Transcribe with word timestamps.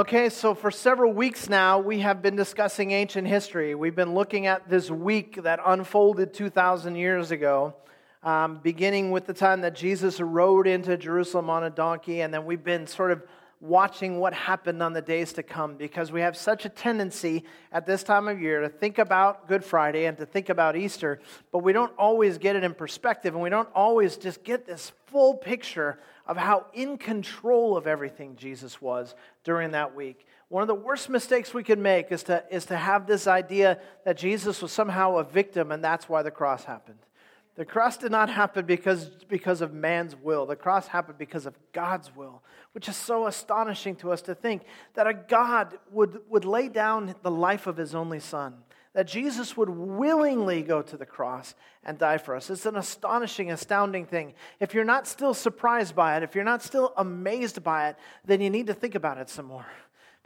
Okay, 0.00 0.30
so 0.30 0.54
for 0.54 0.70
several 0.70 1.12
weeks 1.12 1.50
now, 1.50 1.78
we 1.78 1.98
have 2.00 2.22
been 2.22 2.34
discussing 2.34 2.90
ancient 2.90 3.28
history. 3.28 3.74
We've 3.74 3.94
been 3.94 4.14
looking 4.14 4.46
at 4.46 4.66
this 4.66 4.90
week 4.90 5.42
that 5.42 5.60
unfolded 5.62 6.32
2,000 6.32 6.96
years 6.96 7.32
ago, 7.32 7.74
um, 8.22 8.60
beginning 8.62 9.10
with 9.10 9.26
the 9.26 9.34
time 9.34 9.60
that 9.60 9.74
Jesus 9.74 10.18
rode 10.18 10.66
into 10.66 10.96
Jerusalem 10.96 11.50
on 11.50 11.64
a 11.64 11.68
donkey, 11.68 12.22
and 12.22 12.32
then 12.32 12.46
we've 12.46 12.64
been 12.64 12.86
sort 12.86 13.10
of 13.10 13.22
watching 13.60 14.18
what 14.18 14.32
happened 14.32 14.82
on 14.82 14.94
the 14.94 15.02
days 15.02 15.34
to 15.34 15.42
come 15.42 15.74
because 15.74 16.10
we 16.10 16.22
have 16.22 16.34
such 16.34 16.64
a 16.64 16.70
tendency 16.70 17.44
at 17.70 17.84
this 17.84 18.02
time 18.02 18.26
of 18.26 18.40
year 18.40 18.62
to 18.62 18.70
think 18.70 18.96
about 18.96 19.48
Good 19.48 19.62
Friday 19.62 20.06
and 20.06 20.16
to 20.16 20.24
think 20.24 20.48
about 20.48 20.76
Easter, 20.76 21.20
but 21.52 21.58
we 21.58 21.74
don't 21.74 21.92
always 21.98 22.38
get 22.38 22.56
it 22.56 22.64
in 22.64 22.72
perspective 22.72 23.34
and 23.34 23.42
we 23.42 23.50
don't 23.50 23.68
always 23.74 24.16
just 24.16 24.44
get 24.44 24.66
this 24.66 24.92
full 25.08 25.34
picture 25.34 25.98
of 26.30 26.36
how 26.36 26.64
in 26.72 26.96
control 26.96 27.76
of 27.76 27.88
everything 27.88 28.36
Jesus 28.36 28.80
was 28.80 29.16
during 29.42 29.72
that 29.72 29.96
week. 29.96 30.28
One 30.48 30.62
of 30.62 30.68
the 30.68 30.76
worst 30.76 31.10
mistakes 31.10 31.52
we 31.52 31.64
could 31.64 31.80
make 31.80 32.12
is 32.12 32.22
to, 32.24 32.44
is 32.52 32.66
to 32.66 32.76
have 32.76 33.08
this 33.08 33.26
idea 33.26 33.80
that 34.04 34.16
Jesus 34.16 34.62
was 34.62 34.70
somehow 34.70 35.16
a 35.16 35.24
victim 35.24 35.72
and 35.72 35.82
that's 35.82 36.08
why 36.08 36.22
the 36.22 36.30
cross 36.30 36.62
happened. 36.62 37.00
The 37.56 37.64
cross 37.64 37.96
did 37.96 38.12
not 38.12 38.30
happen 38.30 38.64
because, 38.64 39.10
because 39.28 39.60
of 39.60 39.74
man's 39.74 40.14
will. 40.14 40.46
The 40.46 40.54
cross 40.54 40.86
happened 40.86 41.18
because 41.18 41.46
of 41.46 41.58
God's 41.72 42.14
will, 42.14 42.44
which 42.74 42.88
is 42.88 42.94
so 42.94 43.26
astonishing 43.26 43.96
to 43.96 44.12
us 44.12 44.22
to 44.22 44.36
think 44.36 44.62
that 44.94 45.08
a 45.08 45.14
God 45.14 45.80
would, 45.90 46.20
would 46.28 46.44
lay 46.44 46.68
down 46.68 47.16
the 47.24 47.30
life 47.32 47.66
of 47.66 47.76
his 47.76 47.92
only 47.92 48.20
son, 48.20 48.54
that 48.94 49.06
Jesus 49.06 49.56
would 49.56 49.68
willingly 49.68 50.62
go 50.62 50.82
to 50.82 50.96
the 50.96 51.06
cross 51.06 51.54
and 51.84 51.98
die 51.98 52.18
for 52.18 52.34
us. 52.34 52.50
It's 52.50 52.66
an 52.66 52.76
astonishing, 52.76 53.50
astounding 53.50 54.06
thing. 54.06 54.34
If 54.58 54.74
you're 54.74 54.84
not 54.84 55.06
still 55.06 55.34
surprised 55.34 55.94
by 55.94 56.16
it, 56.16 56.22
if 56.22 56.34
you're 56.34 56.44
not 56.44 56.62
still 56.62 56.92
amazed 56.96 57.62
by 57.62 57.90
it, 57.90 57.96
then 58.24 58.40
you 58.40 58.50
need 58.50 58.66
to 58.66 58.74
think 58.74 58.94
about 58.94 59.18
it 59.18 59.28
some 59.28 59.46
more 59.46 59.66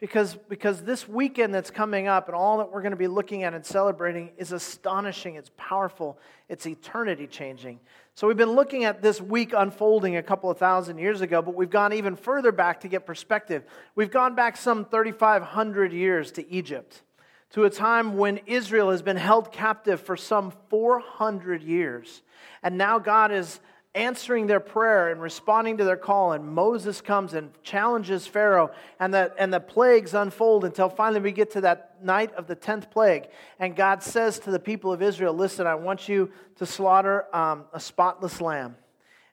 because, 0.00 0.36
because 0.48 0.82
this 0.82 1.08
weekend 1.08 1.54
that's 1.54 1.70
coming 1.70 2.08
up 2.08 2.28
and 2.28 2.34
all 2.34 2.58
that 2.58 2.70
we're 2.70 2.82
going 2.82 2.92
to 2.92 2.96
be 2.96 3.06
looking 3.06 3.42
at 3.44 3.54
and 3.54 3.64
celebrating 3.64 4.32
is 4.36 4.52
astonishing, 4.52 5.36
it's 5.36 5.50
powerful, 5.56 6.18
it's 6.48 6.66
eternity 6.66 7.26
changing. 7.26 7.80
So, 8.14 8.28
we've 8.28 8.36
been 8.36 8.52
looking 8.52 8.84
at 8.84 9.02
this 9.02 9.20
week 9.20 9.54
unfolding 9.56 10.16
a 10.16 10.22
couple 10.22 10.50
of 10.50 10.58
thousand 10.58 10.98
years 10.98 11.20
ago, 11.20 11.42
but 11.42 11.54
we've 11.54 11.70
gone 11.70 11.92
even 11.92 12.16
further 12.16 12.52
back 12.52 12.80
to 12.80 12.88
get 12.88 13.06
perspective. 13.06 13.64
We've 13.94 14.10
gone 14.10 14.34
back 14.34 14.56
some 14.56 14.84
3,500 14.84 15.92
years 15.92 16.32
to 16.32 16.50
Egypt, 16.50 17.02
to 17.50 17.64
a 17.64 17.70
time 17.70 18.16
when 18.16 18.40
Israel 18.46 18.90
has 18.90 19.02
been 19.02 19.16
held 19.16 19.52
captive 19.52 20.00
for 20.00 20.16
some 20.16 20.52
400 20.70 21.62
years. 21.62 22.22
And 22.62 22.76
now 22.76 22.98
God 22.98 23.30
is 23.30 23.60
answering 23.94 24.48
their 24.48 24.60
prayer 24.60 25.10
and 25.10 25.20
responding 25.20 25.76
to 25.76 25.84
their 25.84 25.96
call. 25.96 26.32
And 26.32 26.44
Moses 26.44 27.00
comes 27.00 27.32
and 27.32 27.50
challenges 27.62 28.26
Pharaoh, 28.26 28.72
and 28.98 29.14
the, 29.14 29.32
and 29.38 29.52
the 29.52 29.60
plagues 29.60 30.14
unfold 30.14 30.64
until 30.64 30.88
finally 30.88 31.20
we 31.20 31.32
get 31.32 31.52
to 31.52 31.60
that 31.62 31.96
night 32.02 32.34
of 32.34 32.46
the 32.46 32.56
10th 32.56 32.90
plague. 32.90 33.28
And 33.60 33.76
God 33.76 34.02
says 34.02 34.38
to 34.40 34.50
the 34.50 34.58
people 34.58 34.92
of 34.92 35.00
Israel, 35.00 35.32
Listen, 35.32 35.66
I 35.66 35.76
want 35.76 36.08
you 36.08 36.30
to 36.56 36.66
slaughter 36.66 37.34
um, 37.34 37.64
a 37.72 37.80
spotless 37.80 38.40
lamb. 38.40 38.76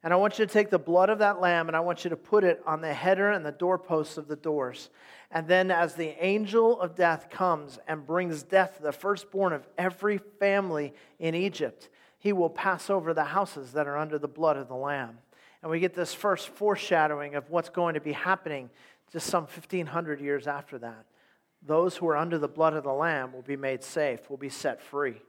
And 0.03 0.11
I 0.11 0.16
want 0.16 0.39
you 0.39 0.45
to 0.45 0.52
take 0.52 0.69
the 0.69 0.80
blood 0.80 1.09
of 1.09 1.19
that 1.19 1.39
lamb 1.39 1.67
and 1.67 1.77
I 1.77 1.80
want 1.80 2.03
you 2.03 2.09
to 2.09 2.17
put 2.17 2.44
it 2.44 2.61
on 2.66 2.81
the 2.81 2.94
header 2.94 3.31
and 3.31 3.45
the 3.45 3.52
doorposts 3.52 4.17
of 4.17 4.27
the 4.27 4.35
doors. 4.35 4.89
And 5.30 5.47
then, 5.47 5.71
as 5.71 5.95
the 5.95 6.16
angel 6.23 6.81
of 6.81 6.95
death 6.95 7.30
comes 7.30 7.80
and 7.88 8.05
brings 8.05 8.44
death 8.44 8.77
to 8.77 8.83
the 8.83 8.91
firstborn 8.91 9.53
of 9.53 9.67
every 9.77 10.17
family 10.17 10.94
in 11.19 11.35
Egypt, 11.35 11.89
he 12.17 12.33
will 12.33 12.49
pass 12.49 12.89
over 12.89 13.13
the 13.13 13.23
houses 13.23 13.72
that 13.73 13.88
are 13.88 13.97
under 13.97 14.19
the 14.19 14.27
blood 14.27 14.57
of 14.57 14.67
the 14.67 14.75
Lamb. 14.75 15.19
And 15.61 15.72
we 15.72 15.79
get 15.79 15.94
this 15.94 16.13
first 16.13 16.49
foreshadowing 16.49 17.35
of 17.35 17.49
what's 17.49 17.69
going 17.69 17.94
to 17.94 18.02
be 18.02 18.13
happening 18.13 18.69
just 19.11 19.27
some 19.27 19.44
1,500 19.44 20.19
years 20.19 20.47
after 20.47 20.77
that. 20.79 21.05
Those 21.61 21.95
who 21.97 22.07
are 22.07 22.17
under 22.17 22.39
the 22.39 22.47
blood 22.47 22.73
of 22.73 22.83
the 22.83 22.94
Lamb 22.94 23.33
will 23.33 23.41
be 23.41 23.57
made 23.57 23.83
safe, 23.83 24.29
will 24.29 24.38
be 24.38 24.49
set 24.49 24.81
free. 24.81 25.22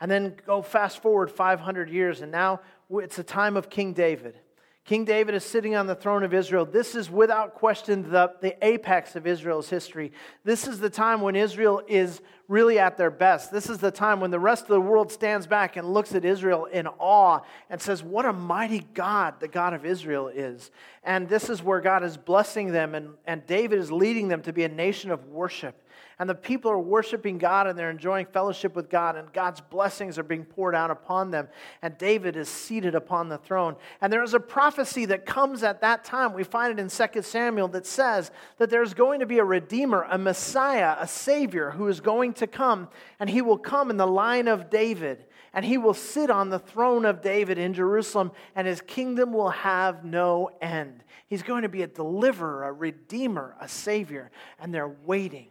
And 0.00 0.10
then 0.10 0.36
go 0.46 0.62
fast 0.62 1.02
forward 1.02 1.30
500 1.30 1.90
years, 1.90 2.22
and 2.22 2.32
now 2.32 2.60
it's 2.98 3.18
a 3.18 3.24
time 3.24 3.56
of 3.56 3.70
King 3.70 3.92
David. 3.92 4.36
King 4.84 5.04
David 5.04 5.34
is 5.34 5.44
sitting 5.44 5.76
on 5.76 5.86
the 5.86 5.94
throne 5.94 6.24
of 6.24 6.34
Israel. 6.34 6.64
This 6.64 6.96
is 6.96 7.08
without 7.08 7.54
question 7.54 8.10
the, 8.10 8.32
the 8.40 8.56
apex 8.66 9.14
of 9.14 9.26
Israel's 9.26 9.68
history. 9.68 10.10
This 10.42 10.66
is 10.66 10.80
the 10.80 10.90
time 10.90 11.20
when 11.20 11.36
Israel 11.36 11.82
is 11.86 12.20
really 12.48 12.78
at 12.80 12.96
their 12.96 13.10
best. 13.10 13.52
This 13.52 13.70
is 13.70 13.78
the 13.78 13.92
time 13.92 14.18
when 14.18 14.32
the 14.32 14.40
rest 14.40 14.62
of 14.62 14.68
the 14.70 14.80
world 14.80 15.12
stands 15.12 15.46
back 15.46 15.76
and 15.76 15.94
looks 15.94 16.14
at 16.14 16.24
Israel 16.24 16.64
in 16.64 16.88
awe 16.98 17.40
and 17.68 17.80
says, 17.80 18.02
What 18.02 18.24
a 18.24 18.32
mighty 18.32 18.80
God 18.94 19.38
the 19.38 19.46
God 19.46 19.74
of 19.74 19.84
Israel 19.84 20.26
is. 20.26 20.72
And 21.04 21.28
this 21.28 21.48
is 21.48 21.62
where 21.62 21.80
God 21.80 22.02
is 22.02 22.16
blessing 22.16 22.72
them, 22.72 22.96
and, 22.96 23.10
and 23.26 23.46
David 23.46 23.78
is 23.78 23.92
leading 23.92 24.26
them 24.26 24.42
to 24.42 24.52
be 24.52 24.64
a 24.64 24.68
nation 24.68 25.12
of 25.12 25.26
worship 25.26 25.80
and 26.20 26.28
the 26.28 26.34
people 26.34 26.70
are 26.70 26.78
worshiping 26.78 27.38
God 27.38 27.66
and 27.66 27.78
they're 27.78 27.88
enjoying 27.88 28.26
fellowship 28.26 28.76
with 28.76 28.90
God, 28.90 29.16
and 29.16 29.32
God's 29.32 29.62
blessings 29.62 30.18
are 30.18 30.22
being 30.22 30.44
poured 30.44 30.74
out 30.74 30.90
upon 30.90 31.30
them. 31.30 31.48
And 31.80 31.96
David 31.96 32.36
is 32.36 32.46
seated 32.46 32.94
upon 32.94 33.30
the 33.30 33.38
throne. 33.38 33.74
And 34.02 34.12
there 34.12 34.22
is 34.22 34.34
a 34.34 34.38
prophecy 34.38 35.06
that 35.06 35.24
comes 35.24 35.62
at 35.62 35.80
that 35.80 36.04
time. 36.04 36.34
We 36.34 36.44
find 36.44 36.78
it 36.78 36.82
in 36.82 36.90
2 36.90 37.22
Samuel 37.22 37.68
that 37.68 37.86
says 37.86 38.30
that 38.58 38.68
there's 38.68 38.92
going 38.92 39.20
to 39.20 39.26
be 39.26 39.38
a 39.38 39.44
Redeemer, 39.44 40.06
a 40.10 40.18
Messiah, 40.18 40.94
a 41.00 41.08
Savior 41.08 41.70
who 41.70 41.88
is 41.88 42.00
going 42.00 42.34
to 42.34 42.46
come, 42.46 42.90
and 43.18 43.30
he 43.30 43.40
will 43.40 43.56
come 43.56 43.88
in 43.88 43.96
the 43.96 44.06
line 44.06 44.46
of 44.46 44.68
David. 44.68 45.24
And 45.54 45.64
he 45.64 45.78
will 45.78 45.94
sit 45.94 46.28
on 46.28 46.50
the 46.50 46.58
throne 46.58 47.06
of 47.06 47.22
David 47.22 47.56
in 47.56 47.72
Jerusalem, 47.72 48.30
and 48.54 48.66
his 48.66 48.82
kingdom 48.82 49.32
will 49.32 49.50
have 49.50 50.04
no 50.04 50.50
end. 50.60 51.02
He's 51.28 51.42
going 51.42 51.62
to 51.62 51.70
be 51.70 51.80
a 51.80 51.86
deliverer, 51.86 52.64
a 52.64 52.72
redeemer, 52.72 53.56
a 53.58 53.68
savior, 53.68 54.30
and 54.60 54.74
they're 54.74 54.94
waiting. 55.06 55.48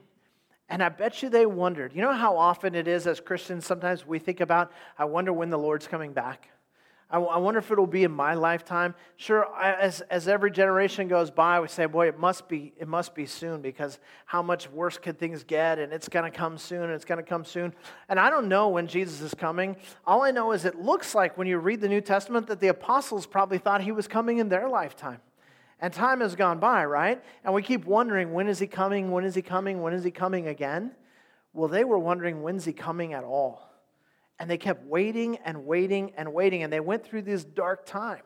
And 0.70 0.84
I 0.84 0.90
bet 0.90 1.24
you 1.24 1.30
they 1.30 1.46
wondered. 1.46 1.94
You 1.94 2.02
know 2.02 2.14
how 2.14 2.38
often 2.38 2.76
it 2.76 2.88
is 2.88 3.08
as 3.08 3.20
Christians, 3.20 3.66
sometimes 3.66 4.06
we 4.06 4.20
think 4.20 4.40
about, 4.40 4.72
I 4.98 5.06
wonder 5.06 5.34
when 5.34 5.50
the 5.50 5.58
Lord's 5.58 5.88
coming 5.88 6.14
back. 6.14 6.50
I, 7.12 7.18
wonder 7.18 7.58
if 7.58 7.72
it'll 7.72 7.88
be 7.88 8.04
in 8.04 8.12
my 8.12 8.36
lifetime. 8.36 8.94
Sure, 9.18 9.48
as, 9.60 10.02
as 10.02 10.28
every 10.28 10.52
generation 10.52 11.08
goes 11.08 11.32
by, 11.32 11.60
we 11.60 11.68
say, 11.68 11.88
boy, 11.88 12.08
it 12.08 12.20
must 12.20 12.48
be, 12.48 12.72
it 12.78 12.88
must 12.88 13.16
be 13.16 13.26
soon 13.26 13.62
because 13.62 13.98
how 14.26 14.44
much 14.44 14.70
worse 14.70 15.00
could 15.00 15.18
things 15.18 15.44
get? 15.44 15.80
And 15.80 15.92
it's 15.92 16.08
going 16.08 16.32
to 16.32 16.38
come 16.38 16.60
soon, 16.60 16.84
and 16.84 16.94
it's 16.94 17.06
going 17.06 17.18
to 17.18 17.28
come 17.28 17.46
soon. 17.46 17.74
And 18.10 18.20
I 18.20 18.30
don't 18.30 18.48
know 18.48 18.70
when 18.70 18.86
Jesus 18.86 19.22
is 19.22 19.34
coming. 19.34 19.76
All 20.06 20.22
I 20.22 20.30
know 20.30 20.52
is 20.52 20.66
it 20.66 20.76
looks 20.76 21.16
like 21.16 21.36
when 21.36 21.48
you 21.48 21.58
read 21.58 21.82
the 21.82 21.90
New 21.90 22.02
Testament 22.02 22.46
that 22.46 22.60
the 22.60 22.68
apostles 22.68 23.26
probably 23.26 23.58
thought 23.58 23.82
he 23.82 23.92
was 23.92 24.08
coming 24.08 24.38
in 24.38 24.48
their 24.48 24.70
lifetime. 24.70 25.20
And 25.82 25.94
time 25.94 26.22
has 26.22 26.36
gone 26.36 26.60
by, 26.60 26.86
right? 26.86 27.24
And 27.44 27.54
we 27.54 27.62
keep 27.62 27.86
wondering, 27.86 28.34
when 28.34 28.48
is 28.48 28.60
he 28.60 28.68
coming? 28.68 29.12
When 29.12 29.24
is 29.24 29.36
he 29.36 29.42
coming? 29.42 29.82
When 29.82 29.94
is 29.94 30.04
he 30.04 30.12
coming 30.12 30.48
again? 30.48 30.92
Well, 31.54 31.70
they 31.70 31.84
were 31.84 32.00
wondering, 32.00 32.44
when's 32.44 32.66
he 32.66 32.74
coming 32.74 33.14
at 33.14 33.24
all? 33.24 33.62
And 34.40 34.50
they 34.50 34.58
kept 34.58 34.86
waiting 34.86 35.38
and 35.38 35.66
waiting 35.66 36.14
and 36.18 36.34
waiting. 36.34 36.64
And 36.64 36.72
they 36.72 36.80
went 36.80 37.06
through 37.06 37.24
this 37.24 37.44
dark 37.44 37.86
time 37.86 38.22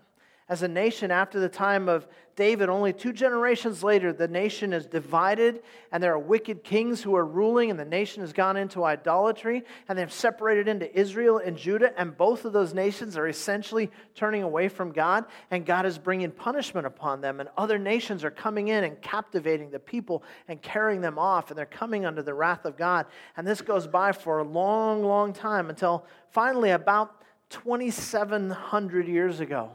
as 0.50 0.62
a 0.62 0.68
nation 0.68 1.12
after 1.12 1.40
the 1.40 1.50
time 1.50 1.88
of 1.88 2.08
David, 2.36 2.68
only 2.68 2.94
two 2.94 3.14
generations 3.14 3.84
later, 3.84 4.12
the 4.12 4.28
nation 4.28 4.74
is 4.74 4.88
divided, 4.88 5.62
and 5.92 6.02
there 6.02 6.14
are 6.14 6.20
wicked 6.20 6.64
kings 6.64 7.02
who 7.02 7.16
are 7.16 7.26
ruling, 7.26 7.70
and 7.70 7.80
the 7.80 7.86
nation 7.86 8.22
has 8.22 8.34
gone 8.34 8.58
into 8.58 8.84
idolatry, 8.84 9.64
and 9.88 9.98
they've 9.98 10.12
separated 10.12 10.68
into 10.68 10.92
Israel 11.00 11.38
and 11.38 11.56
Judah, 11.56 11.98
and 11.98 12.18
both 12.18 12.44
of 12.44 12.52
those 12.52 12.74
nations 12.74 13.18
are 13.18 13.28
essentially 13.28 13.92
turning 14.16 14.42
away 14.42 14.68
from 14.68 14.92
God, 14.92 15.26
and 15.52 15.64
God 15.64 15.86
is 15.86 16.00
bringing 16.00 16.32
punishment 16.32 16.88
upon 16.88 17.22
them, 17.22 17.40
and 17.40 17.50
other 17.56 17.78
nations 17.78 18.24
are 18.24 18.32
coming 18.32 18.70
in 18.70 18.84
and 18.84 19.00
captivating 19.02 19.70
the 19.70 19.80
people 19.80 20.24
and 20.48 20.60
carrying 20.60 21.02
them 21.02 21.20
off, 21.20 21.52
and 21.52 21.58
they're 21.58 21.68
coming 21.68 22.04
under 22.04 22.24
the 22.24 22.34
wrath 22.34 22.66
of 22.66 22.76
God. 22.76 23.06
And 23.38 23.46
this 23.46 23.62
goes 23.62 23.86
by 23.86 24.12
for 24.12 24.40
a 24.40 24.44
long, 24.44 25.04
long 25.04 25.34
time 25.34 25.70
until 25.70 26.08
finally, 26.32 26.72
about 26.72 27.22
2,700 27.52 29.08
years 29.08 29.40
ago 29.40 29.74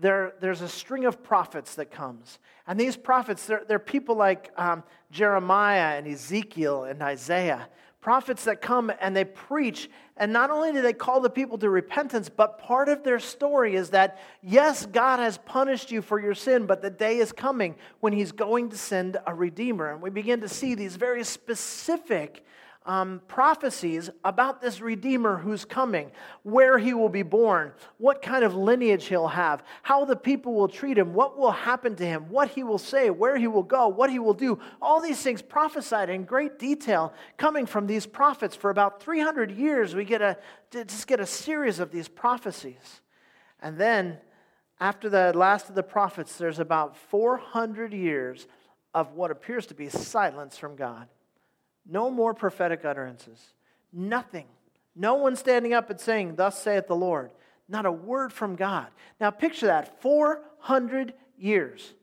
there, 0.00 0.34
there's 0.40 0.60
a 0.60 0.68
string 0.68 1.04
of 1.06 1.22
prophets 1.22 1.74
that 1.74 1.90
comes. 1.90 2.38
And 2.66 2.78
these 2.78 2.96
prophets, 2.96 3.46
they're, 3.46 3.64
they're 3.66 3.78
people 3.78 4.16
like 4.16 4.50
um, 4.56 4.84
Jeremiah 5.10 5.96
and 5.98 6.06
Ezekiel 6.06 6.84
and 6.84 7.02
Isaiah. 7.02 7.68
Prophets 8.00 8.44
that 8.44 8.60
come 8.60 8.92
and 9.00 9.16
they 9.16 9.24
preach. 9.24 9.90
And 10.16 10.32
not 10.32 10.50
only 10.50 10.72
do 10.72 10.82
they 10.82 10.92
call 10.92 11.20
the 11.20 11.30
people 11.30 11.58
to 11.58 11.68
repentance, 11.68 12.28
but 12.28 12.60
part 12.60 12.88
of 12.88 13.02
their 13.02 13.18
story 13.18 13.74
is 13.74 13.90
that, 13.90 14.20
yes, 14.40 14.86
God 14.86 15.18
has 15.18 15.38
punished 15.38 15.90
you 15.90 16.00
for 16.00 16.20
your 16.20 16.34
sin, 16.34 16.66
but 16.66 16.80
the 16.80 16.90
day 16.90 17.18
is 17.18 17.32
coming 17.32 17.74
when 17.98 18.12
He's 18.12 18.30
going 18.30 18.70
to 18.70 18.78
send 18.78 19.16
a 19.26 19.34
Redeemer. 19.34 19.92
And 19.92 20.00
we 20.00 20.10
begin 20.10 20.40
to 20.42 20.48
see 20.48 20.74
these 20.76 20.94
very 20.94 21.24
specific 21.24 22.44
um, 22.88 23.20
prophecies 23.28 24.08
about 24.24 24.62
this 24.62 24.80
Redeemer 24.80 25.36
who's 25.36 25.66
coming, 25.66 26.10
where 26.42 26.78
he 26.78 26.94
will 26.94 27.10
be 27.10 27.22
born, 27.22 27.72
what 27.98 28.22
kind 28.22 28.42
of 28.42 28.54
lineage 28.54 29.04
he'll 29.08 29.28
have, 29.28 29.62
how 29.82 30.06
the 30.06 30.16
people 30.16 30.54
will 30.54 30.68
treat 30.68 30.96
him, 30.96 31.12
what 31.12 31.36
will 31.36 31.50
happen 31.50 31.94
to 31.96 32.06
him, 32.06 32.30
what 32.30 32.48
he 32.48 32.62
will 32.62 32.78
say, 32.78 33.10
where 33.10 33.36
he 33.36 33.46
will 33.46 33.62
go, 33.62 33.88
what 33.88 34.08
he 34.10 34.18
will 34.18 34.32
do. 34.32 34.58
All 34.80 35.02
these 35.02 35.20
things 35.20 35.42
prophesied 35.42 36.08
in 36.08 36.24
great 36.24 36.58
detail 36.58 37.12
coming 37.36 37.66
from 37.66 37.86
these 37.86 38.06
prophets. 38.06 38.56
For 38.56 38.70
about 38.70 39.02
300 39.02 39.50
years, 39.50 39.94
we 39.94 40.06
get 40.06 40.22
a, 40.22 40.38
just 40.70 41.06
get 41.06 41.20
a 41.20 41.26
series 41.26 41.80
of 41.80 41.92
these 41.92 42.08
prophecies. 42.08 43.02
And 43.60 43.76
then, 43.76 44.16
after 44.80 45.10
the 45.10 45.36
last 45.36 45.68
of 45.68 45.74
the 45.74 45.82
prophets, 45.82 46.38
there's 46.38 46.58
about 46.58 46.96
400 46.96 47.92
years 47.92 48.46
of 48.94 49.12
what 49.12 49.30
appears 49.30 49.66
to 49.66 49.74
be 49.74 49.90
silence 49.90 50.56
from 50.56 50.74
God. 50.74 51.06
No 51.88 52.10
more 52.10 52.34
prophetic 52.34 52.84
utterances. 52.84 53.54
Nothing. 53.92 54.46
No 54.94 55.14
one 55.14 55.34
standing 55.34 55.72
up 55.72 55.90
and 55.90 55.98
saying, 55.98 56.36
Thus 56.36 56.60
saith 56.62 56.86
the 56.86 56.94
Lord. 56.94 57.30
Not 57.68 57.86
a 57.86 57.92
word 57.92 58.32
from 58.32 58.56
God. 58.56 58.88
Now 59.20 59.30
picture 59.30 59.66
that 59.66 60.00
400 60.02 61.14
years. 61.38 61.94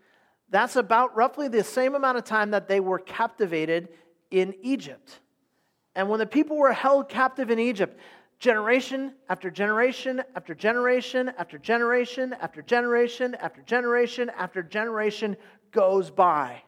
That's 0.50 0.76
about 0.76 1.16
roughly 1.16 1.48
the 1.48 1.64
same 1.64 1.96
amount 1.96 2.18
of 2.18 2.24
time 2.24 2.52
that 2.52 2.68
they 2.68 2.80
were 2.80 3.00
captivated 3.00 3.90
in 4.32 4.56
Egypt. 4.62 5.20
And 5.96 6.10
when 6.10 6.20
the 6.20 6.26
people 6.26 6.58
were 6.58 6.74
held 6.74 7.10
captive 7.10 7.50
in 7.50 7.60
Egypt, 7.60 8.00
generation 8.40 9.14
after 9.30 9.50
generation 9.50 10.22
after 10.36 10.54
generation 10.54 11.32
after 11.38 11.58
generation 11.58 12.36
after 12.40 12.62
generation 12.62 13.36
after 13.36 13.62
generation 13.62 14.30
after 14.38 14.62
generation 14.62 15.38
goes 15.72 16.12
by. 16.12 16.62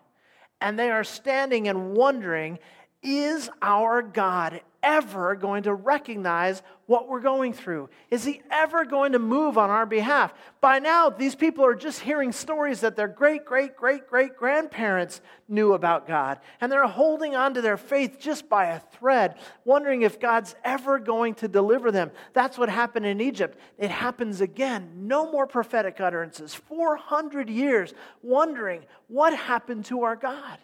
And 0.62 0.80
they 0.80 0.90
are 0.90 1.04
standing 1.04 1.68
and 1.68 1.94
wondering 1.94 2.58
is 3.04 3.50
our 3.62 4.02
God 4.02 4.62
ever 4.84 5.36
going 5.36 5.64
to 5.64 5.74
recognize 5.74 6.62
what 6.86 7.10
we're 7.10 7.20
going 7.20 7.52
through? 7.52 7.90
Is 8.10 8.24
he 8.24 8.42
ever 8.50 8.86
going 8.86 9.12
to 9.12 9.20
move 9.20 9.58
on 9.58 9.70
our 9.70 9.86
behalf? 9.86 10.34
By 10.62 10.80
now, 10.80 11.10
these 11.10 11.36
people 11.36 11.66
are 11.66 11.76
just 11.76 12.00
hearing 12.00 12.32
stories 12.32 12.82
that 12.82 12.96
their 12.96 13.10
great, 13.10 13.44
great, 13.44 13.76
great, 13.76 14.08
great 14.08 14.38
grandparents 14.38 15.20
knew 15.50 15.74
about 15.74 16.08
God. 16.08 16.40
And 16.62 16.72
they're 16.72 16.88
holding 16.88 17.36
on 17.36 17.54
to 17.56 17.62
their 17.62 17.76
faith 17.76 18.18
just 18.20 18.48
by 18.48 18.68
a 18.68 18.80
thread, 18.80 19.36
wondering 19.66 20.04
if 20.04 20.20
God's 20.20 20.56
ever 20.64 21.00
going 21.00 21.36
to 21.36 21.48
deliver 21.48 21.92
them. 21.92 22.12
That's 22.34 22.58
what 22.58 22.70
happened 22.70 23.06
in 23.06 23.20
Egypt. 23.20 23.60
It 23.78 23.92
happens 23.92 24.40
again. 24.42 24.90
No 25.08 25.30
more 25.32 25.48
prophetic 25.48 26.00
utterances. 26.00 26.56
400 26.56 27.50
years 27.50 27.94
wondering 28.22 28.86
what 29.08 29.36
happened 29.36 29.86
to 29.86 30.04
our 30.04 30.16
God. 30.16 30.60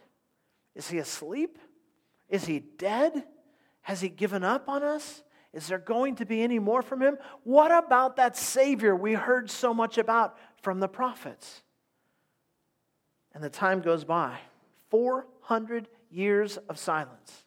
Is 0.75 0.89
he 0.89 0.97
asleep? 0.97 1.59
Is 2.33 2.45
he 2.45 2.61
dead? 2.79 3.25
Has 3.83 4.01
he 4.01 4.09
given 4.09 4.43
up 4.43 4.67
on 4.67 4.81
us? 4.81 5.21
Is 5.53 5.67
there 5.67 5.77
going 5.77 6.15
to 6.15 6.25
be 6.25 6.41
any 6.41 6.57
more 6.57 6.81
from 6.81 6.99
him? 6.99 7.19
What 7.43 7.71
about 7.71 8.15
that 8.15 8.35
Savior 8.35 8.95
we 8.95 9.13
heard 9.13 9.51
so 9.51 9.71
much 9.71 9.99
about 9.99 10.35
from 10.63 10.79
the 10.79 10.87
prophets? 10.87 11.61
And 13.35 13.43
the 13.43 13.51
time 13.51 13.81
goes 13.81 14.03
by 14.03 14.39
400 14.89 15.87
years 16.09 16.57
of 16.69 16.79
silence 16.79 17.43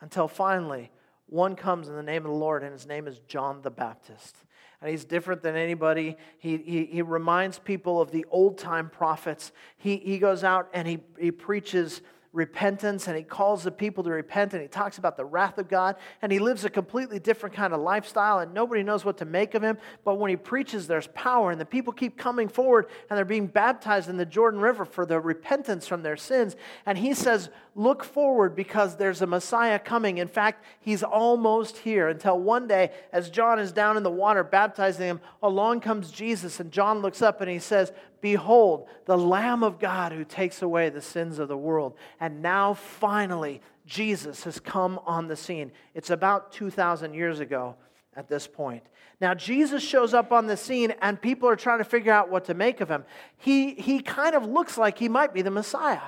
until 0.00 0.28
finally 0.28 0.92
one 1.26 1.56
comes 1.56 1.88
in 1.88 1.96
the 1.96 2.02
name 2.04 2.24
of 2.24 2.30
the 2.30 2.38
Lord, 2.38 2.62
and 2.62 2.70
his 2.70 2.86
name 2.86 3.08
is 3.08 3.18
John 3.26 3.60
the 3.62 3.70
Baptist. 3.72 4.36
And 4.80 4.88
he's 4.88 5.04
different 5.04 5.42
than 5.42 5.56
anybody. 5.56 6.16
He, 6.38 6.58
he, 6.58 6.84
he 6.84 7.02
reminds 7.02 7.58
people 7.58 8.00
of 8.00 8.12
the 8.12 8.24
old 8.30 8.56
time 8.56 8.88
prophets. 8.88 9.50
He, 9.78 9.96
he 9.96 10.20
goes 10.20 10.44
out 10.44 10.68
and 10.72 10.86
he, 10.86 11.00
he 11.18 11.32
preaches 11.32 12.02
repentance 12.36 13.08
and 13.08 13.16
he 13.16 13.22
calls 13.22 13.64
the 13.64 13.70
people 13.70 14.04
to 14.04 14.10
repent 14.10 14.52
and 14.52 14.60
he 14.60 14.68
talks 14.68 14.98
about 14.98 15.16
the 15.16 15.24
wrath 15.24 15.56
of 15.56 15.68
God 15.68 15.96
and 16.20 16.30
he 16.30 16.38
lives 16.38 16.66
a 16.66 16.70
completely 16.70 17.18
different 17.18 17.56
kind 17.56 17.72
of 17.72 17.80
lifestyle 17.80 18.40
and 18.40 18.52
nobody 18.52 18.82
knows 18.82 19.06
what 19.06 19.16
to 19.18 19.24
make 19.24 19.54
of 19.54 19.62
him. 19.62 19.78
But 20.04 20.16
when 20.16 20.28
he 20.28 20.36
preaches, 20.36 20.86
there's 20.86 21.06
power 21.08 21.50
and 21.50 21.58
the 21.58 21.64
people 21.64 21.94
keep 21.94 22.18
coming 22.18 22.48
forward 22.48 22.88
and 23.08 23.16
they're 23.16 23.24
being 23.24 23.46
baptized 23.46 24.10
in 24.10 24.18
the 24.18 24.26
Jordan 24.26 24.60
River 24.60 24.84
for 24.84 25.06
the 25.06 25.18
repentance 25.18 25.86
from 25.86 26.02
their 26.02 26.16
sins. 26.16 26.56
And 26.84 26.98
he 26.98 27.14
says, 27.14 27.48
Look 27.78 28.04
forward 28.04 28.56
because 28.56 28.96
there's 28.96 29.20
a 29.20 29.26
Messiah 29.26 29.78
coming. 29.78 30.16
In 30.16 30.28
fact, 30.28 30.64
he's 30.80 31.02
almost 31.02 31.76
here 31.76 32.08
until 32.08 32.40
one 32.40 32.66
day, 32.66 32.90
as 33.12 33.28
John 33.28 33.58
is 33.58 33.70
down 33.70 33.98
in 33.98 34.02
the 34.02 34.10
water 34.10 34.42
baptizing 34.42 35.04
him, 35.04 35.20
along 35.42 35.80
comes 35.80 36.10
Jesus 36.10 36.58
and 36.58 36.72
John 36.72 37.00
looks 37.00 37.20
up 37.20 37.42
and 37.42 37.50
he 37.50 37.58
says, 37.58 37.92
Behold, 38.22 38.88
the 39.04 39.18
Lamb 39.18 39.62
of 39.62 39.78
God 39.78 40.12
who 40.12 40.24
takes 40.24 40.62
away 40.62 40.88
the 40.88 41.02
sins 41.02 41.38
of 41.38 41.48
the 41.48 41.56
world. 41.56 41.94
And 42.18 42.25
now, 42.28 42.74
finally, 42.74 43.60
Jesus 43.86 44.44
has 44.44 44.58
come 44.58 45.00
on 45.06 45.28
the 45.28 45.36
scene. 45.36 45.72
It's 45.94 46.10
about 46.10 46.52
2,000 46.52 47.14
years 47.14 47.40
ago 47.40 47.76
at 48.14 48.28
this 48.28 48.46
point. 48.46 48.82
Now, 49.20 49.34
Jesus 49.34 49.82
shows 49.82 50.12
up 50.12 50.32
on 50.32 50.46
the 50.46 50.56
scene, 50.56 50.94
and 51.00 51.20
people 51.20 51.48
are 51.48 51.56
trying 51.56 51.78
to 51.78 51.84
figure 51.84 52.12
out 52.12 52.30
what 52.30 52.44
to 52.46 52.54
make 52.54 52.80
of 52.80 52.88
him. 52.88 53.04
He, 53.36 53.74
he 53.74 54.00
kind 54.00 54.34
of 54.34 54.44
looks 54.44 54.76
like 54.76 54.98
he 54.98 55.08
might 55.08 55.32
be 55.32 55.42
the 55.42 55.50
Messiah. 55.50 56.00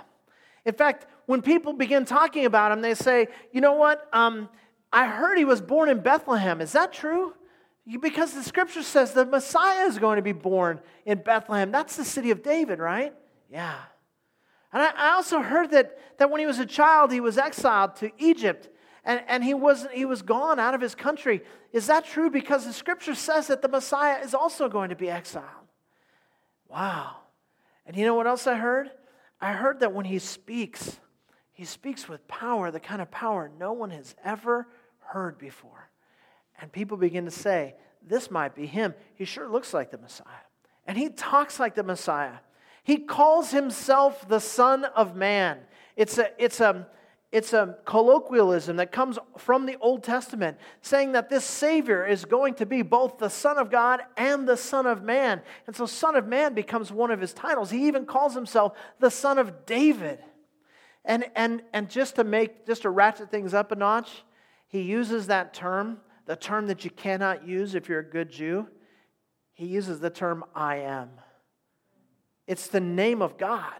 In 0.64 0.74
fact, 0.74 1.06
when 1.26 1.40
people 1.40 1.72
begin 1.72 2.04
talking 2.04 2.44
about 2.44 2.72
him, 2.72 2.82
they 2.82 2.94
say, 2.94 3.28
You 3.52 3.60
know 3.60 3.74
what? 3.74 4.06
Um, 4.12 4.48
I 4.92 5.06
heard 5.06 5.38
he 5.38 5.44
was 5.44 5.60
born 5.60 5.88
in 5.88 6.00
Bethlehem. 6.00 6.60
Is 6.60 6.72
that 6.72 6.92
true? 6.92 7.34
Because 8.00 8.34
the 8.34 8.42
scripture 8.42 8.82
says 8.82 9.12
the 9.12 9.24
Messiah 9.24 9.86
is 9.86 9.98
going 9.98 10.16
to 10.16 10.22
be 10.22 10.32
born 10.32 10.80
in 11.06 11.18
Bethlehem. 11.18 11.70
That's 11.70 11.96
the 11.96 12.04
city 12.04 12.30
of 12.30 12.42
David, 12.42 12.78
right? 12.78 13.14
Yeah. 13.50 13.76
And 14.72 14.82
I, 14.82 15.14
also 15.14 15.40
heard 15.40 15.70
that, 15.70 15.98
that 16.18 16.30
when 16.30 16.40
he 16.40 16.46
was 16.46 16.58
a 16.58 16.66
child, 16.66 17.10
he 17.10 17.20
was 17.20 17.38
exiled 17.38 17.96
to 17.96 18.10
Egypt 18.18 18.68
and, 19.04 19.22
and 19.26 19.42
he, 19.42 19.54
was, 19.54 19.86
he 19.94 20.04
was 20.04 20.20
gone 20.20 20.58
out 20.58 20.74
of 20.74 20.82
his 20.82 20.94
country. 20.94 21.42
Is 21.72 21.86
that 21.86 22.04
true? 22.04 22.28
Because 22.28 22.66
the 22.66 22.72
scripture 22.74 23.14
says 23.14 23.46
that 23.46 23.62
the 23.62 23.68
Messiah 23.68 24.22
is 24.22 24.34
also 24.34 24.68
going 24.68 24.90
to 24.90 24.96
be 24.96 25.08
exiled. 25.08 25.44
Wow. 26.68 27.16
And 27.86 27.96
you 27.96 28.04
know 28.04 28.14
what 28.14 28.26
else 28.26 28.46
I 28.46 28.56
heard? 28.56 28.90
I 29.40 29.52
heard 29.52 29.80
that 29.80 29.94
when 29.94 30.04
he 30.04 30.18
speaks, 30.18 31.00
he 31.52 31.64
speaks 31.64 32.06
with 32.06 32.28
power, 32.28 32.70
the 32.70 32.80
kind 32.80 33.00
of 33.00 33.10
power 33.10 33.50
no 33.58 33.72
one 33.72 33.90
has 33.90 34.14
ever 34.22 34.68
heard 34.98 35.38
before. 35.38 35.88
And 36.60 36.70
people 36.70 36.98
begin 36.98 37.24
to 37.24 37.30
say, 37.30 37.76
This 38.06 38.30
might 38.30 38.54
be 38.54 38.66
him. 38.66 38.94
He 39.14 39.24
sure 39.24 39.48
looks 39.48 39.72
like 39.72 39.90
the 39.90 39.98
Messiah. 39.98 40.26
And 40.86 40.98
he 40.98 41.08
talks 41.08 41.58
like 41.58 41.74
the 41.74 41.82
Messiah. 41.82 42.38
He 42.88 42.96
calls 42.96 43.50
himself 43.50 44.26
the 44.26 44.40
Son 44.40 44.86
of 44.86 45.14
Man. 45.14 45.58
It's 45.94 46.16
a, 46.16 46.30
it's 46.42 46.58
a, 46.60 46.88
it's 47.30 47.52
a 47.52 47.76
colloquialism 47.84 48.76
that 48.76 48.92
comes 48.92 49.18
from 49.36 49.66
the 49.66 49.76
Old 49.82 50.02
Testament, 50.02 50.56
saying 50.80 51.12
that 51.12 51.28
this 51.28 51.44
Savior 51.44 52.06
is 52.06 52.24
going 52.24 52.54
to 52.54 52.64
be 52.64 52.80
both 52.80 53.18
the 53.18 53.28
Son 53.28 53.58
of 53.58 53.70
God 53.70 54.00
and 54.16 54.48
the 54.48 54.56
Son 54.56 54.86
of 54.86 55.02
Man. 55.02 55.42
And 55.66 55.76
so, 55.76 55.84
Son 55.84 56.16
of 56.16 56.26
Man 56.26 56.54
becomes 56.54 56.90
one 56.90 57.10
of 57.10 57.20
his 57.20 57.34
titles. 57.34 57.70
He 57.70 57.86
even 57.88 58.06
calls 58.06 58.32
himself 58.32 58.72
the 58.98 59.10
Son 59.10 59.36
of 59.36 59.66
David. 59.66 60.20
And, 61.04 61.26
and, 61.36 61.60
and 61.74 61.90
just 61.90 62.16
to 62.16 62.24
make, 62.24 62.66
just 62.66 62.82
to 62.82 62.90
ratchet 62.90 63.30
things 63.30 63.52
up 63.52 63.70
a 63.70 63.76
notch, 63.76 64.24
he 64.66 64.80
uses 64.80 65.26
that 65.26 65.52
term 65.52 66.00
the 66.24 66.36
term 66.36 66.68
that 66.68 66.84
you 66.84 66.90
cannot 66.90 67.46
use 67.46 67.74
if 67.74 67.88
you're 67.88 68.00
a 68.00 68.10
good 68.10 68.30
Jew, 68.30 68.68
he 69.54 69.66
uses 69.66 69.98
the 69.98 70.10
term 70.10 70.44
I 70.54 70.76
am. 70.76 71.08
It's 72.48 72.66
the 72.66 72.80
name 72.80 73.22
of 73.22 73.38
God. 73.38 73.74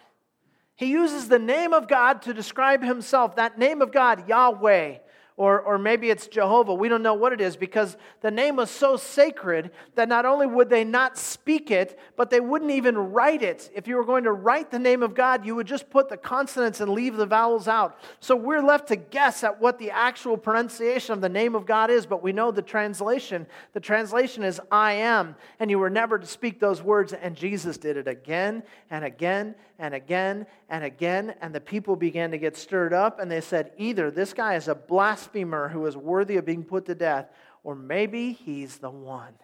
He 0.77 0.87
uses 0.87 1.27
the 1.27 1.41
name 1.41 1.73
of 1.73 1.89
God 1.89 2.23
to 2.23 2.33
describe 2.33 2.85
himself, 2.85 3.35
that 3.35 3.59
name 3.59 3.83
of 3.83 3.91
God, 3.91 4.29
Yahweh 4.29 4.99
or, 5.39 5.61
or 5.61 5.79
maybe 5.79 6.11
it's 6.11 6.27
Jehovah. 6.27 6.75
We 6.75 6.89
don't 6.89 7.03
know 7.03 7.15
what 7.15 7.33
it 7.33 7.41
is 7.41 7.57
because 7.57 7.97
the 8.23 8.31
name 8.31 8.57
was 8.57 8.71
so 8.71 8.97
sacred 8.97 9.71
that 9.95 10.09
not 10.09 10.27
only 10.27 10.49
would 10.49 10.69
they 10.69 10.83
not 10.83 11.17
speak 11.17 11.71
it, 11.71 11.97
but 12.17 12.29
they 12.29 12.41
wouldn't 12.41 12.73
even 12.73 12.99
write 12.99 13.43
it. 13.43 13.71
If 13.73 13.87
you 13.87 13.95
were 13.95 14.05
going 14.05 14.25
to 14.25 14.33
write 14.33 14.73
the 14.73 14.81
name 14.81 15.01
of 15.01 15.15
God, 15.15 15.47
you 15.47 15.55
would 15.55 15.69
just 15.69 15.91
put 15.91 16.09
the 16.09 16.17
consonants 16.17 16.81
and 16.81 16.91
leave 16.91 17.17
the 17.17 17.25
vowels 17.25 17.69
out. 17.69 18.01
So 18.19 18.35
we're 18.35 18.65
left 18.65 18.89
to 18.89 18.97
guess 18.97 19.45
at 19.45 19.61
what 19.61 19.79
the 19.79 19.93
actual 19.93 20.37
pronunciation 20.37 21.13
of 21.13 21.21
the 21.21 21.29
name 21.29 21.55
of 21.55 21.67
God 21.67 21.89
is, 21.89 22.05
but 22.05 22.21
we 22.21 22.33
know 22.33 22.51
the 22.51 22.61
translation. 22.61 23.47
The 23.75 23.81
translation 23.81 24.43
is 24.43 24.61
I 24.73 24.95
am, 24.95 25.37
and 25.61 25.71
you 25.71 25.79
were 25.79 25.89
never 25.89 26.19
to 26.19 26.27
speak 26.27 26.59
those 26.59 26.83
words, 26.83 27.13
and 27.13 27.37
Jesus 27.37 27.79
did 27.79 27.97
it 27.97 28.09
again 28.09 28.65
and 28.91 29.05
again 29.05 29.55
and 29.79 29.95
again 29.95 30.47
and 30.69 30.83
again, 30.83 31.35
and 31.41 31.55
the 31.55 31.61
people 31.61 31.95
began 31.95 32.33
to 32.33 32.39
get 32.39 32.57
stirred 32.57 32.93
up, 32.93 33.21
and 33.21 33.31
they 33.31 33.41
said, 33.41 33.71
either 33.79 34.11
this 34.11 34.35
guy 34.35 34.57
is 34.57 34.67
a 34.67 34.75
blasphemer 34.75 35.28
who 35.33 35.87
is 35.87 35.97
worthy 35.97 36.37
of 36.37 36.45
being 36.45 36.65
put 36.65 36.87
to 36.87 36.95
death, 36.95 37.31
or 37.63 37.75
maybe 37.75 38.33
he's 38.33 38.79
the 38.79 38.91
one. 38.91 39.35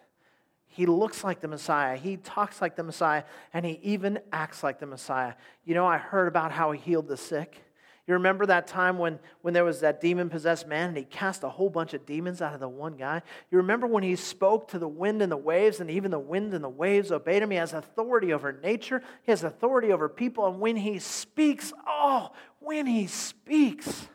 He 0.67 0.87
looks 0.87 1.23
like 1.23 1.41
the 1.41 1.49
Messiah. 1.49 1.97
He 1.97 2.17
talks 2.17 2.61
like 2.61 2.75
the 2.75 2.83
Messiah, 2.83 3.23
and 3.53 3.65
he 3.65 3.79
even 3.83 4.19
acts 4.33 4.63
like 4.63 4.81
the 4.81 4.87
Messiah. 4.87 5.35
You 5.65 5.75
know, 5.75 5.87
I 5.87 5.99
heard 5.99 6.27
about 6.27 6.51
how 6.51 6.73
he 6.73 6.81
healed 6.81 7.07
the 7.07 7.17
sick. 7.17 7.65
You 8.07 8.15
remember 8.15 8.45
that 8.47 8.67
time 8.67 8.99
when, 8.99 9.19
when 9.41 9.55
there 9.55 9.65
was 9.65 9.81
that 9.81 10.01
demon 10.01 10.29
possessed 10.29 10.67
man 10.67 10.89
and 10.89 10.97
he 10.97 11.05
cast 11.05 11.43
a 11.43 11.49
whole 11.49 11.71
bunch 11.71 11.95
of 11.95 12.05
demons 12.05 12.43
out 12.43 12.53
of 12.53 12.61
the 12.61 12.69
one 12.69 12.97
guy? 12.97 13.23
You 13.51 13.59
remember 13.59 13.87
when 13.87 14.03
he 14.03 14.15
spoke 14.15 14.69
to 14.69 14.79
the 14.79 14.89
wind 14.89 15.23
and 15.23 15.33
the 15.33 15.39
waves, 15.39 15.81
and 15.81 15.91
even 15.91 16.11
the 16.11 16.19
wind 16.19 16.53
and 16.53 16.63
the 16.63 16.69
waves 16.69 17.11
obeyed 17.11 17.43
him? 17.43 17.51
He 17.51 17.57
has 17.57 17.73
authority 17.73 18.33
over 18.33 18.53
nature, 18.53 19.01
he 19.23 19.33
has 19.33 19.45
authority 19.45 19.93
over 19.93 20.09
people. 20.09 20.47
And 20.47 20.61
when 20.61 20.77
he 20.77 20.99
speaks, 20.99 21.73
oh, 21.87 22.33
when 22.59 22.87
he 22.87 23.07
speaks, 23.07 24.09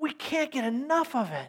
we 0.00 0.12
can't 0.12 0.50
get 0.50 0.64
enough 0.64 1.14
of 1.14 1.30
it. 1.30 1.48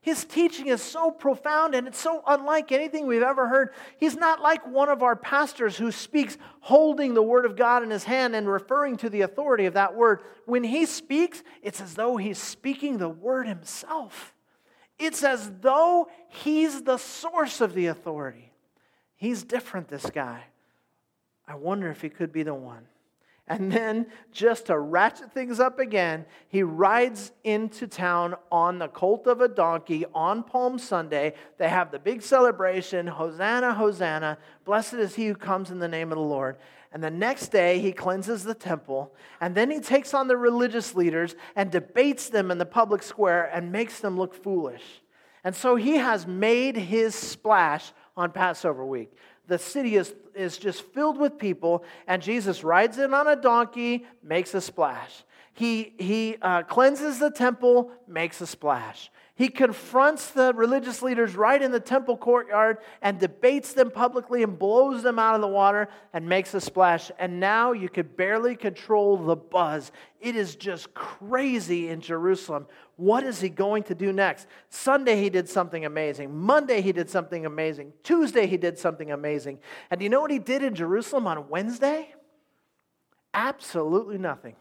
His 0.00 0.24
teaching 0.24 0.66
is 0.66 0.82
so 0.82 1.12
profound 1.12 1.76
and 1.76 1.86
it's 1.86 1.98
so 1.98 2.24
unlike 2.26 2.72
anything 2.72 3.06
we've 3.06 3.22
ever 3.22 3.46
heard. 3.46 3.72
He's 3.98 4.16
not 4.16 4.40
like 4.40 4.66
one 4.66 4.88
of 4.88 5.04
our 5.04 5.14
pastors 5.14 5.76
who 5.76 5.92
speaks 5.92 6.36
holding 6.58 7.14
the 7.14 7.22
word 7.22 7.44
of 7.44 7.54
God 7.54 7.84
in 7.84 7.90
his 7.90 8.02
hand 8.02 8.34
and 8.34 8.48
referring 8.48 8.96
to 8.96 9.08
the 9.08 9.20
authority 9.20 9.66
of 9.66 9.74
that 9.74 9.94
word. 9.94 10.20
When 10.44 10.64
he 10.64 10.86
speaks, 10.86 11.44
it's 11.62 11.80
as 11.80 11.94
though 11.94 12.16
he's 12.16 12.38
speaking 12.38 12.98
the 12.98 13.08
word 13.08 13.46
himself. 13.46 14.34
It's 14.98 15.22
as 15.22 15.52
though 15.60 16.08
he's 16.28 16.82
the 16.82 16.96
source 16.96 17.60
of 17.60 17.72
the 17.72 17.86
authority. 17.86 18.52
He's 19.14 19.44
different, 19.44 19.86
this 19.86 20.10
guy. 20.10 20.42
I 21.46 21.54
wonder 21.54 21.88
if 21.90 22.02
he 22.02 22.08
could 22.08 22.32
be 22.32 22.42
the 22.42 22.54
one. 22.54 22.86
And 23.48 23.72
then, 23.72 24.06
just 24.30 24.66
to 24.66 24.78
ratchet 24.78 25.32
things 25.32 25.58
up 25.58 25.80
again, 25.80 26.26
he 26.48 26.62
rides 26.62 27.32
into 27.42 27.88
town 27.88 28.36
on 28.52 28.78
the 28.78 28.86
colt 28.86 29.26
of 29.26 29.40
a 29.40 29.48
donkey 29.48 30.04
on 30.14 30.44
Palm 30.44 30.78
Sunday. 30.78 31.34
They 31.58 31.68
have 31.68 31.90
the 31.90 31.98
big 31.98 32.22
celebration 32.22 33.08
Hosanna, 33.08 33.74
Hosanna. 33.74 34.38
Blessed 34.64 34.94
is 34.94 35.16
he 35.16 35.26
who 35.26 35.34
comes 35.34 35.70
in 35.70 35.80
the 35.80 35.88
name 35.88 36.12
of 36.12 36.18
the 36.18 36.24
Lord. 36.24 36.56
And 36.92 37.02
the 37.02 37.10
next 37.10 37.48
day, 37.48 37.80
he 37.80 37.90
cleanses 37.90 38.44
the 38.44 38.54
temple. 38.54 39.12
And 39.40 39.54
then 39.54 39.70
he 39.70 39.80
takes 39.80 40.14
on 40.14 40.28
the 40.28 40.36
religious 40.36 40.94
leaders 40.94 41.34
and 41.56 41.70
debates 41.70 42.28
them 42.28 42.50
in 42.50 42.58
the 42.58 42.66
public 42.66 43.02
square 43.02 43.50
and 43.52 43.72
makes 43.72 43.98
them 43.98 44.16
look 44.16 44.34
foolish. 44.34 45.02
And 45.42 45.56
so 45.56 45.74
he 45.74 45.96
has 45.96 46.26
made 46.26 46.76
his 46.76 47.14
splash 47.16 47.92
on 48.16 48.30
Passover 48.30 48.84
week 48.84 49.12
the 49.46 49.58
city 49.58 49.96
is, 49.96 50.14
is 50.34 50.58
just 50.58 50.82
filled 50.92 51.18
with 51.18 51.38
people, 51.38 51.84
and 52.06 52.22
Jesus 52.22 52.64
rides 52.64 52.98
in 52.98 53.12
on 53.12 53.26
a 53.26 53.36
donkey, 53.36 54.06
makes 54.22 54.54
a 54.54 54.60
splash. 54.60 55.24
He, 55.54 55.94
he 55.98 56.36
uh, 56.40 56.62
cleanses 56.62 57.18
the 57.18 57.30
temple, 57.30 57.90
makes 58.08 58.40
a 58.40 58.46
splash. 58.46 59.10
He 59.34 59.48
confronts 59.48 60.30
the 60.30 60.52
religious 60.52 61.00
leaders 61.00 61.34
right 61.34 61.60
in 61.60 61.72
the 61.72 61.80
temple 61.80 62.18
courtyard 62.18 62.78
and 63.00 63.18
debates 63.18 63.72
them 63.72 63.90
publicly 63.90 64.42
and 64.42 64.58
blows 64.58 65.02
them 65.02 65.18
out 65.18 65.34
of 65.34 65.40
the 65.40 65.48
water 65.48 65.88
and 66.12 66.28
makes 66.28 66.52
a 66.52 66.60
splash. 66.60 67.10
And 67.18 67.40
now 67.40 67.72
you 67.72 67.88
could 67.88 68.14
barely 68.14 68.54
control 68.54 69.16
the 69.16 69.34
buzz. 69.34 69.90
It 70.20 70.36
is 70.36 70.54
just 70.54 70.92
crazy 70.92 71.88
in 71.88 72.02
Jerusalem. 72.02 72.66
What 72.96 73.24
is 73.24 73.40
he 73.40 73.48
going 73.48 73.84
to 73.84 73.94
do 73.94 74.12
next? 74.12 74.46
Sunday, 74.68 75.20
he 75.22 75.30
did 75.30 75.48
something 75.48 75.86
amazing. 75.86 76.38
Monday, 76.38 76.82
he 76.82 76.92
did 76.92 77.08
something 77.08 77.46
amazing. 77.46 77.94
Tuesday, 78.02 78.46
he 78.46 78.58
did 78.58 78.78
something 78.78 79.12
amazing. 79.12 79.60
And 79.90 79.98
do 79.98 80.04
you 80.04 80.10
know 80.10 80.20
what 80.20 80.30
he 80.30 80.40
did 80.40 80.62
in 80.62 80.74
Jerusalem 80.74 81.26
on 81.26 81.48
Wednesday? 81.48 82.14
Absolutely 83.32 84.18
nothing. 84.18 84.56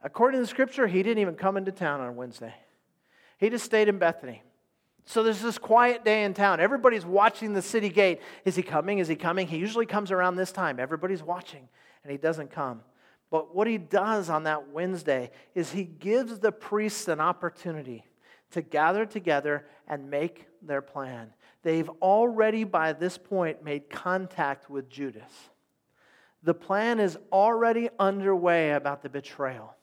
According 0.00 0.38
to 0.38 0.42
the 0.42 0.48
scripture, 0.48 0.86
he 0.86 1.02
didn't 1.02 1.18
even 1.18 1.34
come 1.34 1.56
into 1.56 1.72
town 1.72 2.00
on 2.00 2.14
Wednesday. 2.14 2.54
He 3.40 3.48
just 3.48 3.64
stayed 3.64 3.88
in 3.88 3.98
Bethany. 3.98 4.42
So 5.06 5.22
there's 5.22 5.40
this 5.40 5.58
quiet 5.58 6.04
day 6.04 6.24
in 6.24 6.34
town. 6.34 6.60
Everybody's 6.60 7.06
watching 7.06 7.54
the 7.54 7.62
city 7.62 7.88
gate. 7.88 8.20
Is 8.44 8.54
he 8.54 8.62
coming? 8.62 8.98
Is 8.98 9.08
he 9.08 9.16
coming? 9.16 9.48
He 9.48 9.56
usually 9.56 9.86
comes 9.86 10.12
around 10.12 10.36
this 10.36 10.52
time. 10.52 10.78
Everybody's 10.78 11.22
watching, 11.22 11.68
and 12.04 12.12
he 12.12 12.18
doesn't 12.18 12.52
come. 12.52 12.82
But 13.30 13.54
what 13.54 13.66
he 13.66 13.78
does 13.78 14.28
on 14.28 14.44
that 14.44 14.68
Wednesday 14.70 15.30
is 15.54 15.72
he 15.72 15.84
gives 15.84 16.38
the 16.38 16.52
priests 16.52 17.08
an 17.08 17.20
opportunity 17.20 18.04
to 18.50 18.60
gather 18.60 19.06
together 19.06 19.66
and 19.88 20.10
make 20.10 20.46
their 20.62 20.82
plan. 20.82 21.32
They've 21.62 21.88
already, 22.02 22.64
by 22.64 22.92
this 22.92 23.16
point, 23.16 23.64
made 23.64 23.88
contact 23.88 24.68
with 24.68 24.90
Judas. 24.90 25.32
The 26.42 26.54
plan 26.54 27.00
is 27.00 27.18
already 27.32 27.88
underway 27.98 28.72
about 28.72 29.02
the 29.02 29.08
betrayal. 29.08 29.76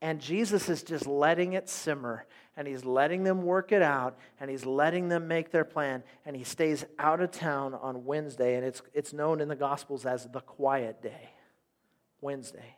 And 0.00 0.20
Jesus 0.20 0.68
is 0.68 0.82
just 0.82 1.06
letting 1.06 1.54
it 1.54 1.68
simmer 1.68 2.26
and 2.58 2.66
he's 2.66 2.84
letting 2.84 3.22
them 3.22 3.42
work 3.42 3.70
it 3.70 3.82
out 3.82 4.18
and 4.40 4.50
he's 4.50 4.66
letting 4.66 5.08
them 5.08 5.28
make 5.28 5.52
their 5.52 5.64
plan 5.64 6.02
and 6.26 6.34
he 6.34 6.42
stays 6.42 6.84
out 6.98 7.20
of 7.20 7.30
town 7.30 7.72
on 7.72 8.04
Wednesday 8.04 8.56
and 8.56 8.66
it's, 8.66 8.82
it's 8.92 9.12
known 9.12 9.40
in 9.40 9.46
the 9.46 9.54
Gospels 9.54 10.04
as 10.04 10.26
the 10.26 10.40
quiet 10.40 11.00
day, 11.00 11.30
Wednesday. 12.20 12.76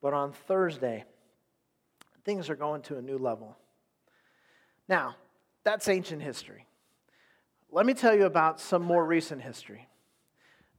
But 0.00 0.14
on 0.14 0.32
Thursday, 0.32 1.04
things 2.24 2.48
are 2.48 2.56
going 2.56 2.80
to 2.82 2.96
a 2.96 3.02
new 3.02 3.18
level. 3.18 3.58
Now, 4.88 5.16
that's 5.64 5.86
ancient 5.86 6.22
history. 6.22 6.66
Let 7.70 7.84
me 7.84 7.92
tell 7.92 8.16
you 8.16 8.24
about 8.24 8.58
some 8.58 8.82
more 8.82 9.04
recent 9.04 9.42
history. 9.42 9.86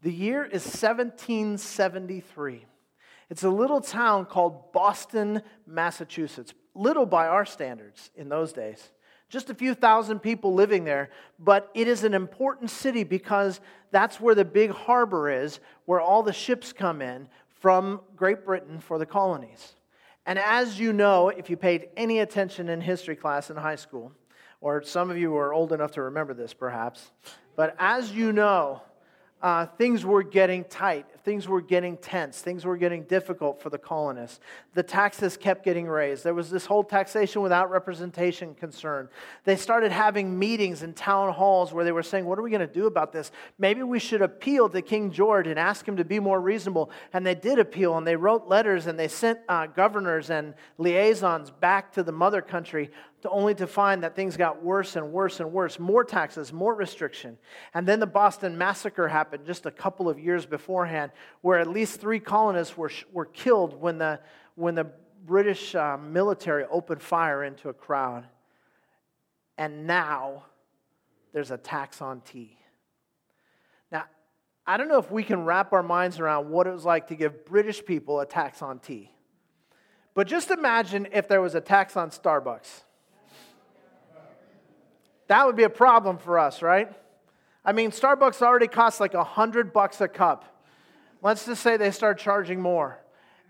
The 0.02 0.12
year 0.12 0.44
is 0.44 0.64
1773. 0.64 2.66
It's 3.30 3.44
a 3.44 3.50
little 3.50 3.82
town 3.82 4.25
called 4.25 4.72
Boston, 4.72 5.42
Massachusetts 5.65 6.53
little 6.75 7.06
by 7.06 7.27
our 7.27 7.46
standards 7.46 8.12
in 8.15 8.30
those 8.30 8.53
days. 8.53 8.92
Just 9.30 9.50
a 9.50 9.56
few 9.56 9.74
thousand 9.74 10.20
people 10.20 10.53
living 10.53 10.84
there, 10.84 11.10
but 11.39 11.70
it 11.74 11.88
is 11.88 12.03
an 12.03 12.13
important 12.13 12.70
city 12.70 13.03
because 13.03 13.60
that's 13.92 14.20
where 14.20 14.36
the 14.36 14.46
big 14.46 14.72
harbor 14.72 15.30
is, 15.30 15.60
where 15.86 16.01
all 16.01 16.24
the 16.24 16.34
ships 16.34 16.72
come 16.72 17.01
in 17.01 17.27
from 17.48 18.01
Great 18.15 18.46
Britain 18.46 18.80
for 18.80 18.98
the 18.98 19.06
colonies. 19.06 19.74
And 20.25 20.38
as 20.38 20.80
you 20.80 20.94
know, 20.94 21.30
if 21.30 21.50
you 21.50 21.58
paid 21.58 21.89
any 21.98 22.20
attention 22.20 22.70
in 22.70 22.80
history 22.80 23.15
class 23.15 23.50
in 23.50 23.58
high 23.58 23.75
school, 23.75 24.12
or 24.62 24.82
some 24.84 25.10
of 25.10 25.18
you 25.18 25.36
are 25.36 25.53
old 25.53 25.74
enough 25.74 25.92
to 25.92 26.03
remember 26.03 26.34
this 26.34 26.53
perhaps, 26.53 27.12
but 27.56 27.75
as 27.80 28.12
you 28.12 28.34
know, 28.34 28.82
uh, 29.44 29.66
things 29.66 30.06
were 30.06 30.24
getting 30.24 30.64
tight, 30.64 31.06
things 31.26 31.50
were 31.50 31.60
getting 31.60 31.98
tense, 31.98 32.40
things 32.40 32.64
were 32.64 32.78
getting 32.78 33.04
difficult 33.04 33.62
for 33.62 33.70
the 33.70 33.78
colonists. 33.78 34.40
The 34.74 34.84
taxes 34.84 35.36
kept 35.36 35.66
getting 35.66 35.86
raised. 35.86 36.24
There 36.24 36.34
was 36.34 36.50
this 36.50 36.66
whole 36.66 36.84
taxation 36.84 37.42
without 37.42 37.70
representation 37.70 38.56
concern. 38.56 39.10
They 39.44 39.58
started 39.58 39.92
having 39.92 40.40
meetings 40.40 40.82
in 40.82 40.94
town 40.94 41.34
halls 41.34 41.74
where 41.74 41.84
they 41.84 41.92
were 41.92 42.04
saying, 42.04 42.24
What 42.24 42.40
are 42.40 42.42
we 42.42 42.52
going 42.52 42.66
to 42.66 42.74
do 42.74 42.88
about 42.88 43.12
this? 43.12 43.34
Maybe 43.60 43.84
we 43.84 44.00
should 44.00 44.22
appeal 44.22 44.70
to 44.70 44.82
King 44.82 45.12
George 45.12 45.48
and 45.48 45.60
ask 45.60 45.86
him 45.86 45.98
to 45.98 46.06
be 46.06 46.22
more 46.22 46.40
reasonable. 46.40 46.90
And 47.12 47.26
they 47.26 47.36
did 47.36 47.60
appeal, 47.60 47.98
and 47.98 48.08
they 48.08 48.16
wrote 48.16 48.48
letters, 48.48 48.88
and 48.88 48.98
they 48.98 49.10
sent 49.10 49.40
uh, 49.50 49.68
governors 49.68 50.30
and 50.30 50.54
liaisons 50.78 51.52
back 51.52 51.92
to 51.94 52.04
the 52.04 52.14
mother 52.14 52.42
country 52.42 52.92
to 53.24 53.30
only 53.30 53.56
to 53.56 53.65
find 53.65 54.03
that 54.03 54.18
things 54.18 54.36
got 54.36 54.62
worse 54.62 54.98
and 54.98 55.13
worse 55.13 55.39
and 55.39 55.53
worse 55.53 55.80
more 55.80 56.03
taxes, 56.03 56.51
more 56.51 56.75
restriction. 56.75 57.38
And 57.74 57.88
then 57.88 58.01
the 58.01 58.06
Boston 58.06 58.58
Massacre 58.58 59.08
happened 59.08 59.46
just 59.46 59.65
a 59.65 59.72
couple 59.72 60.10
of 60.10 60.20
years 60.20 60.46
beforehand, 60.46 61.13
where 61.39 61.58
at 61.58 61.70
least 61.70 62.01
three 62.01 62.20
colonists 62.20 62.75
were, 62.75 62.92
were 63.13 63.25
killed 63.25 63.80
when 63.80 63.98
the, 63.98 64.20
when 64.56 64.75
the 64.75 64.88
British 65.24 65.74
uh, 65.74 65.96
military 65.96 66.65
opened 66.70 67.01
fire 67.01 67.46
into 67.46 67.70
a 67.70 67.74
crowd. 67.74 68.27
And 69.58 69.88
now 69.88 70.44
there's 71.32 71.51
a 71.51 71.58
tax 71.58 72.01
on 72.01 72.20
tea. 72.20 72.58
Now, 73.89 74.03
I 74.68 74.75
don't 74.75 74.89
know 74.89 75.00
if 75.00 75.12
we 75.12 75.24
can 75.24 75.46
wrap 75.46 75.72
our 75.72 75.82
minds 75.82 76.20
around 76.20 76.50
what 76.50 76.68
it 76.68 76.72
was 76.72 76.84
like 76.84 77.08
to 77.08 77.15
give 77.15 77.46
British 77.46 77.86
people 77.86 78.20
a 78.20 78.25
tax 78.25 78.62
on 78.62 78.80
tea. 78.80 79.12
But 80.13 80.27
just 80.27 80.51
imagine 80.51 81.08
if 81.13 81.30
there 81.30 81.39
was 81.39 81.56
a 81.56 81.62
tax 81.62 81.96
on 81.96 82.10
Starbucks. 82.10 82.82
That 85.34 85.48
would 85.48 85.56
be 85.56 85.63
a 85.63 85.70
problem 85.70 86.20
for 86.20 86.38
us, 86.38 86.62
right? 86.62 86.94
I 87.66 87.72
mean, 87.72 87.90
Starbucks 87.90 88.44
already 88.44 88.68
costs 88.68 89.00
like 89.00 89.16
a 89.16 89.24
hundred 89.24 89.74
bucks 89.74 90.00
a 90.00 90.08
cup. 90.08 90.46
Let's 91.24 91.48
just 91.48 91.63
say 91.63 91.75
they 91.75 91.90
start 91.90 92.20
charging 92.20 92.62
more. 92.62 93.00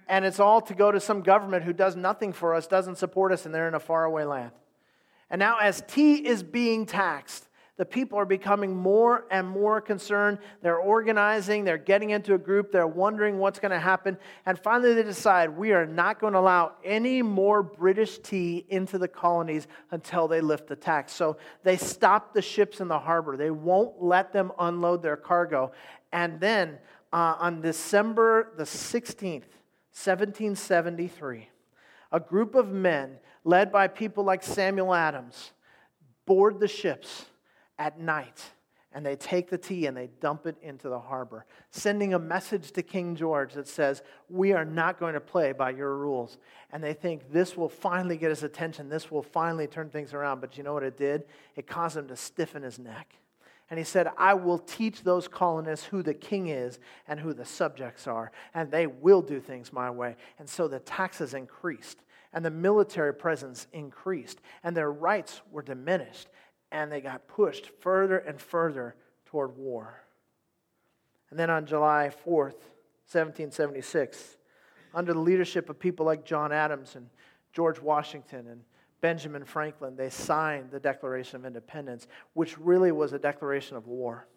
And 0.07 0.23
it's 0.23 0.39
all 0.39 0.61
to 0.61 0.73
go 0.73 0.93
to 0.93 1.01
some 1.01 1.23
government 1.23 1.65
who 1.65 1.73
does 1.73 1.97
nothing 1.97 2.31
for 2.31 2.55
us, 2.55 2.67
doesn't 2.67 2.99
support 2.99 3.33
us, 3.33 3.45
and 3.45 3.53
they're 3.53 3.67
in 3.67 3.73
a 3.73 3.81
faraway 3.81 4.23
land. 4.23 4.51
And 5.29 5.39
now, 5.39 5.57
as 5.57 5.83
tea 5.85 6.25
is 6.25 6.41
being 6.41 6.85
taxed, 6.85 7.49
the 7.75 7.85
people 7.85 8.19
are 8.19 8.25
becoming 8.25 8.75
more 8.75 9.25
and 9.31 9.47
more 9.47 9.81
concerned. 9.81 10.37
They're 10.61 10.77
organizing, 10.77 11.63
they're 11.63 11.79
getting 11.79 12.11
into 12.11 12.35
a 12.35 12.37
group, 12.37 12.71
they're 12.71 12.85
wondering 12.85 13.39
what's 13.39 13.59
going 13.59 13.71
to 13.71 13.79
happen. 13.79 14.17
And 14.45 14.59
finally, 14.59 14.93
they 14.93 15.01
decide 15.01 15.49
we 15.49 15.71
are 15.71 15.85
not 15.85 16.19
going 16.19 16.33
to 16.33 16.39
allow 16.39 16.73
any 16.83 17.23
more 17.23 17.63
British 17.63 18.19
tea 18.19 18.65
into 18.69 18.99
the 18.99 19.07
colonies 19.07 19.67
until 19.89 20.27
they 20.27 20.39
lift 20.39 20.67
the 20.67 20.75
tax. 20.75 21.13
So 21.13 21.37
they 21.63 21.77
stop 21.77 22.33
the 22.33 22.43
ships 22.43 22.79
in 22.79 22.87
the 22.87 22.99
harbor, 22.99 23.37
they 23.37 23.51
won't 23.51 24.01
let 24.01 24.31
them 24.31 24.51
unload 24.59 25.01
their 25.01 25.17
cargo. 25.17 25.71
And 26.11 26.39
then 26.39 26.77
uh, 27.11 27.35
on 27.39 27.61
December 27.61 28.53
the 28.55 28.65
16th, 28.65 29.49
1773, 29.95 31.49
a 32.11 32.19
group 32.19 32.53
of 32.53 32.69
men 32.69 33.17
led 33.43 33.71
by 33.71 33.87
people 33.87 34.23
like 34.23 34.43
Samuel 34.43 34.93
Adams 34.93 35.53
board 36.25 36.59
the 36.59 36.67
ships 36.67 37.25
at 37.77 37.99
night 37.99 38.41
and 38.93 39.05
they 39.05 39.15
take 39.15 39.49
the 39.49 39.57
tea 39.57 39.87
and 39.87 39.97
they 39.97 40.09
dump 40.21 40.45
it 40.45 40.55
into 40.61 40.87
the 40.87 40.99
harbor, 40.99 41.45
sending 41.71 42.13
a 42.13 42.19
message 42.19 42.71
to 42.71 42.83
King 42.83 43.15
George 43.15 43.53
that 43.53 43.67
says, 43.67 44.03
We 44.29 44.53
are 44.53 44.65
not 44.65 44.99
going 44.99 45.15
to 45.15 45.19
play 45.19 45.51
by 45.51 45.71
your 45.71 45.97
rules. 45.97 46.37
And 46.71 46.83
they 46.83 46.93
think 46.93 47.31
this 47.31 47.57
will 47.57 47.69
finally 47.69 48.17
get 48.17 48.29
his 48.29 48.43
attention, 48.43 48.89
this 48.89 49.09
will 49.09 49.23
finally 49.23 49.67
turn 49.67 49.89
things 49.89 50.13
around. 50.13 50.41
But 50.41 50.57
you 50.57 50.63
know 50.63 50.73
what 50.73 50.83
it 50.83 50.97
did? 50.97 51.23
It 51.55 51.67
caused 51.67 51.97
him 51.97 52.07
to 52.09 52.15
stiffen 52.15 52.63
his 52.63 52.77
neck. 52.77 53.15
And 53.69 53.79
he 53.79 53.85
said, 53.85 54.09
I 54.17 54.35
will 54.35 54.59
teach 54.59 55.01
those 55.01 55.27
colonists 55.27 55.87
who 55.87 56.03
the 56.03 56.13
king 56.13 56.49
is 56.49 56.77
and 57.07 57.19
who 57.19 57.33
the 57.33 57.45
subjects 57.45 58.05
are, 58.07 58.31
and 58.53 58.69
they 58.69 58.85
will 58.85 59.21
do 59.21 59.39
things 59.39 59.73
my 59.73 59.89
way. 59.89 60.15
And 60.37 60.47
so 60.47 60.67
the 60.67 60.79
taxes 60.79 61.33
increased, 61.33 62.03
and 62.33 62.45
the 62.45 62.51
military 62.51 63.13
presence 63.13 63.65
increased, 63.73 64.41
and 64.63 64.77
their 64.77 64.91
rights 64.91 65.41
were 65.49 65.63
diminished 65.63 66.27
and 66.73 66.91
they 66.91 66.99
got 66.99 67.27
pushed 67.27 67.69
further 67.79 68.17
and 68.17 68.41
further 68.41 68.95
toward 69.27 69.55
war. 69.55 70.01
And 71.29 71.39
then 71.39 71.49
on 71.49 71.65
July 71.65 72.11
4th, 72.25 72.59
1776, 73.07 74.37
under 74.93 75.13
the 75.13 75.19
leadership 75.19 75.69
of 75.69 75.79
people 75.79 76.05
like 76.05 76.25
John 76.25 76.51
Adams 76.51 76.95
and 76.95 77.07
George 77.53 77.79
Washington 77.79 78.47
and 78.47 78.61
Benjamin 79.01 79.45
Franklin, 79.45 79.95
they 79.95 80.09
signed 80.09 80.71
the 80.71 80.79
Declaration 80.79 81.37
of 81.37 81.45
Independence, 81.45 82.07
which 82.33 82.57
really 82.57 82.91
was 82.91 83.13
a 83.13 83.19
declaration 83.19 83.77
of 83.77 83.87
war. 83.87 84.27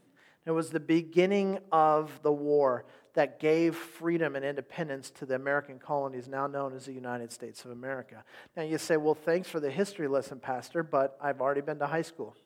It 0.44 0.50
was 0.50 0.70
the 0.70 0.80
beginning 0.80 1.58
of 1.72 2.20
the 2.22 2.32
war 2.32 2.84
that 3.16 3.40
gave 3.40 3.74
freedom 3.74 4.36
and 4.36 4.44
independence 4.44 5.10
to 5.10 5.26
the 5.26 5.34
American 5.34 5.78
colonies 5.78 6.28
now 6.28 6.46
known 6.46 6.74
as 6.74 6.84
the 6.84 6.92
United 6.92 7.32
States 7.32 7.64
of 7.64 7.70
America. 7.70 8.22
Now 8.56 8.62
you 8.62 8.76
say, 8.76 8.98
well, 8.98 9.14
thanks 9.14 9.48
for 9.48 9.58
the 9.58 9.70
history 9.70 10.06
lesson, 10.06 10.38
Pastor, 10.38 10.82
but 10.82 11.18
I've 11.20 11.40
already 11.40 11.62
been 11.62 11.78
to 11.78 11.86
high 11.86 12.02
school. 12.02 12.36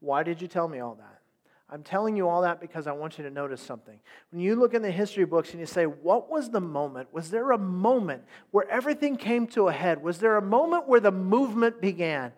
Why 0.00 0.22
did 0.22 0.42
you 0.42 0.46
tell 0.46 0.68
me 0.68 0.78
all 0.78 0.94
that? 0.96 1.20
I'm 1.70 1.82
telling 1.82 2.16
you 2.16 2.28
all 2.28 2.42
that 2.42 2.60
because 2.60 2.86
I 2.86 2.92
want 2.92 3.16
you 3.16 3.24
to 3.24 3.30
notice 3.30 3.62
something. 3.62 3.98
When 4.30 4.42
you 4.42 4.54
look 4.56 4.74
in 4.74 4.82
the 4.82 4.90
history 4.90 5.24
books 5.24 5.52
and 5.52 5.60
you 5.60 5.66
say, 5.66 5.86
What 5.86 6.30
was 6.30 6.50
the 6.50 6.60
moment? 6.60 7.08
Was 7.10 7.30
there 7.30 7.52
a 7.52 7.58
moment 7.58 8.24
where 8.50 8.68
everything 8.68 9.16
came 9.16 9.46
to 9.48 9.68
a 9.68 9.72
head? 9.72 10.02
Was 10.02 10.18
there 10.18 10.36
a 10.36 10.42
moment 10.42 10.86
where 10.86 11.00
the 11.00 11.10
movement 11.10 11.80
began? 11.80 12.32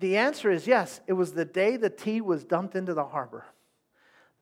The 0.00 0.16
answer 0.16 0.50
is 0.50 0.66
yes. 0.66 1.00
It 1.06 1.12
was 1.12 1.32
the 1.32 1.44
day 1.44 1.76
the 1.76 1.88
tea 1.88 2.20
was 2.20 2.42
dumped 2.42 2.74
into 2.74 2.92
the 2.92 3.04
harbor. 3.04 3.44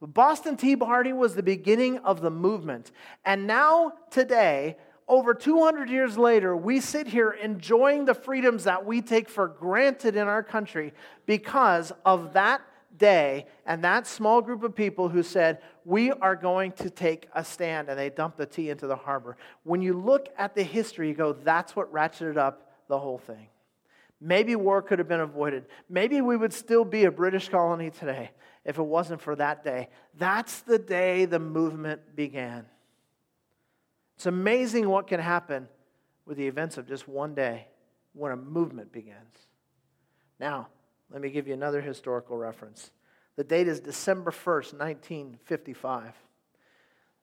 Boston 0.07 0.57
Tea 0.57 0.77
Party 0.77 1.13
was 1.13 1.35
the 1.35 1.43
beginning 1.43 1.99
of 1.99 2.21
the 2.21 2.31
movement. 2.31 2.91
And 3.25 3.47
now, 3.47 3.93
today, 4.11 4.77
over 5.07 5.35
200 5.35 5.91
years 5.91 6.17
later, 6.17 6.57
we 6.57 6.81
sit 6.81 7.07
here 7.07 7.33
enjoying 7.33 8.07
the 8.07 8.15
freedoms 8.15 8.65
that 8.65 8.87
we 8.87 9.03
take 9.03 9.29
for 9.29 9.49
granted 9.49 10.17
in 10.17 10.27
our 10.27 10.43
country 10.43 10.95
because 11.27 11.93
of 12.05 12.33
that 12.33 12.63
day 12.97 13.47
and 13.67 13.85
that 13.85 14.07
small 14.07 14.41
group 14.41 14.63
of 14.63 14.75
people 14.75 15.09
who 15.09 15.23
said, 15.23 15.59
We 15.85 16.13
are 16.13 16.37
going 16.37 16.73
to 16.73 16.89
take 16.89 17.29
a 17.35 17.45
stand, 17.45 17.89
and 17.89 17.99
they 17.99 18.09
dumped 18.09 18.39
the 18.39 18.47
tea 18.47 18.71
into 18.71 18.87
the 18.87 18.97
harbor. 18.97 19.37
When 19.65 19.83
you 19.83 19.95
look 19.95 20.29
at 20.39 20.55
the 20.55 20.63
history, 20.63 21.09
you 21.09 21.15
go, 21.15 21.33
That's 21.33 21.77
what 21.77 21.93
ratcheted 21.93 22.39
up 22.39 22.73
the 22.89 22.99
whole 22.99 23.19
thing. 23.19 23.49
Maybe 24.21 24.55
war 24.57 24.81
could 24.83 24.99
have 24.99 25.09
been 25.09 25.21
avoided. 25.21 25.67
Maybe 25.89 26.21
we 26.21 26.37
would 26.37 26.53
still 26.53 26.85
be 26.85 27.05
a 27.05 27.11
British 27.11 27.49
colony 27.49 27.91
today 27.91 28.31
if 28.65 28.79
it 28.79 28.83
wasn't 28.83 29.21
for 29.21 29.37
that 29.37 29.65
day. 29.65 29.89
That's 30.19 30.61
the 30.61 30.79
day 30.79 31.25
the 31.25 31.39
movement 31.39 32.15
began. 32.15 32.67
It's 34.17 34.27
amazing 34.27 34.89
what 34.89 35.07
can 35.07 35.21
happen 35.21 35.69
with 36.27 36.37
the 36.37 36.47
events 36.47 36.77
of 36.77 36.87
just 36.87 37.09
one 37.09 37.35
day 37.35 37.67
when 38.13 38.33
a 38.33 38.37
movement 38.37 38.93
begins. 38.93 39.47
Now, 40.39 40.69
let 41.11 41.21
me 41.21 41.31
give 41.31 41.49
you 41.49 41.55
another 41.55 41.81
historical 41.81 42.37
reference. 42.37 42.91
The 43.37 43.45
date 43.45 43.69
is 43.69 43.81
December 43.81 44.31
1st, 44.31 44.75
1955. 44.79 46.13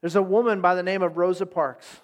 There's 0.02 0.16
a 0.16 0.22
woman 0.22 0.62
by 0.62 0.76
the 0.76 0.84
name 0.84 1.02
of 1.02 1.18
Rosa 1.18 1.46
Parks. 1.46 2.02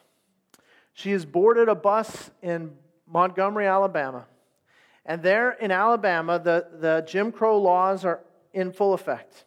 She 0.93 1.11
has 1.11 1.25
boarded 1.25 1.69
a 1.69 1.75
bus 1.75 2.29
in 2.41 2.73
Montgomery, 3.07 3.67
Alabama. 3.67 4.25
And 5.05 5.21
there 5.21 5.51
in 5.51 5.71
Alabama, 5.71 6.39
the, 6.39 6.67
the 6.79 7.03
Jim 7.07 7.31
Crow 7.31 7.59
laws 7.59 8.05
are 8.05 8.21
in 8.53 8.71
full 8.71 8.93
effect. 8.93 9.45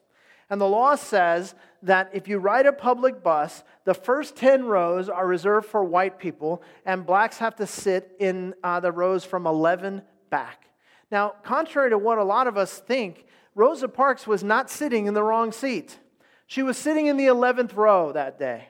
And 0.48 0.60
the 0.60 0.68
law 0.68 0.94
says 0.94 1.54
that 1.82 2.10
if 2.12 2.28
you 2.28 2.38
ride 2.38 2.66
a 2.66 2.72
public 2.72 3.22
bus, 3.22 3.64
the 3.84 3.94
first 3.94 4.36
10 4.36 4.64
rows 4.64 5.08
are 5.08 5.26
reserved 5.26 5.66
for 5.66 5.82
white 5.82 6.18
people, 6.18 6.62
and 6.84 7.06
blacks 7.06 7.38
have 7.38 7.56
to 7.56 7.66
sit 7.66 8.12
in 8.20 8.54
uh, 8.62 8.80
the 8.80 8.92
rows 8.92 9.24
from 9.24 9.46
11 9.46 10.02
back. 10.30 10.68
Now, 11.10 11.34
contrary 11.42 11.90
to 11.90 11.98
what 11.98 12.18
a 12.18 12.24
lot 12.24 12.46
of 12.46 12.56
us 12.56 12.78
think, 12.78 13.26
Rosa 13.54 13.88
Parks 13.88 14.26
was 14.26 14.44
not 14.44 14.70
sitting 14.70 15.06
in 15.06 15.14
the 15.14 15.22
wrong 15.22 15.50
seat. 15.50 15.98
She 16.46 16.62
was 16.62 16.76
sitting 16.76 17.06
in 17.06 17.16
the 17.16 17.26
11th 17.26 17.74
row 17.74 18.12
that 18.12 18.38
day, 18.38 18.68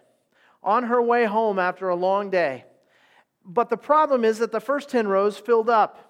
on 0.63 0.85
her 0.85 1.03
way 1.03 1.27
home 1.27 1.59
after 1.59 1.89
a 1.89 1.97
long 1.97 2.31
day. 2.31 2.65
But 3.45 3.69
the 3.69 3.77
problem 3.77 4.25
is 4.25 4.39
that 4.39 4.53
the 4.53 4.61
first 4.61 4.89
10 4.89 5.09
rows 5.09 5.39
filled 5.39 5.69
up. 5.69 6.06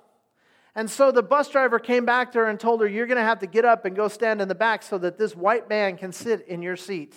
And 0.77 0.89
so 0.89 1.11
the 1.11 1.23
bus 1.23 1.49
driver 1.49 1.81
came 1.81 2.05
back 2.05 2.31
to 2.33 2.39
her 2.39 2.45
and 2.47 2.61
told 2.61 2.81
her, 2.81 2.87
You're 2.87 3.07
going 3.07 3.17
to 3.17 3.25
have 3.25 3.41
to 3.41 3.49
get 3.49 3.65
up 3.65 3.85
and 3.85 3.97
go 3.97 4.07
stand 4.07 4.41
in 4.41 4.47
the 4.47 4.55
back 4.55 4.85
so 4.85 4.99
that 4.99 5.19
this 5.19 5.35
white 5.35 5.69
man 5.69 5.97
can 5.97 6.13
sit 6.13 6.47
in 6.47 6.63
your 6.63 6.77
seat. 6.77 7.17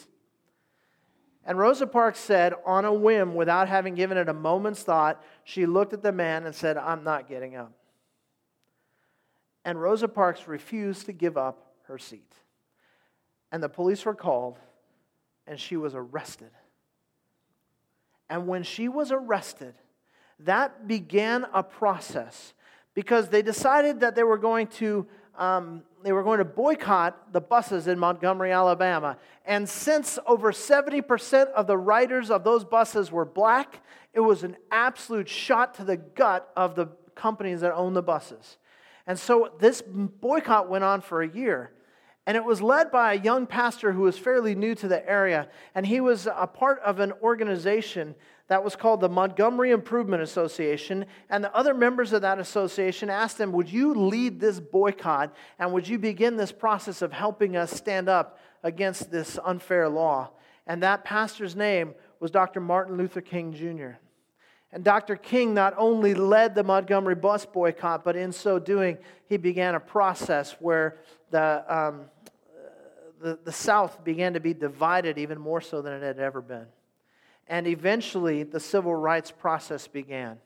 And 1.45 1.59
Rosa 1.59 1.85
Parks 1.85 2.19
said, 2.19 2.53
on 2.65 2.85
a 2.85 2.93
whim, 2.93 3.35
without 3.35 3.67
having 3.67 3.95
given 3.95 4.17
it 4.17 4.29
a 4.29 4.33
moment's 4.33 4.83
thought, 4.83 5.23
she 5.43 5.65
looked 5.65 5.93
at 5.93 6.01
the 6.03 6.11
man 6.11 6.45
and 6.45 6.55
said, 6.55 6.77
I'm 6.77 7.03
not 7.03 7.27
getting 7.27 7.55
up 7.55 7.71
and 9.65 9.79
Rosa 9.79 10.07
Parks 10.07 10.47
refused 10.47 11.05
to 11.05 11.11
give 11.11 11.37
up 11.37 11.73
her 11.83 11.99
seat. 11.99 12.33
And 13.51 13.61
the 13.61 13.69
police 13.69 14.05
were 14.05 14.15
called, 14.15 14.57
and 15.45 15.59
she 15.59 15.77
was 15.77 15.93
arrested. 15.95 16.51
And 18.29 18.47
when 18.47 18.63
she 18.63 18.87
was 18.87 19.11
arrested, 19.11 19.73
that 20.39 20.87
began 20.87 21.45
a 21.53 21.63
process 21.63 22.53
because 22.93 23.29
they 23.29 23.41
decided 23.41 23.99
that 24.01 24.15
they 24.15 24.23
were 24.23 24.37
going 24.37 24.67
to 24.67 25.07
um, 25.37 25.83
they 26.03 26.11
were 26.11 26.23
going 26.23 26.39
to 26.39 26.45
boycott 26.45 27.33
the 27.33 27.41
buses 27.41 27.87
in 27.87 27.99
Montgomery, 27.99 28.51
Alabama. 28.51 29.17
And 29.45 29.67
since 29.67 30.19
over 30.25 30.51
70% 30.51 31.47
of 31.51 31.67
the 31.67 31.77
riders 31.77 32.29
of 32.29 32.43
those 32.43 32.63
buses 32.63 33.11
were 33.11 33.25
black, 33.25 33.81
it 34.13 34.21
was 34.21 34.43
an 34.43 34.55
absolute 34.71 35.27
shot 35.27 35.75
to 35.75 35.83
the 35.83 35.97
gut 35.97 36.51
of 36.55 36.75
the 36.75 36.87
companies 37.15 37.61
that 37.61 37.73
own 37.73 37.93
the 37.93 38.01
buses. 38.01 38.57
And 39.07 39.19
so 39.19 39.51
this 39.59 39.81
boycott 39.81 40.69
went 40.69 40.83
on 40.83 41.01
for 41.01 41.21
a 41.21 41.27
year. 41.27 41.71
And 42.25 42.37
it 42.37 42.43
was 42.43 42.61
led 42.61 42.91
by 42.91 43.13
a 43.13 43.19
young 43.19 43.47
pastor 43.47 43.91
who 43.91 44.01
was 44.01 44.17
fairly 44.17 44.53
new 44.55 44.75
to 44.75 44.87
the 44.87 45.07
area. 45.09 45.47
And 45.73 45.85
he 45.85 45.99
was 45.99 46.27
a 46.27 46.47
part 46.47 46.79
of 46.81 46.99
an 46.99 47.11
organization 47.23 48.13
that 48.49 48.63
was 48.63 48.75
called 48.75 48.99
the 48.99 49.09
Montgomery 49.09 49.69
Improvement 49.69 50.23
Association. 50.23 51.05
And 51.29 51.43
the 51.43 51.55
other 51.55 51.75
members 51.75 52.13
of 52.13 52.23
that 52.23 52.39
association 52.39 53.09
asked 53.09 53.37
them, 53.37 53.51
Would 53.51 53.69
you 53.69 53.93
lead 53.93 54.39
this 54.39 54.59
boycott? 54.59 55.33
And 55.59 55.71
would 55.71 55.87
you 55.87 55.99
begin 55.99 56.35
this 56.35 56.51
process 56.51 57.03
of 57.03 57.13
helping 57.13 57.55
us 57.55 57.71
stand 57.71 58.09
up 58.09 58.39
against 58.63 59.11
this 59.11 59.37
unfair 59.45 59.87
law? 59.87 60.31
And 60.65 60.81
that 60.81 61.03
pastor's 61.03 61.55
name 61.55 61.93
was 62.19 62.31
Dr. 62.31 62.59
Martin 62.59 62.97
Luther 62.97 63.21
King 63.21 63.53
Jr. 63.53 63.99
And 64.71 64.83
Dr. 64.83 65.15
King 65.15 65.53
not 65.53 65.75
only 65.77 66.15
led 66.15 66.55
the 66.55 66.63
Montgomery 66.63 67.15
bus 67.15 67.45
boycott, 67.45 68.03
but 68.03 68.15
in 68.15 68.31
so 68.31 68.57
doing, 68.57 68.97
he 69.27 69.37
began 69.37 69.75
a 69.75 69.79
process 69.79 70.55
where 70.59 70.97
the, 71.29 71.63
um, 71.67 72.01
the, 73.21 73.37
the 73.43 73.51
South 73.51 74.03
began 74.03 74.33
to 74.33 74.39
be 74.39 74.55
divided 74.55 75.19
even 75.19 75.39
more 75.39 75.61
so 75.61 75.83
than 75.83 75.93
it 75.93 76.03
had 76.03 76.19
ever 76.19 76.41
been. 76.41 76.65
And 77.49 77.67
eventually, 77.67 78.43
the 78.43 78.59
civil 78.59 78.95
rights 78.95 79.31
process 79.31 79.87
began. 79.87 80.37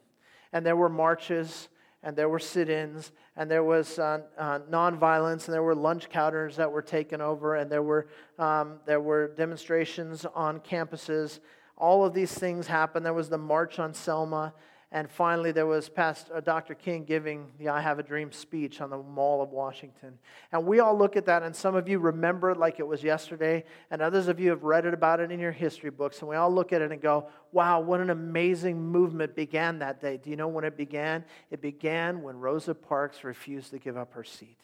And 0.52 0.66
there 0.66 0.76
were 0.76 0.90
marches, 0.90 1.70
and 2.02 2.16
there 2.16 2.30
were 2.30 2.40
sit 2.40 2.70
ins, 2.70 3.12
and 3.36 3.52
there 3.52 3.64
was 3.64 4.00
uh, 4.00 4.22
uh, 4.38 4.60
nonviolence, 4.72 5.46
and 5.46 5.54
there 5.54 5.64
were 5.64 5.76
lunch 5.76 6.10
counters 6.10 6.56
that 6.56 6.72
were 6.72 6.82
taken 6.82 7.22
over, 7.22 7.56
and 7.56 7.70
there 7.70 7.84
were, 7.84 8.08
um, 8.40 8.80
there 8.86 9.02
were 9.02 9.28
demonstrations 9.36 10.26
on 10.34 10.60
campuses 10.62 11.40
all 11.78 12.06
of 12.06 12.14
these 12.14 12.34
things 12.34 12.68
happened. 12.68 13.06
There 13.06 13.14
was 13.14 13.30
the 13.30 13.38
March 13.38 13.80
on 13.80 13.94
Selma. 13.94 14.54
And 14.96 15.10
finally, 15.10 15.52
there 15.52 15.66
was 15.66 15.90
Pastor, 15.90 16.36
uh, 16.36 16.40
Dr. 16.40 16.76
King 16.76 17.04
giving 17.04 17.52
the 17.58 17.70
I 17.70 17.82
Have 17.82 17.98
a 17.98 18.04
Dream 18.04 18.32
speech 18.32 18.80
on 18.80 18.92
the 18.92 18.98
Mall 19.00 19.42
of 19.42 19.50
Washington. 19.50 20.20
And 20.52 20.68
we 20.68 20.82
all 20.82 20.96
look 20.96 21.18
at 21.18 21.26
that, 21.26 21.42
and 21.42 21.56
some 21.56 21.74
of 21.74 21.90
you 21.90 21.98
remember 21.98 22.52
it 22.52 22.58
like 22.58 22.80
it 22.80 22.86
was 22.86 23.02
yesterday, 23.02 23.64
and 23.90 24.04
others 24.04 24.28
of 24.28 24.40
you 24.40 24.52
have 24.52 24.64
read 24.64 24.86
it 24.86 24.94
about 24.94 25.20
it 25.20 25.32
in 25.32 25.40
your 25.40 25.52
history 25.52 25.90
books. 25.90 26.20
And 26.20 26.30
we 26.30 26.36
all 26.36 26.54
look 26.54 26.72
at 26.72 26.84
it 26.84 26.92
and 26.92 27.02
go, 27.02 27.28
wow, 27.52 27.80
what 27.80 28.02
an 28.02 28.12
amazing 28.12 28.80
movement 28.80 29.36
began 29.36 29.80
that 29.80 30.00
day. 30.00 30.18
Do 30.18 30.30
you 30.30 30.36
know 30.36 30.48
when 30.48 30.64
it 30.64 30.78
began? 30.78 31.26
It 31.50 31.60
began 31.60 32.22
when 32.22 32.38
Rosa 32.38 32.76
Parks 32.76 33.24
refused 33.24 33.72
to 33.72 33.80
give 33.80 33.98
up 33.98 34.14
her 34.14 34.24
seat. 34.24 34.60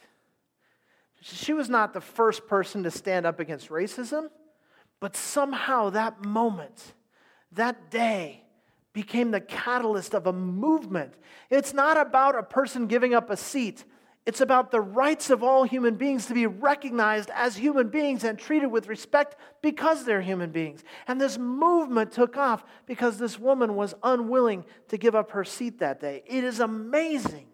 She 1.22 1.52
was 1.52 1.68
not 1.68 1.92
the 1.92 2.00
first 2.00 2.46
person 2.46 2.84
to 2.84 2.90
stand 2.92 3.26
up 3.26 3.40
against 3.40 3.68
racism, 3.68 4.28
but 5.00 5.16
somehow 5.16 5.90
that 5.90 6.24
moment, 6.24 6.94
that 7.50 7.90
day 7.90 8.44
became 8.92 9.30
the 9.30 9.40
catalyst 9.40 10.14
of 10.14 10.26
a 10.26 10.32
movement. 10.32 11.14
It's 11.48 11.72
not 11.72 11.96
about 11.96 12.36
a 12.36 12.42
person 12.42 12.86
giving 12.86 13.14
up 13.14 13.30
a 13.30 13.36
seat. 13.36 13.84
It's 14.26 14.40
about 14.40 14.70
the 14.70 14.80
rights 14.80 15.30
of 15.30 15.42
all 15.42 15.64
human 15.64 15.94
beings 15.94 16.26
to 16.26 16.34
be 16.34 16.46
recognized 16.46 17.30
as 17.34 17.56
human 17.56 17.88
beings 17.88 18.22
and 18.22 18.38
treated 18.38 18.66
with 18.66 18.88
respect 18.88 19.36
because 19.62 20.04
they're 20.04 20.20
human 20.20 20.50
beings. 20.50 20.84
And 21.08 21.20
this 21.20 21.38
movement 21.38 22.12
took 22.12 22.36
off 22.36 22.64
because 22.86 23.18
this 23.18 23.38
woman 23.38 23.76
was 23.76 23.94
unwilling 24.02 24.64
to 24.88 24.98
give 24.98 25.14
up 25.14 25.30
her 25.30 25.44
seat 25.44 25.78
that 25.78 26.00
day. 26.00 26.22
It 26.26 26.44
is 26.44 26.60
amazing 26.60 27.46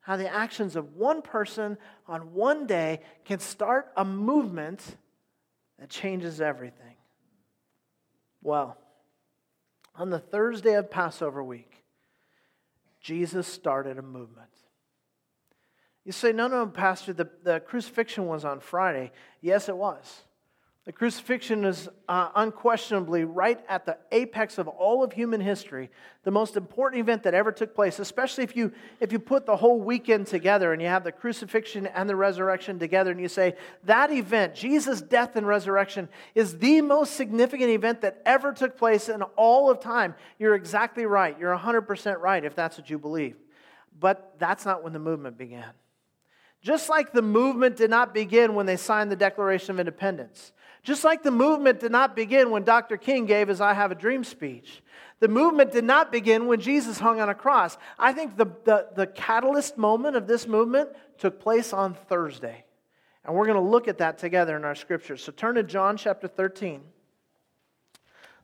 how 0.00 0.16
the 0.16 0.32
actions 0.32 0.76
of 0.76 0.94
one 0.94 1.20
person 1.20 1.76
on 2.06 2.32
one 2.32 2.66
day 2.66 3.00
can 3.24 3.40
start 3.40 3.92
a 3.96 4.04
movement 4.04 4.96
that 5.78 5.90
changes 5.90 6.40
everything. 6.40 6.94
Well, 8.40 8.78
on 9.98 10.10
the 10.10 10.18
Thursday 10.18 10.74
of 10.74 10.90
Passover 10.90 11.42
week, 11.42 11.84
Jesus 13.00 13.46
started 13.46 13.98
a 13.98 14.02
movement. 14.02 14.50
You 16.04 16.12
say, 16.12 16.32
no, 16.32 16.46
no, 16.46 16.66
Pastor, 16.66 17.12
the, 17.12 17.28
the 17.42 17.60
crucifixion 17.60 18.26
was 18.26 18.44
on 18.44 18.60
Friday. 18.60 19.10
Yes, 19.40 19.68
it 19.68 19.76
was. 19.76 20.22
The 20.86 20.92
crucifixion 20.92 21.64
is 21.64 21.88
uh, 22.08 22.28
unquestionably 22.36 23.24
right 23.24 23.58
at 23.68 23.86
the 23.86 23.98
apex 24.12 24.56
of 24.56 24.68
all 24.68 25.02
of 25.02 25.12
human 25.12 25.40
history, 25.40 25.90
the 26.22 26.30
most 26.30 26.56
important 26.56 27.00
event 27.00 27.24
that 27.24 27.34
ever 27.34 27.50
took 27.50 27.74
place, 27.74 27.98
especially 27.98 28.44
if 28.44 28.54
you, 28.54 28.70
if 29.00 29.10
you 29.10 29.18
put 29.18 29.46
the 29.46 29.56
whole 29.56 29.80
weekend 29.80 30.28
together 30.28 30.72
and 30.72 30.80
you 30.80 30.86
have 30.86 31.02
the 31.02 31.10
crucifixion 31.10 31.88
and 31.88 32.08
the 32.08 32.14
resurrection 32.14 32.78
together 32.78 33.10
and 33.10 33.20
you 33.20 33.26
say, 33.26 33.56
that 33.82 34.12
event, 34.12 34.54
Jesus' 34.54 35.02
death 35.02 35.34
and 35.34 35.44
resurrection, 35.44 36.08
is 36.36 36.56
the 36.58 36.80
most 36.82 37.14
significant 37.14 37.70
event 37.70 38.02
that 38.02 38.22
ever 38.24 38.52
took 38.52 38.78
place 38.78 39.08
in 39.08 39.22
all 39.22 39.68
of 39.68 39.80
time. 39.80 40.14
You're 40.38 40.54
exactly 40.54 41.04
right. 41.04 41.36
You're 41.36 41.56
100% 41.56 42.20
right 42.20 42.44
if 42.44 42.54
that's 42.54 42.78
what 42.78 42.88
you 42.88 43.00
believe. 43.00 43.34
But 43.98 44.36
that's 44.38 44.64
not 44.64 44.84
when 44.84 44.92
the 44.92 45.00
movement 45.00 45.36
began. 45.36 45.72
Just 46.62 46.88
like 46.88 47.12
the 47.12 47.22
movement 47.22 47.76
did 47.76 47.90
not 47.90 48.14
begin 48.14 48.54
when 48.54 48.66
they 48.66 48.76
signed 48.76 49.10
the 49.10 49.16
Declaration 49.16 49.72
of 49.72 49.80
Independence. 49.80 50.52
Just 50.86 51.02
like 51.02 51.24
the 51.24 51.32
movement 51.32 51.80
did 51.80 51.90
not 51.90 52.14
begin 52.14 52.52
when 52.52 52.62
Dr. 52.62 52.96
King 52.96 53.26
gave 53.26 53.48
his 53.48 53.60
I 53.60 53.74
Have 53.74 53.90
a 53.90 53.96
Dream 53.96 54.22
speech. 54.22 54.84
The 55.18 55.26
movement 55.26 55.72
did 55.72 55.82
not 55.82 56.12
begin 56.12 56.46
when 56.46 56.60
Jesus 56.60 57.00
hung 57.00 57.20
on 57.20 57.28
a 57.28 57.34
cross. 57.34 57.76
I 57.98 58.12
think 58.12 58.36
the, 58.36 58.46
the, 58.62 58.86
the 58.94 59.08
catalyst 59.08 59.76
moment 59.76 60.14
of 60.14 60.28
this 60.28 60.46
movement 60.46 60.90
took 61.18 61.40
place 61.40 61.72
on 61.72 61.94
Thursday. 61.94 62.64
And 63.24 63.34
we're 63.34 63.46
going 63.46 63.60
to 63.60 63.68
look 63.68 63.88
at 63.88 63.98
that 63.98 64.18
together 64.18 64.54
in 64.54 64.64
our 64.64 64.76
scriptures. 64.76 65.24
So 65.24 65.32
turn 65.32 65.56
to 65.56 65.64
John 65.64 65.96
chapter 65.96 66.28
13. 66.28 66.82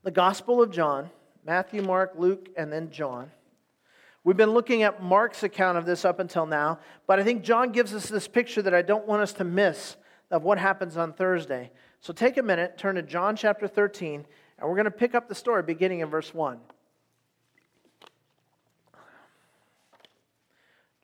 The 0.03 0.11
Gospel 0.11 0.61
of 0.61 0.73
John, 0.73 1.11
Matthew, 1.47 1.81
Mark, 1.81 2.15
Luke, 2.17 2.49
and 2.57 2.73
then 2.73 2.91
John. 2.91 3.31
We've 4.25 4.37
been 4.37 4.51
looking 4.51 4.83
at 4.83 5.01
Mark's 5.01 5.45
account 5.45 5.79
of 5.79 5.87
this 5.87 6.05
up 6.05 6.19
until 6.19 6.47
now, 6.47 6.81
but 7.07 7.21
I 7.21 7.23
think 7.23 7.45
John 7.45 7.71
gives 7.71 7.95
us 7.95 8.09
this 8.09 8.27
picture 8.27 8.63
that 8.63 8.75
I 8.75 8.83
don't 8.83 9.07
want 9.07 9.23
us 9.23 9.33
to 9.35 9.45
miss 9.45 9.95
of 10.29 10.43
what 10.43 10.59
happens 10.59 10.97
on 10.97 11.13
Thursday. 11.13 11.71
So 12.03 12.13
take 12.13 12.37
a 12.37 12.43
minute, 12.43 12.77
turn 12.77 12.97
to 12.97 13.03
John 13.03 13.37
chapter 13.37 13.69
13, 13.69 14.27
and 14.59 14.69
we're 14.69 14.75
going 14.75 14.87
to 14.87 14.91
pick 14.91 15.15
up 15.15 15.29
the 15.29 15.37
story 15.37 15.63
beginning 15.63 16.01
in 16.01 16.11
verse 16.11 16.35
1. 16.35 16.59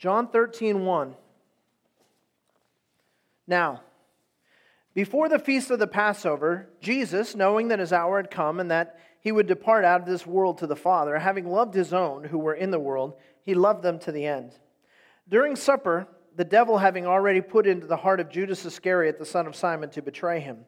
John 0.01 0.27
13, 0.27 0.85
1. 0.85 1.15
Now, 3.47 3.83
before 4.93 5.29
the 5.29 5.39
feast 5.39 5.71
of 5.71 5.79
the 5.79 5.87
Passover, 5.87 6.69
Jesus, 6.81 7.37
knowing 7.37 7.69
that 7.69 7.79
his 7.79 7.93
hour 7.93 8.17
had 8.17 8.33
come 8.33 8.59
and 8.59 8.69
that 8.73 8.99
he 9.21 9.31
would 9.31 9.47
depart 9.47 9.85
out 9.85 10.01
of 10.01 10.07
this 10.09 10.27
world 10.27 10.59
to 10.59 10.67
the 10.67 10.75
Father, 10.75 11.17
having 11.21 11.47
loved 11.47 11.75
his 11.75 11.93
own 11.93 12.25
who 12.25 12.39
were 12.39 12.55
in 12.55 12.73
the 12.73 12.79
world, 12.81 13.15
he 13.45 13.55
loved 13.55 13.85
them 13.85 14.01
to 14.01 14.11
the 14.11 14.27
end. 14.27 14.51
During 15.29 15.55
supper, 15.55 16.09
the 16.35 16.45
devil 16.45 16.79
having 16.79 17.07
already 17.07 17.41
put 17.41 17.69
into 17.69 17.87
the 17.87 17.99
heart 17.99 18.19
of 18.19 18.31
Judas 18.31 18.65
Iscariot, 18.65 19.21
the 19.21 19.25
son 19.25 19.47
of 19.47 19.55
Simon, 19.55 19.91
to 19.91 20.03
betray 20.03 20.41
him. 20.41 20.65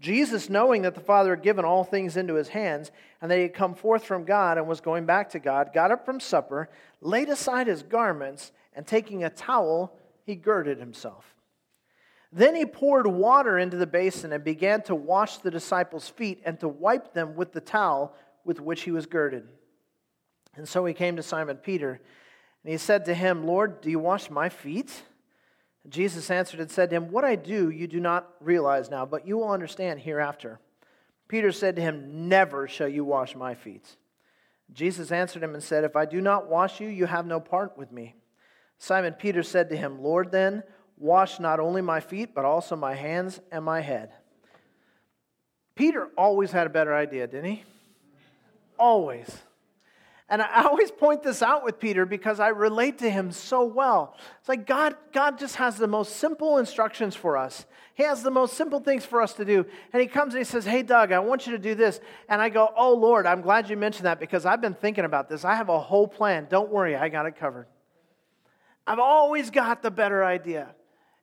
Jesus, 0.00 0.48
knowing 0.48 0.82
that 0.82 0.94
the 0.94 1.00
Father 1.00 1.30
had 1.30 1.42
given 1.42 1.64
all 1.64 1.82
things 1.82 2.16
into 2.16 2.34
his 2.34 2.48
hands, 2.48 2.92
and 3.20 3.30
that 3.30 3.36
he 3.36 3.42
had 3.42 3.54
come 3.54 3.74
forth 3.74 4.04
from 4.04 4.24
God 4.24 4.56
and 4.56 4.68
was 4.68 4.80
going 4.80 5.06
back 5.06 5.30
to 5.30 5.40
God, 5.40 5.72
got 5.74 5.90
up 5.90 6.04
from 6.04 6.20
supper, 6.20 6.68
laid 7.00 7.28
aside 7.28 7.66
his 7.66 7.82
garments, 7.82 8.52
and 8.74 8.86
taking 8.86 9.24
a 9.24 9.30
towel, 9.30 9.92
he 10.24 10.36
girded 10.36 10.78
himself. 10.78 11.34
Then 12.30 12.54
he 12.54 12.66
poured 12.66 13.06
water 13.06 13.58
into 13.58 13.76
the 13.76 13.86
basin 13.86 14.32
and 14.32 14.44
began 14.44 14.82
to 14.82 14.94
wash 14.94 15.38
the 15.38 15.50
disciples' 15.50 16.08
feet 16.08 16.42
and 16.44 16.60
to 16.60 16.68
wipe 16.68 17.14
them 17.14 17.34
with 17.34 17.52
the 17.52 17.60
towel 17.60 18.14
with 18.44 18.60
which 18.60 18.82
he 18.82 18.90
was 18.90 19.06
girded. 19.06 19.48
And 20.54 20.68
so 20.68 20.84
he 20.84 20.94
came 20.94 21.16
to 21.16 21.22
Simon 21.22 21.56
Peter, 21.56 22.00
and 22.62 22.72
he 22.72 22.78
said 22.78 23.06
to 23.06 23.14
him, 23.14 23.46
Lord, 23.46 23.80
do 23.80 23.90
you 23.90 23.98
wash 23.98 24.30
my 24.30 24.48
feet? 24.48 25.02
Jesus 25.88 26.30
answered 26.30 26.60
and 26.60 26.70
said 26.70 26.90
to 26.90 26.96
him, 26.96 27.10
What 27.10 27.24
I 27.24 27.36
do 27.36 27.70
you 27.70 27.86
do 27.86 28.00
not 28.00 28.28
realize 28.40 28.90
now, 28.90 29.06
but 29.06 29.26
you 29.26 29.38
will 29.38 29.50
understand 29.50 30.00
hereafter. 30.00 30.60
Peter 31.28 31.52
said 31.52 31.76
to 31.76 31.82
him, 31.82 32.28
Never 32.28 32.66
shall 32.68 32.88
you 32.88 33.04
wash 33.04 33.34
my 33.34 33.54
feet. 33.54 33.96
Jesus 34.72 35.12
answered 35.12 35.42
him 35.42 35.54
and 35.54 35.62
said, 35.62 35.84
If 35.84 35.96
I 35.96 36.04
do 36.04 36.20
not 36.20 36.48
wash 36.48 36.80
you, 36.80 36.88
you 36.88 37.06
have 37.06 37.26
no 37.26 37.40
part 37.40 37.78
with 37.78 37.92
me. 37.92 38.16
Simon 38.78 39.14
Peter 39.14 39.42
said 39.42 39.70
to 39.70 39.76
him, 39.76 40.02
Lord, 40.02 40.30
then, 40.30 40.62
wash 40.96 41.40
not 41.40 41.60
only 41.60 41.82
my 41.82 42.00
feet, 42.00 42.34
but 42.34 42.44
also 42.44 42.76
my 42.76 42.94
hands 42.94 43.40
and 43.50 43.64
my 43.64 43.80
head. 43.80 44.12
Peter 45.74 46.08
always 46.16 46.50
had 46.50 46.66
a 46.66 46.70
better 46.70 46.94
idea, 46.94 47.26
didn't 47.26 47.50
he? 47.50 47.64
Always. 48.78 49.30
And 50.30 50.42
I 50.42 50.64
always 50.64 50.90
point 50.90 51.22
this 51.22 51.42
out 51.42 51.64
with 51.64 51.80
Peter 51.80 52.04
because 52.04 52.38
I 52.38 52.48
relate 52.48 52.98
to 52.98 53.10
him 53.10 53.32
so 53.32 53.64
well. 53.64 54.14
It's 54.40 54.48
like 54.48 54.66
God, 54.66 54.94
God 55.12 55.38
just 55.38 55.56
has 55.56 55.76
the 55.78 55.86
most 55.86 56.16
simple 56.16 56.58
instructions 56.58 57.16
for 57.16 57.38
us. 57.38 57.64
He 57.94 58.02
has 58.02 58.22
the 58.22 58.30
most 58.30 58.54
simple 58.54 58.78
things 58.78 59.06
for 59.06 59.22
us 59.22 59.32
to 59.34 59.44
do. 59.44 59.64
And 59.92 60.02
he 60.02 60.06
comes 60.06 60.34
and 60.34 60.40
he 60.40 60.44
says, 60.44 60.66
Hey, 60.66 60.82
Doug, 60.82 61.12
I 61.12 61.18
want 61.20 61.46
you 61.46 61.52
to 61.52 61.58
do 61.58 61.74
this. 61.74 61.98
And 62.28 62.42
I 62.42 62.50
go, 62.50 62.70
Oh, 62.76 62.94
Lord, 62.94 63.26
I'm 63.26 63.40
glad 63.40 63.70
you 63.70 63.76
mentioned 63.76 64.04
that 64.04 64.20
because 64.20 64.44
I've 64.44 64.60
been 64.60 64.74
thinking 64.74 65.06
about 65.06 65.30
this. 65.30 65.46
I 65.46 65.54
have 65.54 65.70
a 65.70 65.80
whole 65.80 66.06
plan. 66.06 66.46
Don't 66.50 66.70
worry, 66.70 66.94
I 66.94 67.08
got 67.08 67.24
it 67.24 67.36
covered. 67.36 67.66
I've 68.86 68.98
always 68.98 69.50
got 69.50 69.82
the 69.82 69.90
better 69.90 70.22
idea. 70.22 70.74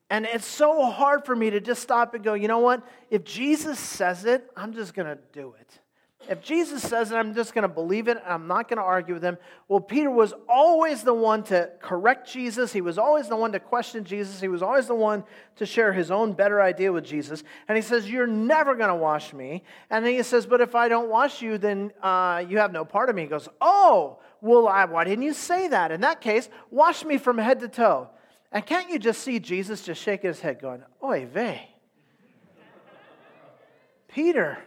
And 0.10 0.26
it's 0.26 0.46
so 0.46 0.90
hard 0.90 1.26
for 1.26 1.36
me 1.36 1.52
to 1.52 1.60
just 1.60 1.82
stop 1.82 2.14
and 2.14 2.24
go, 2.24 2.34
you 2.34 2.48
know 2.48 2.60
what? 2.60 2.84
If 3.10 3.24
Jesus 3.24 3.80
says 3.80 4.26
it, 4.26 4.50
I'm 4.56 4.74
just 4.74 4.94
going 4.94 5.08
to 5.08 5.18
do 5.34 5.56
it. 5.60 5.80
If 6.28 6.42
Jesus 6.42 6.82
says 6.82 7.12
it, 7.12 7.16
I'm 7.16 7.36
just 7.36 7.54
going 7.54 7.64
to 7.64 7.68
believe 7.68 8.08
it. 8.08 8.18
And 8.18 8.34
I'm 8.34 8.48
not 8.48 8.68
going 8.68 8.78
to 8.78 8.84
argue 8.84 9.14
with 9.14 9.24
him. 9.24 9.38
Well, 9.68 9.80
Peter 9.80 10.10
was 10.10 10.34
always 10.50 11.04
the 11.04 11.14
one 11.14 11.44
to 11.46 11.70
correct 11.80 12.32
Jesus. 12.32 12.74
He 12.74 12.82
was 12.82 12.98
always 12.98 13.28
the 13.28 13.36
one 13.36 13.52
to 13.52 13.60
question 13.60 14.04
Jesus. 14.04 14.42
He 14.42 14.48
was 14.48 14.62
always 14.62 14.88
the 14.88 14.96
one 14.96 15.24
to 15.58 15.66
share 15.66 15.94
his 15.94 16.12
own 16.12 16.34
better 16.34 16.62
idea 16.62 16.92
with 16.92 17.06
Jesus. 17.06 17.44
And 17.68 17.76
he 17.76 17.82
says, 17.82 18.10
You're 18.10 18.28
never 18.28 18.76
going 18.76 18.90
to 18.90 18.96
wash 18.96 19.34
me. 19.34 19.64
And 19.90 20.06
then 20.06 20.14
he 20.14 20.24
says, 20.24 20.46
But 20.46 20.62
if 20.62 20.76
I 20.76 20.88
don't 20.88 21.10
wash 21.10 21.42
you, 21.42 21.58
then 21.58 21.92
uh, 22.02 22.44
you 22.48 22.58
have 22.58 22.72
no 22.72 22.86
part 22.86 23.10
of 23.10 23.16
me. 23.16 23.24
He 23.24 23.28
goes, 23.28 23.48
Oh, 23.62 24.20
well, 24.42 24.68
I, 24.68 24.86
why 24.86 25.04
didn't 25.04 25.24
you 25.24 25.34
say 25.34 25.68
that? 25.68 25.92
In 25.92 26.02
that 26.02 26.22
case, 26.22 26.50
wash 26.72 27.06
me 27.06 27.18
from 27.18 27.38
head 27.38 27.60
to 27.60 27.68
toe. 27.68 28.10
And 28.52 28.66
can't 28.66 28.90
you 28.90 29.00
just 29.00 29.22
see 29.22 29.40
Jesus 29.40 29.84
just 29.84 30.02
shaking 30.02 30.30
his 30.30 30.40
head, 30.40 30.62
going, 30.62 30.84
Oy 31.04 31.26
vey. 31.26 31.70
Peter, 34.08 34.60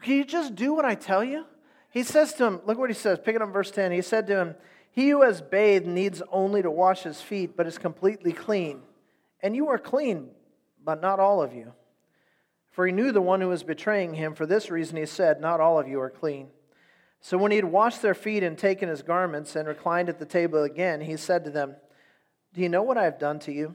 can 0.00 0.14
you 0.14 0.24
just 0.24 0.54
do 0.54 0.74
what 0.74 0.84
I 0.84 0.94
tell 0.94 1.22
you? 1.22 1.44
He 1.90 2.02
says 2.02 2.32
to 2.34 2.44
him, 2.44 2.60
look 2.66 2.78
what 2.78 2.90
he 2.90 2.94
says, 2.94 3.18
pick 3.24 3.36
it 3.36 3.42
up 3.42 3.52
verse 3.52 3.70
10. 3.70 3.92
He 3.92 4.02
said 4.02 4.26
to 4.26 4.36
him, 4.36 4.54
He 4.90 5.10
who 5.10 5.22
has 5.22 5.40
bathed 5.40 5.86
needs 5.86 6.22
only 6.32 6.62
to 6.62 6.70
wash 6.70 7.02
his 7.02 7.20
feet, 7.20 7.56
but 7.56 7.66
is 7.66 7.78
completely 7.78 8.32
clean. 8.32 8.82
And 9.40 9.54
you 9.54 9.68
are 9.68 9.78
clean, 9.78 10.30
but 10.82 11.00
not 11.00 11.20
all 11.20 11.42
of 11.42 11.54
you. 11.54 11.72
For 12.72 12.86
he 12.86 12.92
knew 12.92 13.12
the 13.12 13.20
one 13.20 13.40
who 13.40 13.48
was 13.48 13.62
betraying 13.62 14.14
him. 14.14 14.34
For 14.34 14.46
this 14.46 14.70
reason 14.70 14.96
he 14.96 15.06
said, 15.06 15.40
Not 15.40 15.60
all 15.60 15.78
of 15.78 15.86
you 15.86 16.00
are 16.00 16.10
clean. 16.10 16.48
So 17.20 17.38
when 17.38 17.52
he 17.52 17.56
had 17.56 17.64
washed 17.64 18.02
their 18.02 18.14
feet 18.14 18.42
and 18.42 18.58
taken 18.58 18.88
his 18.88 19.02
garments 19.02 19.56
and 19.56 19.68
reclined 19.68 20.08
at 20.08 20.18
the 20.18 20.26
table 20.26 20.64
again, 20.64 21.00
he 21.00 21.16
said 21.16 21.44
to 21.44 21.50
them, 21.50 21.76
do 22.54 22.60
you 22.60 22.68
know 22.68 22.82
what 22.82 22.96
I 22.96 23.04
have 23.04 23.18
done 23.18 23.40
to 23.40 23.52
you? 23.52 23.74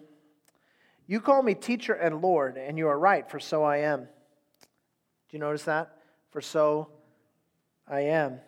You 1.05 1.19
call 1.19 1.43
me 1.43 1.53
teacher 1.53 1.93
and 1.93 2.21
Lord, 2.21 2.57
and 2.57 2.77
you 2.77 2.87
are 2.87 2.97
right, 2.97 3.29
for 3.29 3.39
so 3.39 3.63
I 3.63 3.77
am. 3.77 4.01
Do 4.03 4.07
you 5.31 5.39
notice 5.39 5.63
that? 5.63 5.91
For 6.31 6.41
so 6.41 6.89
I 7.87 8.01
am. 8.01 8.39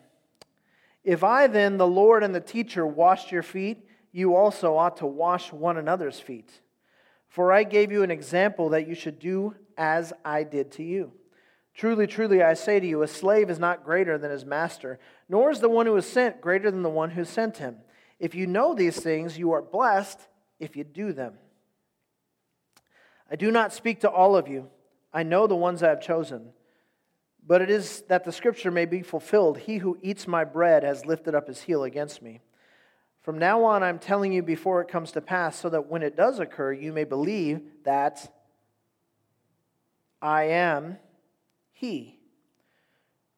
If 1.04 1.24
I 1.24 1.48
then, 1.48 1.78
the 1.78 1.88
Lord 1.88 2.24
and 2.24 2.34
the 2.34 2.40
teacher, 2.40 2.86
washed 2.86 3.32
your 3.32 3.44
feet, 3.44 3.88
you 4.12 4.36
also 4.36 4.78
ought 4.78 4.98
to 4.98 5.08
wash 5.08 5.52
one 5.52 5.78
another's 5.78 6.20
feet. 6.20 6.52
For 7.28 7.52
I 7.52 7.64
gave 7.64 7.92
you 7.92 8.04
an 8.04 8.12
example 8.12 8.70
that 8.70 8.88
you 8.88 8.94
should 8.94 9.20
do 9.20 9.56
as 9.78 10.14
I 10.24 10.44
did 10.44 10.72
to 10.74 10.84
you. 10.84 11.14
Truly, 11.74 12.06
truly, 12.06 12.44
I 12.44 12.54
say 12.54 12.80
to 12.80 12.86
you, 12.86 13.02
a 13.02 13.08
slave 13.08 13.50
is 13.50 13.58
not 13.58 13.86
greater 13.86 14.18
than 14.18 14.30
his 14.30 14.46
master, 14.46 15.00
nor 15.30 15.50
is 15.50 15.62
the 15.62 15.70
one 15.70 15.86
who 15.86 15.96
is 15.96 16.06
sent 16.06 16.42
greater 16.42 16.70
than 16.70 16.84
the 16.84 16.90
one 16.90 17.12
who 17.12 17.24
sent 17.24 17.58
him. 17.58 17.78
If 18.20 18.36
you 18.36 18.46
know 18.46 18.76
these 18.76 19.00
things, 19.00 19.38
you 19.38 19.54
are 19.54 19.62
blessed 19.62 20.20
if 20.60 20.76
you 20.76 20.84
do 20.84 21.14
them. 21.14 21.36
I 23.32 23.38
do 23.38 23.50
not 23.50 23.74
speak 23.74 24.02
to 24.02 24.10
all 24.10 24.36
of 24.36 24.50
you. 24.50 24.70
I 25.14 25.24
know 25.24 25.48
the 25.48 25.56
ones 25.56 25.82
I 25.82 25.90
have 25.90 26.02
chosen. 26.02 26.52
But 27.46 27.62
it 27.62 27.70
is 27.70 28.04
that 28.08 28.24
the 28.24 28.32
scripture 28.32 28.72
may 28.72 28.86
be 28.86 29.02
fulfilled 29.02 29.58
He 29.58 29.78
who 29.78 29.98
eats 30.02 30.28
my 30.28 30.44
bread 30.44 30.84
has 30.84 31.06
lifted 31.06 31.36
up 31.36 31.48
his 31.48 31.62
heel 31.62 31.84
against 31.84 32.22
me. 32.22 32.42
From 33.22 33.38
now 33.38 33.64
on, 33.64 33.84
I'm 33.84 34.00
telling 34.00 34.34
you 34.34 34.42
before 34.42 34.82
it 34.82 34.88
comes 34.88 35.12
to 35.12 35.22
pass, 35.22 35.60
so 35.60 35.70
that 35.70 35.88
when 35.88 36.02
it 36.02 36.16
does 36.16 36.40
occur, 36.40 36.74
you 36.74 36.92
may 36.92 37.04
believe 37.04 37.62
that 37.84 38.34
I 40.22 40.44
am 40.46 40.98
He. 41.72 42.20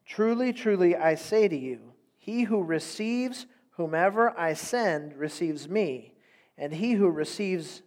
Truly, 0.06 0.54
truly, 0.54 0.96
I 0.96 1.16
say 1.16 1.48
to 1.48 1.58
you, 1.58 1.94
he 2.18 2.44
who 2.44 2.63
receives 2.63 3.46
Whomever 3.78 4.38
I 4.39 4.54
send 4.54 5.16
receives 5.16 5.68
me, 5.68 6.13
and 6.60 6.74
he 6.74 6.94
who 6.94 7.10
receives 7.10 7.82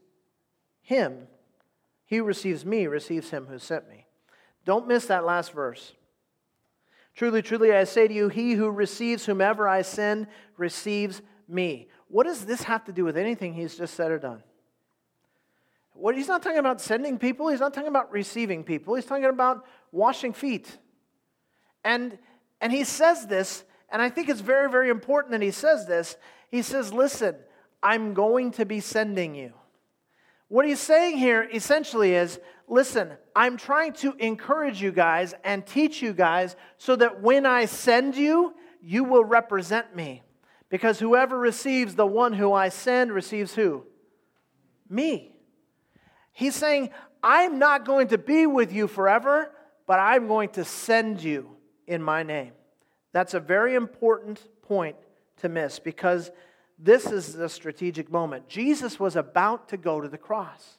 him, 0.83 1.29
he 2.05 2.21
receives 2.21 2.65
me, 2.65 2.89
receives 2.89 3.31
him 3.31 3.47
who 3.47 3.59
sent 3.59 3.89
me. 3.89 4.07
Don't 4.65 4.89
miss 4.89 5.07
that 5.07 5.25
last 5.25 5.53
verse. 5.53 5.93
Truly, 7.17 7.41
truly, 7.41 7.73
I 7.73 7.85
say 7.85 8.07
to 8.07 8.15
you, 8.15 8.29
he 8.29 8.53
who 8.53 8.71
receives 8.71 9.25
whomever 9.25 9.67
I 9.67 9.83
send 9.83 10.27
receives 10.59 11.23
me. 11.49 11.89
What 12.09 12.25
does 12.25 12.45
this 12.45 12.63
have 12.65 12.85
to 12.85 12.93
do 12.93 13.05
with 13.05 13.17
anything 13.17 13.55
he's 13.55 13.77
just 13.77 13.95
said 13.95 14.11
or 14.11 14.19
done? 14.19 14.43
What, 15.95 16.15
he's 16.15 16.29
not 16.29 16.43
talking 16.43 16.59
about 16.59 16.79
sending 16.79 17.19
people, 17.19 17.49
he's 17.49 17.61
not 17.61 17.73
talking 17.73 17.89
about 17.89 18.13
receiving 18.13 18.65
people, 18.65 18.95
he's 18.95 19.07
talking 19.07 19.25
about 19.25 19.65
washing 19.93 20.35
feet. 20.35 20.77
And, 21.83 22.19
and 22.61 22.71
he 22.71 22.85
says 22.85 23.27
this, 23.27 23.65
and 23.89 24.03
I 24.03 24.11
think 24.11 24.29
it's 24.29 24.41
very, 24.41 24.71
very 24.71 24.91
important 24.91 25.33
that 25.33 25.41
he 25.41 25.53
says 25.53 25.87
this. 25.87 26.17
He 26.51 26.61
says, 26.61 26.93
Listen, 26.93 27.37
I'm 27.83 28.13
going 28.13 28.51
to 28.53 28.67
be 28.67 28.81
sending 28.81 29.35
you. 29.35 29.55
What 30.49 30.67
he's 30.67 30.81
saying 30.81 31.19
here 31.19 31.49
essentially 31.53 32.15
is 32.15 32.39
listen, 32.69 33.13
I'm 33.35 33.57
trying 33.57 33.93
to 33.95 34.15
encourage 34.15 34.81
you 34.83 34.93
guys 34.93 35.35
and 35.45 35.67
teach 35.67 36.03
you 36.03 36.13
guys 36.13 36.57
so 36.79 36.97
that 36.97 37.21
when 37.21 37.47
I 37.47 37.67
send 37.67 38.17
you, 38.17 38.55
you 38.81 39.05
will 39.05 39.25
represent 39.25 39.95
me. 39.95 40.23
Because 40.69 40.99
whoever 40.99 41.39
receives 41.39 41.95
the 41.95 42.07
one 42.07 42.33
who 42.33 42.53
I 42.53 42.71
send 42.71 43.13
receives 43.13 43.55
who? 43.55 43.85
Me. 44.89 45.33
He's 46.33 46.55
saying, 46.55 46.91
I'm 47.23 47.59
not 47.59 47.85
going 47.85 48.09
to 48.09 48.19
be 48.19 48.47
with 48.47 48.73
you 48.73 48.89
forever, 48.89 49.53
but 49.87 49.99
I'm 49.99 50.27
going 50.27 50.51
to 50.51 50.65
send 50.65 51.23
you 51.23 51.57
in 51.87 52.03
my 52.03 52.23
name. 52.23 52.53
That's 53.13 53.35
a 53.35 53.41
very 53.41 53.75
important 53.75 54.43
point 54.63 54.97
to 55.39 55.49
miss 55.49 55.79
because 55.79 56.31
this 56.79 57.07
is 57.07 57.33
the 57.33 57.49
strategic 57.49 58.11
moment. 58.11 58.49
Jesus 58.49 59.01
was 59.01 59.17
about 59.17 59.69
to 59.71 59.77
go 59.77 60.01
to 60.01 60.09
the 60.09 60.19
cross. 60.19 60.79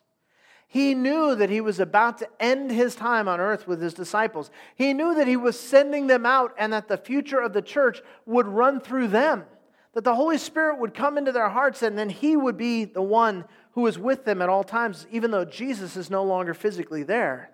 He 0.68 0.94
knew 0.94 1.34
that 1.36 1.50
he 1.50 1.62
was 1.62 1.80
about 1.80 2.18
to 2.18 2.30
end 2.40 2.72
his 2.72 2.94
time 2.94 3.28
on 3.28 3.40
earth 3.40 3.68
with 3.68 3.82
his 3.82 3.94
disciples. 3.94 4.52
He 4.76 4.94
knew 4.94 5.16
that 5.16 5.28
he 5.28 5.38
was 5.38 5.58
sending 5.58 6.08
them 6.08 6.26
out 6.26 6.54
and 6.58 6.74
that 6.74 6.90
the 6.90 6.98
future 6.98 7.40
of 7.40 7.54
the 7.54 7.62
church 7.62 8.02
would 8.26 8.48
run 8.48 8.82
through 8.82 9.08
them, 9.08 9.46
that 9.94 10.04
the 10.04 10.16
Holy 10.16 10.38
Spirit 10.38 10.80
would 10.80 10.94
come 10.94 11.18
into 11.18 11.32
their 11.32 11.50
hearts 11.50 11.82
and 11.84 11.98
then 11.98 12.10
he 12.10 12.36
would 12.36 12.58
be 12.58 12.84
the 12.84 13.02
one 13.02 13.46
who 13.72 13.88
is 13.88 13.98
with 13.98 14.26
them 14.26 14.42
at 14.42 14.50
all 14.50 14.64
times, 14.64 15.08
even 15.10 15.32
though 15.32 15.46
Jesus 15.46 15.96
is 15.96 16.10
no 16.10 16.24
longer 16.24 16.54
physically 16.54 17.04
there. 17.04 17.50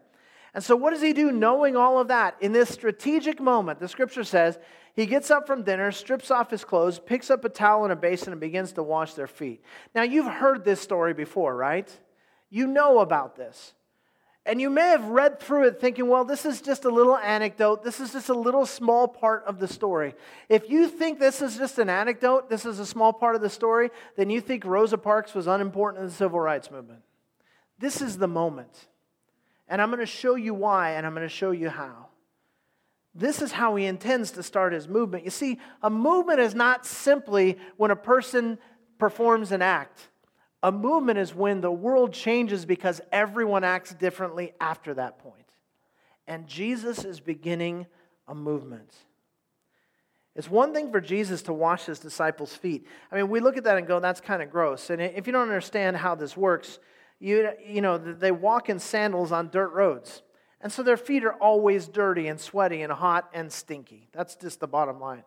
And 0.53 0.63
so, 0.63 0.75
what 0.75 0.91
does 0.91 1.01
he 1.01 1.13
do 1.13 1.31
knowing 1.31 1.75
all 1.75 1.99
of 1.99 2.09
that? 2.09 2.35
In 2.39 2.51
this 2.51 2.69
strategic 2.69 3.41
moment, 3.41 3.79
the 3.79 3.87
scripture 3.87 4.23
says, 4.23 4.59
he 4.95 5.07
gets 5.07 5.31
up 5.31 5.47
from 5.47 5.63
dinner, 5.63 5.91
strips 5.91 6.29
off 6.29 6.51
his 6.51 6.63
clothes, 6.63 6.99
picks 6.99 7.31
up 7.31 7.43
a 7.43 7.49
towel 7.49 7.83
and 7.83 7.91
a 7.91 7.95
basin, 7.95 8.31
and 8.31 8.39
begins 8.39 8.73
to 8.73 8.83
wash 8.83 9.15
their 9.15 9.27
feet. 9.27 9.63
Now, 9.95 10.03
you've 10.03 10.31
heard 10.31 10.63
this 10.63 10.79
story 10.79 11.15
before, 11.15 11.55
right? 11.55 11.91
You 12.51 12.67
know 12.67 12.99
about 12.99 13.35
this. 13.35 13.73
And 14.45 14.59
you 14.59 14.69
may 14.69 14.89
have 14.89 15.05
read 15.05 15.39
through 15.39 15.67
it 15.67 15.79
thinking, 15.79 16.07
well, 16.07 16.25
this 16.25 16.45
is 16.45 16.61
just 16.61 16.83
a 16.83 16.89
little 16.89 17.17
anecdote. 17.17 17.83
This 17.83 17.99
is 18.01 18.11
just 18.11 18.27
a 18.29 18.33
little 18.33 18.65
small 18.65 19.07
part 19.07 19.45
of 19.45 19.57
the 19.57 19.69
story. 19.69 20.13
If 20.49 20.69
you 20.69 20.87
think 20.87 21.17
this 21.17 21.41
is 21.41 21.57
just 21.57 21.79
an 21.79 21.89
anecdote, 21.89 22.49
this 22.49 22.65
is 22.65 22.77
a 22.77 22.85
small 22.85 23.13
part 23.13 23.35
of 23.35 23.41
the 23.41 23.49
story, 23.49 23.89
then 24.17 24.29
you 24.29 24.41
think 24.41 24.65
Rosa 24.65 24.97
Parks 24.97 25.33
was 25.33 25.47
unimportant 25.47 26.01
in 26.01 26.09
the 26.09 26.13
civil 26.13 26.41
rights 26.41 26.69
movement. 26.69 27.03
This 27.79 28.01
is 28.01 28.17
the 28.17 28.27
moment. 28.27 28.87
And 29.73 29.81
I'm 29.81 29.89
going 29.89 30.01
to 30.01 30.05
show 30.05 30.35
you 30.35 30.53
why, 30.53 30.91
and 30.91 31.03
I'm 31.03 31.15
going 31.15 31.27
to 31.27 31.33
show 31.33 31.49
you 31.49 31.67
how. 31.67 32.09
This 33.15 33.41
is 33.41 33.51
how 33.51 33.75
he 33.75 33.87
intends 33.87 34.29
to 34.33 34.43
start 34.43 34.71
his 34.71 34.87
movement. 34.87 35.23
You 35.23 35.31
see, 35.31 35.59
a 35.81 35.89
movement 35.89 36.39
is 36.39 36.53
not 36.53 36.85
simply 36.85 37.57
when 37.77 37.89
a 37.89 37.95
person 37.95 38.59
performs 38.99 39.51
an 39.51 39.63
act. 39.63 40.09
A 40.61 40.71
movement 40.71 41.17
is 41.17 41.33
when 41.33 41.59
the 41.59 41.71
world 41.71 42.13
changes 42.13 42.67
because 42.67 43.01
everyone 43.11 43.63
acts 43.63 43.95
differently 43.95 44.53
after 44.61 44.93
that 44.93 45.17
point. 45.17 45.49
And 46.27 46.45
Jesus 46.45 47.03
is 47.03 47.19
beginning 47.19 47.87
a 48.27 48.35
movement. 48.35 48.93
It's 50.35 50.51
one 50.51 50.71
thing 50.71 50.91
for 50.91 51.01
Jesus 51.01 51.41
to 51.43 51.53
wash 51.53 51.85
his 51.85 51.97
disciples' 51.97 52.55
feet. 52.55 52.85
I 53.11 53.15
mean, 53.15 53.27
we 53.27 53.39
look 53.39 53.57
at 53.57 53.63
that 53.63 53.79
and 53.79 53.87
go, 53.87 53.99
that's 53.99 54.21
kind 54.21 54.43
of 54.43 54.51
gross. 54.51 54.91
And 54.91 55.01
if 55.01 55.25
you 55.25 55.33
don't 55.33 55.41
understand 55.41 55.97
how 55.97 56.13
this 56.13 56.37
works, 56.37 56.77
you, 57.19 57.49
you 57.65 57.81
know, 57.81 57.97
they 57.97 58.31
walk 58.31 58.69
in 58.69 58.79
sandals 58.79 59.31
on 59.31 59.49
dirt 59.49 59.69
roads. 59.69 60.21
And 60.61 60.71
so 60.71 60.81
their 60.81 60.97
feet 60.97 61.25
are 61.25 61.33
always 61.33 61.87
dirty 61.87 62.27
and 62.27 62.39
sweaty 62.39 62.81
and 62.81 62.91
hot 62.91 63.29
and 63.33 63.51
stinky. 63.51 64.07
That's 64.13 64.35
just 64.35 64.59
the 64.59 64.67
bottom 64.67 64.99
line. 64.99 65.23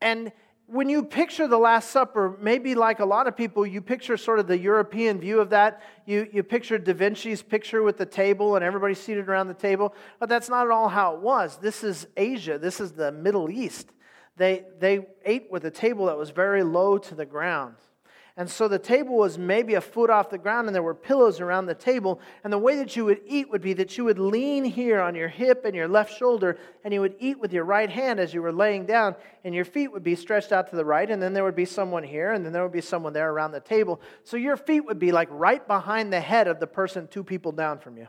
And 0.00 0.32
when 0.66 0.88
you 0.88 1.02
picture 1.02 1.48
the 1.48 1.58
Last 1.58 1.90
Supper, 1.90 2.36
maybe 2.40 2.74
like 2.74 3.00
a 3.00 3.04
lot 3.04 3.26
of 3.26 3.36
people, 3.36 3.66
you 3.66 3.80
picture 3.80 4.16
sort 4.16 4.38
of 4.38 4.46
the 4.46 4.58
European 4.58 5.20
view 5.20 5.40
of 5.40 5.50
that. 5.50 5.82
You, 6.06 6.28
you 6.32 6.42
picture 6.42 6.78
Da 6.78 6.94
Vinci's 6.94 7.42
picture 7.42 7.82
with 7.82 7.98
the 7.98 8.06
table 8.06 8.56
and 8.56 8.64
everybody 8.64 8.94
seated 8.94 9.28
around 9.28 9.48
the 9.48 9.54
table. 9.54 9.94
But 10.20 10.28
that's 10.28 10.48
not 10.48 10.66
at 10.66 10.70
all 10.70 10.88
how 10.88 11.16
it 11.16 11.20
was. 11.20 11.58
This 11.58 11.84
is 11.84 12.06
Asia, 12.16 12.58
this 12.58 12.80
is 12.80 12.92
the 12.92 13.12
Middle 13.12 13.50
East. 13.50 13.90
They, 14.36 14.64
they 14.78 15.06
ate 15.24 15.50
with 15.50 15.64
a 15.66 15.70
table 15.70 16.06
that 16.06 16.16
was 16.16 16.30
very 16.30 16.62
low 16.62 16.98
to 16.98 17.14
the 17.14 17.26
ground. 17.26 17.74
And 18.36 18.48
so 18.48 18.66
the 18.66 18.78
table 18.78 19.16
was 19.16 19.36
maybe 19.36 19.74
a 19.74 19.80
foot 19.80 20.08
off 20.08 20.30
the 20.30 20.38
ground, 20.38 20.66
and 20.66 20.74
there 20.74 20.82
were 20.82 20.94
pillows 20.94 21.38
around 21.38 21.66
the 21.66 21.74
table. 21.74 22.18
And 22.42 22.52
the 22.52 22.58
way 22.58 22.76
that 22.76 22.96
you 22.96 23.04
would 23.04 23.20
eat 23.26 23.50
would 23.50 23.60
be 23.60 23.74
that 23.74 23.98
you 23.98 24.04
would 24.04 24.18
lean 24.18 24.64
here 24.64 25.02
on 25.02 25.14
your 25.14 25.28
hip 25.28 25.66
and 25.66 25.74
your 25.74 25.86
left 25.86 26.16
shoulder, 26.16 26.58
and 26.82 26.94
you 26.94 27.02
would 27.02 27.14
eat 27.18 27.38
with 27.38 27.52
your 27.52 27.64
right 27.64 27.90
hand 27.90 28.18
as 28.18 28.32
you 28.32 28.40
were 28.40 28.52
laying 28.52 28.86
down, 28.86 29.16
and 29.44 29.54
your 29.54 29.66
feet 29.66 29.92
would 29.92 30.02
be 30.02 30.14
stretched 30.14 30.50
out 30.50 30.70
to 30.70 30.76
the 30.76 30.84
right, 30.84 31.10
and 31.10 31.22
then 31.22 31.34
there 31.34 31.44
would 31.44 31.54
be 31.54 31.66
someone 31.66 32.02
here, 32.02 32.32
and 32.32 32.42
then 32.42 32.54
there 32.54 32.62
would 32.62 32.72
be 32.72 32.80
someone 32.80 33.12
there 33.12 33.30
around 33.30 33.52
the 33.52 33.60
table. 33.60 34.00
So 34.24 34.38
your 34.38 34.56
feet 34.56 34.86
would 34.86 34.98
be 34.98 35.12
like 35.12 35.28
right 35.30 35.66
behind 35.66 36.10
the 36.10 36.20
head 36.20 36.48
of 36.48 36.58
the 36.58 36.66
person 36.66 37.08
two 37.08 37.24
people 37.24 37.52
down 37.52 37.80
from 37.80 37.98
you. 37.98 38.08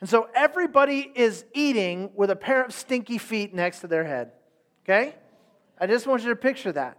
And 0.00 0.08
so 0.08 0.28
everybody 0.34 1.12
is 1.14 1.44
eating 1.52 2.10
with 2.16 2.30
a 2.30 2.36
pair 2.36 2.64
of 2.64 2.72
stinky 2.72 3.18
feet 3.18 3.54
next 3.54 3.80
to 3.80 3.86
their 3.86 4.04
head. 4.04 4.32
Okay? 4.84 5.14
I 5.78 5.86
just 5.86 6.06
want 6.06 6.22
you 6.22 6.30
to 6.30 6.36
picture 6.36 6.72
that. 6.72 6.96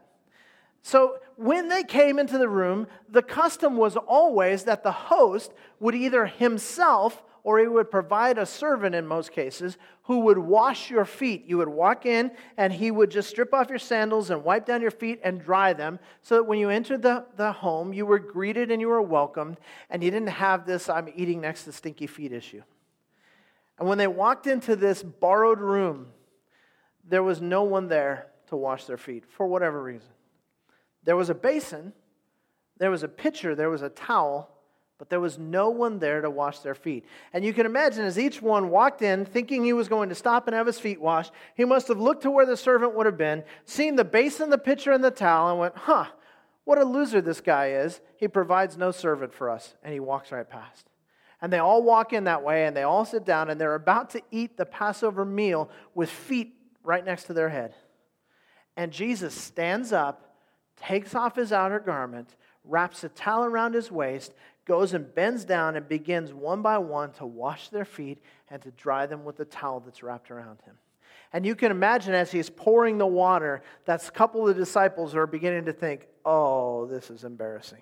So 0.84 1.18
when 1.36 1.70
they 1.70 1.84
came 1.84 2.20
into 2.20 2.38
the 2.38 2.50
room, 2.50 2.88
the 3.10 3.22
custom 3.22 3.78
was 3.78 3.96
always 3.98 4.64
that 4.64 4.84
the 4.84 4.92
host 4.92 5.52
would 5.80 5.96
either 5.96 6.26
himself 6.26 7.24
or 7.44 7.60
he 7.60 7.68
would 7.68 7.92
provide 7.92 8.38
a 8.38 8.46
servant 8.46 8.96
in 8.96 9.06
most 9.06 9.32
cases 9.32 9.78
who 10.04 10.20
would 10.20 10.38
wash 10.38 10.90
your 10.90 11.04
feet. 11.04 11.44
You 11.46 11.58
would 11.58 11.68
walk 11.68 12.06
in 12.06 12.32
and 12.58 12.72
he 12.72 12.90
would 12.90 13.12
just 13.12 13.30
strip 13.30 13.54
off 13.54 13.70
your 13.70 13.80
sandals 13.80 14.30
and 14.30 14.44
wipe 14.44 14.66
down 14.66 14.82
your 14.82 14.92
feet 14.92 15.20
and 15.24 15.42
dry 15.42 15.74
them 15.74 16.00
so 16.22 16.36
that 16.36 16.44
when 16.44 16.60
you 16.60 16.70
entered 16.70 17.02
the, 17.02 17.26
the 17.36 17.52
home, 17.52 17.92
you 17.94 18.06
were 18.06 18.20
greeted 18.20 18.72
and 18.72 18.80
you 18.80 18.88
were 18.88 19.02
welcomed 19.02 19.60
and 19.90 20.04
you 20.04 20.10
didn't 20.10 20.30
have 20.30 20.66
this 20.66 20.88
I'm 20.88 21.10
eating 21.16 21.42
next 21.42 21.66
to 21.66 21.74
stinky 21.74 22.08
feet 22.08 22.32
issue. 22.32 22.64
And 23.78 23.90
when 23.90 23.98
they 23.98 24.08
walked 24.08 24.48
into 24.48 24.76
this 24.76 25.04
borrowed 25.04 25.60
room, 25.60 26.08
there 27.04 27.24
was 27.24 27.42
no 27.42 27.64
one 27.64 27.90
there 27.90 28.28
to 28.48 28.56
wash 28.56 28.86
their 28.86 28.98
feet 28.98 29.26
for 29.28 29.48
whatever 29.48 29.82
reason. 29.82 30.13
There 31.06 31.16
was 31.16 31.30
a 31.30 31.36
basin, 31.36 31.94
there 32.78 32.92
was 32.92 33.04
a 33.04 33.08
pitcher, 33.08 33.56
there 33.56 33.70
was 33.70 33.82
a 33.82 33.90
towel, 33.90 34.50
but 34.98 35.10
there 35.10 35.20
was 35.20 35.38
no 35.38 35.70
one 35.70 36.00
there 36.00 36.22
to 36.22 36.30
wash 36.30 36.60
their 36.60 36.76
feet. 36.76 37.06
And 37.34 37.44
you 37.44 37.54
can 37.54 37.66
imagine 37.66 38.06
as 38.06 38.18
each 38.18 38.42
one 38.42 38.70
walked 38.70 39.02
in 39.02 39.26
thinking 39.26 39.64
he 39.64 39.74
was 39.74 39.90
going 39.90 40.10
to 40.10 40.16
stop 40.16 40.48
and 40.48 40.56
have 40.56 40.68
his 40.68 40.80
feet 40.80 41.02
washed, 41.02 41.34
he 41.56 41.66
must 41.66 41.88
have 41.90 42.00
looked 42.00 42.24
to 42.24 42.32
where 42.32 42.46
the 42.46 42.56
servant 42.56 42.96
would 42.96 43.06
have 43.06 43.18
been, 43.18 43.44
seen 43.66 43.96
the 43.96 44.06
basin, 44.06 44.50
the 44.50 44.58
pitcher, 44.58 44.92
and 44.92 45.04
the 45.04 45.12
towel, 45.12 45.50
and 45.50 45.60
went, 45.60 45.76
huh, 45.76 46.06
what 46.64 46.78
a 46.78 46.86
loser 46.86 47.22
this 47.22 47.42
guy 47.42 47.72
is. 47.72 48.00
He 48.18 48.28
provides 48.28 48.78
no 48.78 48.92
servant 48.92 49.34
for 49.34 49.50
us. 49.50 49.76
And 49.84 49.94
he 49.94 50.00
walks 50.00 50.32
right 50.32 50.50
past. 50.50 50.90
And 51.42 51.52
they 51.52 51.60
all 51.60 51.84
walk 51.84 52.14
in 52.14 52.24
that 52.24 52.42
way 52.42 52.66
and 52.66 52.76
they 52.76 52.84
all 52.84 53.04
sit 53.04 53.26
down 53.26 53.50
and 53.50 53.60
they're 53.60 53.76
about 53.76 54.12
to 54.12 54.22
eat 54.32 54.56
the 54.56 54.66
Passover 54.66 55.26
meal 55.26 55.70
with 55.94 56.10
feet 56.10 56.54
right 56.84 57.04
next 57.04 57.26
to 57.26 57.34
their 57.34 57.50
head. 57.50 57.76
And 58.78 58.94
Jesus 58.94 59.34
stands 59.34 59.92
up 59.92 60.33
takes 60.88 61.16
off 61.16 61.36
his 61.36 61.52
outer 61.52 61.80
garment, 61.80 62.36
wraps 62.64 63.04
a 63.04 63.10
towel 63.10 63.46
around 63.46 63.74
his 63.74 63.92
waist, 63.92 64.34
goes 64.66 64.94
and 64.94 65.14
bends 65.14 65.46
down 65.46 65.76
and 65.76 65.88
begins 65.88 66.34
one 66.34 66.62
by 66.62 66.78
one 66.78 67.12
to 67.14 67.26
wash 67.26 67.70
their 67.70 67.86
feet 67.86 68.22
and 68.50 68.62
to 68.62 68.72
dry 68.72 69.06
them 69.06 69.24
with 69.24 69.38
the 69.38 69.46
towel 69.46 69.80
that's 69.80 70.04
wrapped 70.04 70.32
around 70.32 70.62
him. 70.66 70.76
And 71.34 71.46
you 71.46 71.56
can 71.56 71.72
imagine 71.72 72.14
as 72.14 72.32
he's 72.32 72.50
pouring 72.50 72.98
the 72.98 73.08
water, 73.08 73.64
that 73.86 74.08
a 74.08 74.12
couple 74.12 74.48
of 74.48 74.56
disciples 74.56 75.16
are 75.16 75.26
beginning 75.26 75.66
to 75.66 75.74
think, 75.74 76.08
oh, 76.24 76.86
this 76.86 77.10
is 77.10 77.24
embarrassing. 77.24 77.82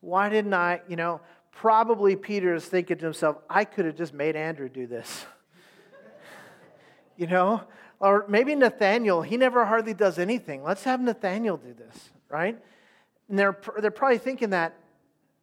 Why 0.00 0.28
didn't 0.28 0.54
I, 0.54 0.82
you 0.86 0.96
know, 0.96 1.20
probably 1.50 2.16
Peter 2.16 2.54
is 2.54 2.64
thinking 2.66 2.98
to 2.98 3.04
himself, 3.04 3.38
I 3.48 3.64
could 3.64 3.86
have 3.86 3.96
just 3.96 4.12
made 4.12 4.36
Andrew 4.36 4.68
do 4.68 4.86
this. 4.86 5.24
you 7.16 7.26
know, 7.26 7.62
or 8.00 8.24
maybe 8.28 8.54
Nathaniel, 8.54 9.22
he 9.22 9.36
never 9.36 9.64
hardly 9.66 9.94
does 9.94 10.18
anything. 10.18 10.62
Let's 10.62 10.84
have 10.84 11.00
Nathaniel 11.00 11.58
do 11.58 11.74
this, 11.74 12.10
right? 12.28 12.58
And 13.28 13.38
they're, 13.38 13.56
they're 13.78 13.90
probably 13.90 14.18
thinking 14.18 14.50
that 14.50 14.74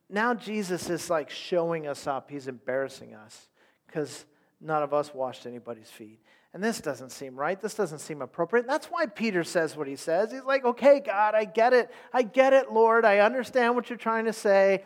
now 0.09 0.33
Jesus 0.33 0.89
is 0.89 1.09
like 1.09 1.29
showing 1.29 1.87
us 1.87 2.07
up. 2.07 2.29
He's 2.29 2.47
embarrassing 2.47 3.13
us 3.13 3.47
because 3.85 4.25
none 4.59 4.81
of 4.81 4.93
us 4.93 5.13
washed 5.13 5.45
anybody's 5.45 5.89
feet. 5.89 6.19
And 6.53 6.63
this 6.63 6.81
doesn't 6.81 7.11
seem 7.11 7.35
right. 7.35 7.61
This 7.61 7.75
doesn't 7.75 7.99
seem 7.99 8.21
appropriate. 8.21 8.63
And 8.63 8.71
that's 8.71 8.87
why 8.87 9.05
Peter 9.05 9.43
says 9.43 9.77
what 9.77 9.87
he 9.87 9.95
says. 9.95 10.31
He's 10.31 10.43
like, 10.43 10.65
okay, 10.65 10.99
God, 10.99 11.35
I 11.35 11.45
get 11.45 11.73
it. 11.73 11.91
I 12.11 12.23
get 12.23 12.53
it, 12.53 12.71
Lord. 12.71 13.05
I 13.05 13.19
understand 13.19 13.75
what 13.75 13.89
you're 13.89 13.97
trying 13.97 14.25
to 14.25 14.33
say. 14.33 14.83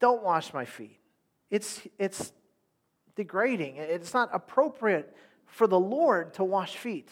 Don't 0.00 0.22
wash 0.22 0.54
my 0.54 0.64
feet. 0.64 1.00
It's, 1.50 1.80
it's 1.98 2.32
degrading, 3.16 3.76
it's 3.76 4.14
not 4.14 4.30
appropriate 4.32 5.14
for 5.52 5.66
the 5.66 5.78
Lord 5.78 6.34
to 6.34 6.44
wash 6.44 6.76
feet. 6.76 7.10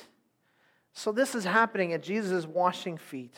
So 0.95 1.13
this 1.13 1.35
is 1.35 1.45
happening, 1.45 1.93
at 1.93 2.03
Jesus 2.03 2.47
washing 2.47 2.97
feet. 2.97 3.35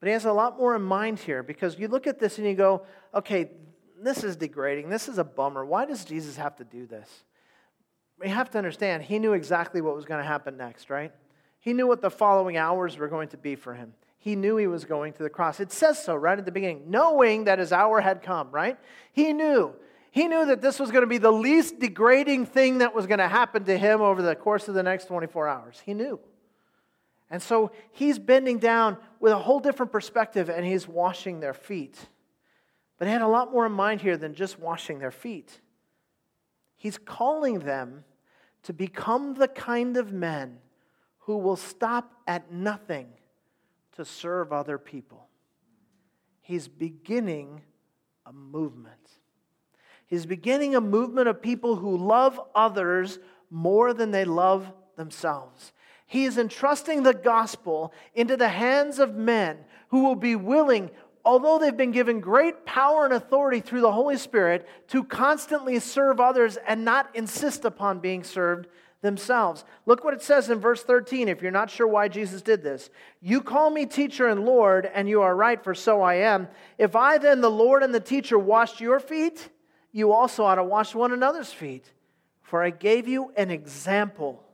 But 0.00 0.08
he 0.08 0.12
has 0.12 0.24
a 0.24 0.32
lot 0.32 0.58
more 0.58 0.74
in 0.74 0.82
mind 0.82 1.20
here 1.20 1.42
because 1.42 1.78
you 1.78 1.88
look 1.88 2.06
at 2.06 2.18
this 2.18 2.38
and 2.38 2.46
you 2.46 2.54
go, 2.54 2.84
okay, 3.14 3.50
this 4.02 4.24
is 4.24 4.36
degrading. 4.36 4.90
This 4.90 5.08
is 5.08 5.18
a 5.18 5.24
bummer. 5.24 5.64
Why 5.64 5.86
does 5.86 6.04
Jesus 6.04 6.36
have 6.36 6.56
to 6.56 6.64
do 6.64 6.86
this? 6.86 7.08
We 8.20 8.28
have 8.28 8.50
to 8.50 8.58
understand, 8.58 9.04
he 9.04 9.18
knew 9.18 9.32
exactly 9.32 9.80
what 9.80 9.94
was 9.94 10.04
going 10.04 10.20
to 10.20 10.26
happen 10.26 10.56
next, 10.56 10.90
right? 10.90 11.12
He 11.60 11.72
knew 11.72 11.86
what 11.86 12.02
the 12.02 12.10
following 12.10 12.56
hours 12.56 12.98
were 12.98 13.08
going 13.08 13.28
to 13.28 13.36
be 13.36 13.54
for 13.54 13.74
him. 13.74 13.94
He 14.18 14.34
knew 14.34 14.56
he 14.56 14.66
was 14.66 14.84
going 14.84 15.12
to 15.14 15.22
the 15.22 15.30
cross. 15.30 15.60
It 15.60 15.70
says 15.70 16.02
so 16.02 16.16
right 16.16 16.38
at 16.38 16.44
the 16.44 16.52
beginning, 16.52 16.90
knowing 16.90 17.44
that 17.44 17.60
his 17.60 17.72
hour 17.72 18.00
had 18.00 18.22
come, 18.22 18.50
right? 18.50 18.76
He 19.12 19.32
knew. 19.32 19.74
He 20.16 20.28
knew 20.28 20.46
that 20.46 20.62
this 20.62 20.80
was 20.80 20.90
going 20.90 21.02
to 21.02 21.06
be 21.06 21.18
the 21.18 21.30
least 21.30 21.78
degrading 21.78 22.46
thing 22.46 22.78
that 22.78 22.94
was 22.94 23.06
going 23.06 23.18
to 23.18 23.28
happen 23.28 23.64
to 23.64 23.76
him 23.76 24.00
over 24.00 24.22
the 24.22 24.34
course 24.34 24.66
of 24.66 24.72
the 24.72 24.82
next 24.82 25.08
24 25.08 25.46
hours. 25.46 25.82
He 25.84 25.92
knew. 25.92 26.18
And 27.28 27.42
so 27.42 27.70
he's 27.92 28.18
bending 28.18 28.58
down 28.58 28.96
with 29.20 29.34
a 29.34 29.38
whole 29.38 29.60
different 29.60 29.92
perspective 29.92 30.48
and 30.48 30.64
he's 30.64 30.88
washing 30.88 31.40
their 31.40 31.52
feet. 31.52 31.98
But 32.96 33.08
he 33.08 33.12
had 33.12 33.20
a 33.20 33.28
lot 33.28 33.52
more 33.52 33.66
in 33.66 33.72
mind 33.72 34.00
here 34.00 34.16
than 34.16 34.32
just 34.32 34.58
washing 34.58 35.00
their 35.00 35.10
feet. 35.10 35.60
He's 36.76 36.96
calling 36.96 37.58
them 37.58 38.02
to 38.62 38.72
become 38.72 39.34
the 39.34 39.48
kind 39.48 39.98
of 39.98 40.14
men 40.14 40.60
who 41.18 41.36
will 41.36 41.56
stop 41.56 42.10
at 42.26 42.50
nothing 42.50 43.08
to 43.96 44.04
serve 44.06 44.50
other 44.50 44.78
people. 44.78 45.28
He's 46.40 46.68
beginning 46.68 47.60
a 48.24 48.32
movement. 48.32 49.10
He's 50.06 50.26
beginning 50.26 50.74
a 50.74 50.80
movement 50.80 51.28
of 51.28 51.42
people 51.42 51.76
who 51.76 51.96
love 51.96 52.40
others 52.54 53.18
more 53.50 53.92
than 53.92 54.10
they 54.10 54.24
love 54.24 54.70
themselves. 54.96 55.72
He 56.06 56.24
is 56.24 56.38
entrusting 56.38 57.02
the 57.02 57.14
gospel 57.14 57.92
into 58.14 58.36
the 58.36 58.48
hands 58.48 58.98
of 58.98 59.16
men 59.16 59.58
who 59.88 60.04
will 60.04 60.14
be 60.14 60.36
willing, 60.36 60.90
although 61.24 61.58
they've 61.58 61.76
been 61.76 61.90
given 61.90 62.20
great 62.20 62.64
power 62.64 63.04
and 63.04 63.14
authority 63.14 63.60
through 63.60 63.80
the 63.80 63.92
Holy 63.92 64.16
Spirit, 64.16 64.68
to 64.88 65.02
constantly 65.02 65.80
serve 65.80 66.20
others 66.20 66.56
and 66.56 66.84
not 66.84 67.14
insist 67.14 67.64
upon 67.64 67.98
being 67.98 68.22
served 68.22 68.68
themselves. 69.02 69.64
Look 69.84 70.04
what 70.04 70.14
it 70.14 70.22
says 70.22 70.48
in 70.48 70.60
verse 70.60 70.82
13 70.82 71.28
if 71.28 71.42
you're 71.42 71.50
not 71.50 71.70
sure 71.70 71.86
why 71.86 72.08
Jesus 72.08 72.42
did 72.42 72.62
this. 72.62 72.90
You 73.20 73.40
call 73.40 73.70
me 73.70 73.86
teacher 73.86 74.28
and 74.28 74.44
Lord, 74.44 74.88
and 74.92 75.08
you 75.08 75.22
are 75.22 75.34
right, 75.34 75.62
for 75.62 75.74
so 75.74 76.02
I 76.02 76.14
am. 76.14 76.48
If 76.78 76.94
I 76.94 77.18
then, 77.18 77.40
the 77.40 77.50
Lord 77.50 77.82
and 77.82 77.94
the 77.94 78.00
teacher, 78.00 78.38
washed 78.38 78.80
your 78.80 79.00
feet, 79.00 79.48
you 79.96 80.12
also 80.12 80.44
ought 80.44 80.56
to 80.56 80.62
wash 80.62 80.94
one 80.94 81.10
another's 81.10 81.54
feet. 81.54 81.90
For 82.42 82.62
I 82.62 82.68
gave 82.68 83.08
you 83.08 83.32
an 83.34 83.50
example 83.50 84.44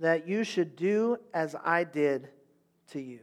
that 0.00 0.26
you 0.26 0.42
should 0.42 0.74
do 0.74 1.18
as 1.32 1.54
I 1.64 1.84
did 1.84 2.28
to 2.90 3.00
you. 3.00 3.20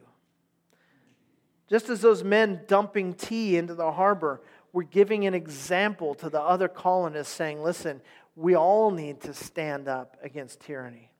Just 1.69 1.89
as 1.89 1.99
those 1.99 2.23
men 2.23 2.61
dumping 2.65 3.13
tea 3.13 3.57
into 3.57 3.75
the 3.75 3.91
harbor 3.91 4.41
were 4.71 4.83
giving 4.83 5.27
an 5.27 5.33
example 5.33 6.15
to 6.15 6.29
the 6.29 6.39
other 6.39 6.69
colonists, 6.69 7.33
saying, 7.33 7.61
Listen, 7.61 7.99
we 8.37 8.55
all 8.55 8.89
need 8.89 9.19
to 9.21 9.33
stand 9.33 9.89
up 9.89 10.15
against 10.23 10.61
tyranny. 10.61 11.11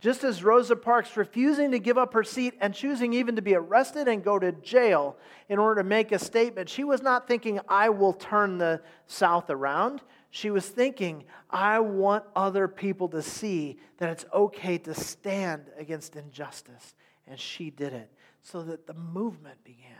Just 0.00 0.22
as 0.22 0.44
Rosa 0.44 0.76
Parks 0.76 1.16
refusing 1.16 1.72
to 1.72 1.80
give 1.80 1.98
up 1.98 2.12
her 2.12 2.22
seat 2.22 2.54
and 2.60 2.72
choosing 2.72 3.12
even 3.12 3.34
to 3.34 3.42
be 3.42 3.56
arrested 3.56 4.06
and 4.06 4.22
go 4.22 4.38
to 4.38 4.52
jail 4.52 5.16
in 5.48 5.58
order 5.58 5.82
to 5.82 5.88
make 5.88 6.12
a 6.12 6.20
statement, 6.20 6.68
she 6.68 6.84
was 6.84 7.02
not 7.02 7.26
thinking, 7.26 7.58
I 7.68 7.88
will 7.88 8.12
turn 8.12 8.58
the 8.58 8.80
South 9.08 9.50
around. 9.50 10.00
She 10.30 10.50
was 10.50 10.68
thinking, 10.68 11.24
I 11.50 11.80
want 11.80 12.24
other 12.36 12.68
people 12.68 13.08
to 13.08 13.22
see 13.22 13.78
that 13.96 14.10
it's 14.10 14.24
okay 14.32 14.78
to 14.78 14.94
stand 14.94 15.64
against 15.76 16.14
injustice. 16.14 16.94
And 17.26 17.40
she 17.40 17.70
did 17.70 17.92
it 17.92 18.10
so 18.42 18.62
that 18.62 18.86
the 18.86 18.94
movement 18.94 19.64
began. 19.64 19.97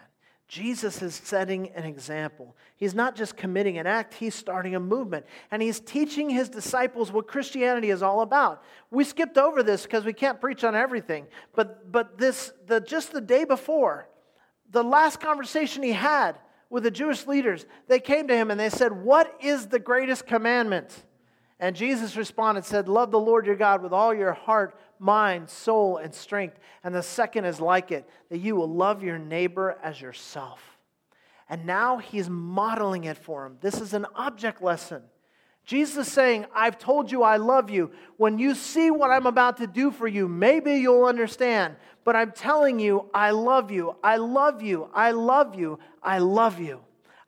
Jesus 0.49 1.03
is 1.03 1.15
setting 1.15 1.69
an 1.75 1.85
example. 1.85 2.57
He's 2.77 2.95
not 2.95 3.15
just 3.15 3.37
committing 3.37 3.77
an 3.77 3.87
act, 3.87 4.15
he's 4.15 4.35
starting 4.35 4.75
a 4.75 4.81
movement. 4.81 5.27
And 5.51 5.61
he's 5.61 5.79
teaching 5.79 6.31
his 6.31 6.49
disciples 6.49 7.13
what 7.13 7.29
Christianity 7.29 7.91
is 7.91 8.03
all 8.03 8.23
about. 8.23 8.63
We 8.91 9.05
skipped 9.05 9.37
over 9.37 9.63
this 9.63 9.83
because 9.83 10.07
we 10.07 10.15
can't 10.15 10.41
preach 10.41 10.65
on 10.65 10.75
everything. 10.75 11.27
But, 11.55 11.93
but 11.93 12.17
this, 12.17 12.53
the, 12.67 12.81
just 12.81 13.13
the 13.13 13.21
day 13.21 13.45
before, 13.45 14.09
the 14.71 14.83
last 14.83 15.21
conversation 15.21 15.83
he 15.83 15.93
had 15.93 16.39
with 16.71 16.83
the 16.83 16.91
Jewish 16.91 17.27
leaders, 17.27 17.67
they 17.87 18.01
came 18.01 18.27
to 18.29 18.35
him 18.35 18.51
and 18.51 18.59
they 18.59 18.71
said, 18.71 18.93
What 18.93 19.37
is 19.43 19.67
the 19.67 19.79
greatest 19.79 20.27
commandment? 20.27 21.05
And 21.61 21.77
Jesus 21.77 22.17
responded, 22.17 22.65
said, 22.65 22.89
Love 22.89 23.11
the 23.11 23.21
Lord 23.21 23.45
your 23.45 23.57
God 23.57 23.83
with 23.83 23.93
all 23.93 24.15
your 24.15 24.33
heart, 24.33 24.79
mind, 24.99 25.49
soul, 25.49 25.97
and 25.99 26.15
strength. 26.15 26.59
And 26.85 26.95
the 26.95 27.03
second 27.03 27.45
is 27.45 27.61
like 27.61 27.91
it, 27.91 28.09
that 28.31 28.39
you 28.39 28.57
will 28.57 28.69
love 28.69 29.03
your 29.03 29.19
neighbor 29.19 29.79
as 29.83 30.01
yourself. 30.01 30.61
And 31.49 31.65
now 31.65 31.99
he's 31.99 32.29
modeling 32.29 33.05
it 33.05 33.17
for 33.17 33.47
him. 33.47 33.57
This 33.61 33.81
is 33.81 33.95
an 33.95 34.07
object 34.15 34.63
lesson. 34.63 35.03
Jesus 35.65 36.11
saying, 36.11 36.47
I've 36.55 36.79
told 36.79 37.13
you 37.13 37.23
I 37.23 37.37
love 37.37 37.69
you. 37.69 37.91
When 38.17 38.39
you 38.39 38.55
see 38.55 38.91
what 38.91 39.11
I'm 39.11 39.27
about 39.27 39.59
to 39.59 39.67
do 39.67 39.91
for 39.91 40.09
you, 40.09 40.27
maybe 40.27 40.77
you'll 40.77 41.05
understand. 41.05 41.77
But 42.05 42.17
I'm 42.17 42.33
telling 42.33 42.81
you, 42.81 43.11
I 43.13 43.33
love 43.33 43.71
you. 43.71 43.97
I 44.03 44.17
love 44.17 44.63
you. 44.63 44.89
I 44.95 45.11
love 45.11 45.55
you. 45.55 45.79
I 46.03 46.19
love 46.21 46.59
you. 46.59 46.81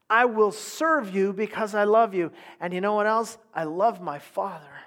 I 0.09 0.25
will 0.25 0.53
serve 0.53 1.15
you 1.15 1.35
because 1.35 1.75
I 1.75 1.85
love 1.85 2.15
you. 2.15 2.33
And 2.61 2.73
you 2.73 2.81
know 2.81 2.95
what 2.95 3.07
else? 3.07 3.37
I 3.55 3.65
love 3.65 4.01
my 4.01 4.19
Father. 4.19 4.80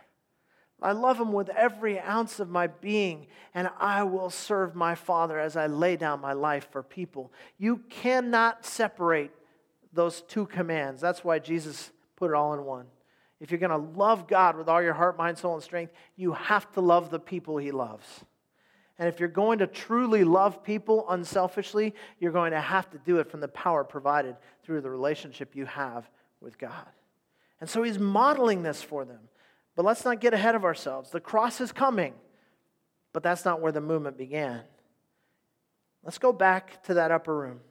I 0.84 0.92
love 0.92 1.20
him 1.20 1.32
with 1.32 1.50
every 1.50 2.00
ounce 2.00 2.40
of 2.40 2.50
my 2.50 2.68
being, 2.68 3.28
and 3.54 3.70
I 3.80 4.04
will 4.04 4.30
serve 4.30 4.76
my 4.76 4.96
Father 4.96 5.40
as 5.40 5.56
I 5.56 5.68
lay 5.68 5.96
down 5.96 6.20
my 6.20 6.34
life 6.34 6.68
for 6.72 6.84
people. 6.84 7.32
You 7.58 7.78
cannot 7.90 8.66
separate 8.66 9.32
those 9.94 10.22
two 10.22 10.46
commands. 10.46 11.00
That's 11.00 11.24
why 11.24 11.40
Jesus 11.40 11.92
put 12.16 12.32
it 12.32 12.36
all 12.36 12.54
in 12.54 12.66
one. 12.66 12.86
If 13.40 13.52
you're 13.52 13.60
going 13.60 13.72
to 13.72 14.00
love 14.00 14.28
God 14.28 14.58
with 14.58 14.70
all 14.70 14.82
your 14.82 14.94
heart, 14.94 15.18
mind, 15.18 15.38
soul, 15.38 15.56
and 15.56 15.64
strength, 15.64 15.94
you 16.16 16.34
have 16.34 16.72
to 16.74 16.82
love 16.82 17.10
the 17.10 17.20
people 17.20 17.58
he 17.58 17.72
loves. 17.72 18.06
And 19.00 19.08
if 19.08 19.20
you're 19.20 19.30
going 19.30 19.60
to 19.60 19.68
truly 19.68 20.24
love 20.24 20.64
people 20.64 21.06
unselfishly, 21.10 21.94
you're 22.20 22.32
going 22.32 22.52
to 22.52 22.62
have 22.62 22.90
to 22.92 22.98
do 23.00 23.18
it 23.18 23.30
from 23.30 23.40
the 23.40 23.48
power 23.48 23.84
provided 23.84 24.36
through 24.64 24.82
the 24.82 24.90
relationship 24.90 25.56
you 25.56 25.66
have 25.66 26.10
with 26.42 26.58
God. 26.58 26.88
And 27.60 27.70
so 27.70 27.84
he's 27.84 28.00
modeling 28.00 28.64
this 28.64 28.82
for 28.82 29.04
them. 29.06 29.20
But 29.76 29.86
let's 29.86 30.06
not 30.06 30.22
get 30.22 30.34
ahead 30.34 30.56
of 30.56 30.66
ourselves. 30.66 31.10
The 31.10 31.20
cross 31.20 31.60
is 31.60 31.72
coming, 31.72 32.14
but 33.12 33.24
that's 33.24 33.46
not 33.46 33.62
where 33.62 33.72
the 33.72 33.82
movement 33.82 34.18
began. 34.18 34.62
Let's 36.04 36.18
go 36.18 36.34
back 36.34 36.84
to 36.84 36.96
that 36.96 37.12
upper 37.12 37.36
room. 37.36 37.62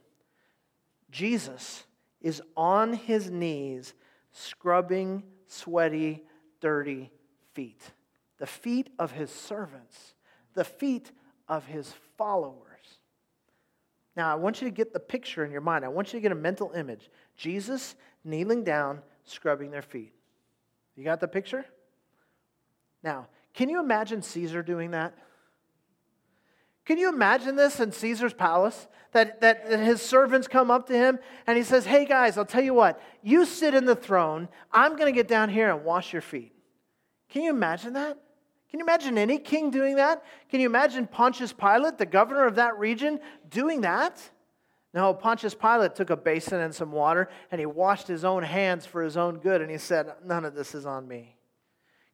Jesus 1.11 1.85
is 2.21 2.43
on 2.57 2.95
his 2.95 3.31
knees, 3.31 3.95
scrubbing 4.33 5.23
sweaty, 5.47 6.23
dirty 6.61 7.11
feet. 7.53 7.83
The 8.39 8.47
feet 8.47 8.91
of 8.99 9.13
his 9.13 9.31
servants, 9.31 10.15
the 10.55 10.65
feet 10.65 11.13
of 11.47 11.67
his 11.67 11.93
followers. 12.17 12.59
Now, 14.17 14.33
I 14.33 14.35
want 14.35 14.61
you 14.61 14.69
to 14.69 14.75
get 14.75 14.93
the 14.93 15.01
picture 15.01 15.45
in 15.45 15.53
your 15.53 15.61
mind. 15.61 15.85
I 15.85 15.89
want 15.89 16.13
you 16.13 16.19
to 16.19 16.23
get 16.23 16.33
a 16.33 16.37
mental 16.37 16.73
image. 16.73 17.11
Jesus 17.37 17.95
kneeling 18.25 18.65
down, 18.65 19.01
scrubbing 19.25 19.71
their 19.71 19.83
feet. 19.83 20.13
You 20.97 21.05
got 21.05 21.21
the 21.21 21.29
picture? 21.29 21.65
Now, 23.03 23.29
can 23.55 23.69
you 23.69 23.81
imagine 23.81 24.23
Caesar 24.23 24.63
doing 24.63 24.93
that? 24.93 25.15
Can 26.85 26.99
you 26.99 27.09
imagine 27.09 27.57
this 27.57 27.81
in 27.81 27.93
Caesar's 27.93 28.35
palace? 28.35 28.89
That, 29.13 29.41
that, 29.43 29.69
that, 29.69 29.81
his 29.81 30.01
servants 30.01 30.49
come 30.49 30.71
up 30.71 30.87
to 30.87 30.95
him 30.95 31.19
and 31.47 31.57
he 31.57 31.63
says, 31.63 31.85
Hey 31.85 32.07
guys, 32.07 32.39
I'll 32.39 32.47
tell 32.47 32.63
you 32.65 32.75
what, 32.75 33.01
you 33.23 33.45
sit 33.45 33.75
in 33.75 33.85
the 33.85 33.95
throne. 33.95 34.49
I'm 34.73 34.97
going 34.97 35.13
to 35.13 35.13
get 35.13 35.29
down 35.29 35.51
here 35.51 35.71
and 35.71 35.85
wash 35.85 36.13
your 36.13 36.23
feet. 36.23 36.53
Can 37.29 37.43
you 37.43 37.51
imagine 37.51 37.93
that? 37.93 38.19
Can 38.71 38.81
you 38.81 38.87
imagine 38.87 39.19
any 39.19 39.39
king 39.39 39.71
doing 39.71 39.97
that? 39.97 40.25
Can 40.49 40.61
you 40.61 40.67
imagine 40.67 41.07
Pontius 41.07 41.53
Pilate, 41.53 41.99
the 41.99 42.07
governor 42.07 42.47
of 42.47 42.55
that 42.55 42.79
region, 42.79 43.21
doing 43.51 43.83
that? 43.83 44.19
No, 44.95 45.13
Pontius 45.13 45.55
Pilate 45.55 45.95
took 45.95 46.09
a 46.09 46.17
basin 46.17 46.61
and 46.61 46.75
some 46.75 46.91
water 46.91 47.29
and 47.51 47.59
he 47.59 47.67
washed 47.67 48.09
his 48.09 48.25
own 48.25 48.43
hands 48.43 48.87
for 48.87 49.03
his 49.03 49.19
own 49.19 49.39
good 49.39 49.61
and 49.61 49.71
he 49.71 49.79
said, 49.79 50.13
None 50.25 50.47
of 50.47 50.55
this 50.55 50.75
is 50.75 50.87
on 50.87 51.07
me. 51.07 51.32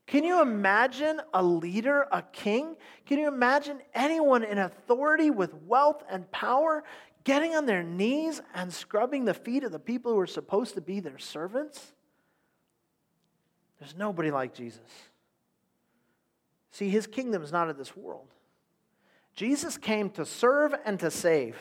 Can 0.08 0.24
you 0.24 0.40
imagine 0.40 1.20
a 1.34 1.42
leader, 1.42 2.08
a 2.10 2.22
king? 2.22 2.76
Can 3.04 3.18
you 3.18 3.28
imagine 3.28 3.78
anyone 3.92 4.42
in 4.42 4.56
authority 4.56 5.28
with 5.28 5.52
wealth 5.66 6.02
and 6.08 6.28
power 6.32 6.82
getting 7.24 7.54
on 7.54 7.66
their 7.66 7.82
knees 7.82 8.40
and 8.54 8.72
scrubbing 8.72 9.26
the 9.26 9.34
feet 9.34 9.64
of 9.64 9.70
the 9.70 9.78
people 9.78 10.12
who 10.12 10.18
are 10.18 10.26
supposed 10.26 10.74
to 10.76 10.80
be 10.80 11.00
their 11.00 11.18
servants? 11.18 11.92
There's 13.78 13.94
nobody 13.94 14.30
like 14.30 14.54
Jesus. 14.54 14.80
See, 16.70 16.88
his 16.88 17.06
kingdom 17.06 17.42
is 17.42 17.52
not 17.52 17.68
of 17.68 17.76
this 17.76 17.94
world. 17.94 18.28
Jesus 19.34 19.76
came 19.76 20.09
to 20.11 20.24
serve 20.24 20.74
and 20.86 20.98
to 21.00 21.11
save. 21.11 21.59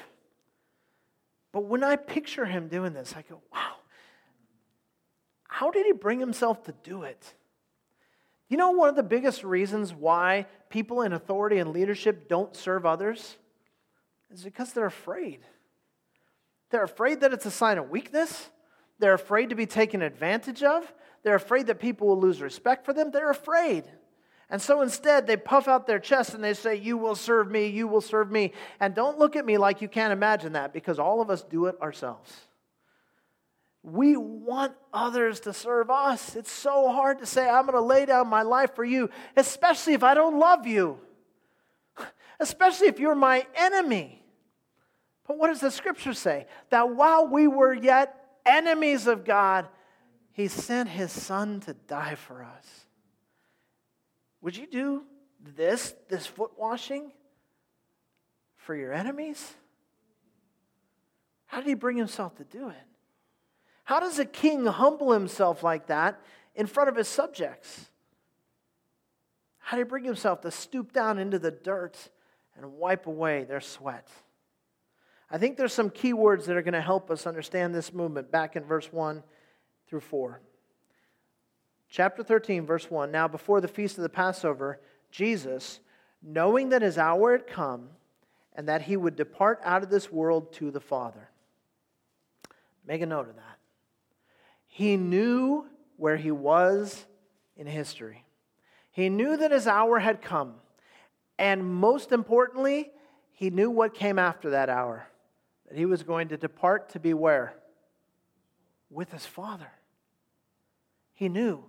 But 1.52 1.66
when 1.66 1.84
I 1.84 1.98
picture 1.98 2.46
him 2.46 2.70
doing 2.70 2.94
this, 2.94 3.14
I 3.14 3.24
go, 3.24 3.42
wow, 3.52 3.76
how 5.50 5.70
did 5.70 5.86
he 5.86 5.92
bring 5.92 6.22
himself 6.22 6.64
to 6.64 6.74
do 6.82 7.04
it? 7.04 7.34
You 8.50 8.58
know, 8.58 8.72
one 8.72 8.90
of 8.90 8.96
the 8.96 9.04
biggest 9.04 9.44
reasons 9.44 9.94
why 9.94 10.46
people 10.70 11.02
in 11.02 11.14
authority 11.14 11.58
and 11.58 11.72
leadership 11.72 12.30
don't 12.30 12.56
serve 12.56 12.86
others 12.86 13.36
is 14.32 14.44
because 14.44 14.74
they're 14.74 14.86
afraid. 14.86 15.40
They're 16.70 16.84
afraid 16.84 17.22
that 17.22 17.34
it's 17.34 17.46
a 17.46 17.52
sign 17.52 17.78
of 17.78 17.90
weakness. 17.90 18.50
They're 19.00 19.14
afraid 19.14 19.50
to 19.50 19.56
be 19.56 19.66
taken 19.66 20.02
advantage 20.02 20.64
of. 20.64 20.92
They're 21.24 21.36
afraid 21.36 21.68
that 21.68 21.80
people 21.80 22.08
will 22.08 22.20
lose 22.20 22.42
respect 22.42 22.86
for 22.86 22.94
them. 22.94 23.12
They're 23.12 23.30
afraid. 23.30 23.84
And 24.50 24.62
so 24.62 24.82
instead, 24.82 25.28
they 25.28 25.36
puff 25.36 25.68
out 25.68 25.88
their 25.88 26.00
chest 26.00 26.34
and 26.34 26.44
they 26.44 26.54
say, 26.54 26.76
You 26.76 26.98
will 26.98 27.16
serve 27.16 27.52
me, 27.52 27.68
you 27.68 27.88
will 27.88 28.02
serve 28.02 28.32
me. 28.32 28.54
And 28.80 28.96
don't 28.96 29.20
look 29.20 29.36
at 29.36 29.46
me 29.46 29.58
like 29.58 29.82
you 29.82 29.90
can't 29.90 30.14
imagine 30.14 30.54
that 30.54 30.72
because 30.72 31.00
all 31.00 31.20
of 31.20 31.30
us 31.30 31.44
do 31.44 31.66
it 31.66 31.80
ourselves. 31.82 32.47
We 33.88 34.18
want 34.18 34.74
others 34.94 35.40
to 35.42 35.54
serve 35.54 35.90
us. 35.90 36.36
It's 36.36 36.52
so 36.52 36.92
hard 36.92 37.20
to 37.20 37.26
say, 37.26 37.48
I'm 37.48 37.66
going 37.66 37.78
to 37.78 37.82
lay 37.82 38.06
down 38.06 38.28
my 38.28 38.42
life 38.42 38.76
for 38.76 38.84
you, 38.84 39.10
especially 39.38 39.94
if 39.94 40.04
I 40.04 40.14
don't 40.14 40.38
love 40.40 40.68
you, 40.68 41.00
especially 42.42 42.88
if 42.88 43.00
you're 43.00 43.16
my 43.16 43.48
enemy. 43.56 44.22
But 45.26 45.38
what 45.38 45.48
does 45.48 45.62
the 45.62 45.72
scripture 45.72 46.12
say? 46.12 46.48
That 46.70 46.90
while 46.90 47.30
we 47.30 47.48
were 47.48 47.74
yet 47.74 48.14
enemies 48.46 49.08
of 49.08 49.24
God, 49.24 49.70
he 50.34 50.50
sent 50.50 50.90
his 50.90 51.14
son 51.14 51.62
to 51.62 51.74
die 51.74 52.16
for 52.16 52.44
us. 52.44 52.68
Would 54.42 54.58
you 54.58 54.68
do 54.68 55.04
this, 55.56 55.96
this 56.10 56.28
foot 56.28 56.52
washing, 56.58 57.14
for 58.58 58.76
your 58.76 58.92
enemies? 58.92 59.54
How 61.46 61.60
did 61.60 61.68
he 61.68 61.74
bring 61.74 61.96
himself 61.96 62.36
to 62.36 62.44
do 62.44 62.68
it? 62.68 62.76
How 63.88 64.02
does 64.02 64.20
a 64.20 64.26
king 64.26 64.66
humble 64.66 65.14
himself 65.14 65.64
like 65.64 65.88
that 65.88 66.20
in 66.56 66.68
front 66.68 66.90
of 66.90 66.98
his 66.98 67.08
subjects? 67.08 67.90
How 69.60 69.78
did 69.78 69.86
he 69.86 69.90
bring 69.90 70.04
himself 70.04 70.42
to 70.42 70.52
stoop 70.52 70.92
down 70.92 71.18
into 71.18 71.40
the 71.40 71.52
dirt 71.52 72.10
and 72.58 72.74
wipe 72.74 73.08
away 73.08 73.46
their 73.46 73.62
sweat? 73.62 74.10
I 75.32 75.38
think 75.38 75.56
there's 75.56 75.72
some 75.72 75.90
key 75.90 76.12
words 76.12 76.48
that 76.48 76.58
are 76.58 76.62
going 76.62 76.74
to 76.74 76.82
help 76.82 77.10
us 77.10 77.26
understand 77.26 77.74
this 77.74 77.94
movement 77.94 78.30
back 78.30 78.58
in 78.58 78.66
verse 78.66 78.92
1 78.92 79.24
through 79.88 80.02
4. 80.02 80.42
Chapter 81.90 82.24
13, 82.24 82.66
verse 82.66 82.92
1 82.92 83.10
Now, 83.10 83.30
before 83.30 83.62
the 83.62 83.70
feast 83.70 83.98
of 83.98 84.04
the 84.04 84.10
Passover, 84.10 84.82
Jesus, 85.12 85.80
knowing 86.22 86.68
that 86.70 86.82
his 86.82 86.98
hour 86.98 87.32
had 87.32 87.48
come 87.48 87.92
and 88.54 88.68
that 88.68 88.82
he 88.82 88.98
would 88.98 89.16
depart 89.16 89.62
out 89.64 89.82
of 89.82 89.90
this 89.90 90.12
world 90.12 90.52
to 90.56 90.72
the 90.72 90.82
Father. 90.82 91.30
Make 92.86 93.02
a 93.02 93.06
note 93.06 93.30
of 93.30 93.38
that. 93.38 93.57
He 94.78 94.96
knew 94.96 95.66
where 95.96 96.18
he 96.18 96.30
was 96.30 97.08
in 97.56 97.66
history, 97.66 98.24
he 98.92 99.10
knew 99.10 99.36
that 99.36 99.50
his 99.50 99.66
hour 99.66 99.98
had 99.98 100.22
come. 100.22 100.54
And 101.40 101.66
most 101.66 102.12
importantly, 102.12 102.92
he 103.32 103.50
knew 103.50 103.72
what 103.72 103.96
came 103.96 104.20
after 104.20 104.52
that 104.52 104.70
hour 104.70 105.08
that 105.68 105.80
he 105.80 105.88
was 105.88 106.04
going 106.04 106.28
to 106.28 106.38
depart 106.38 106.90
to 106.90 107.00
be 107.00 107.16
where? 107.16 107.56
With 108.92 109.12
his 109.12 109.26
Father. 109.26 109.72
He 111.16 111.28
knew. 111.28 111.64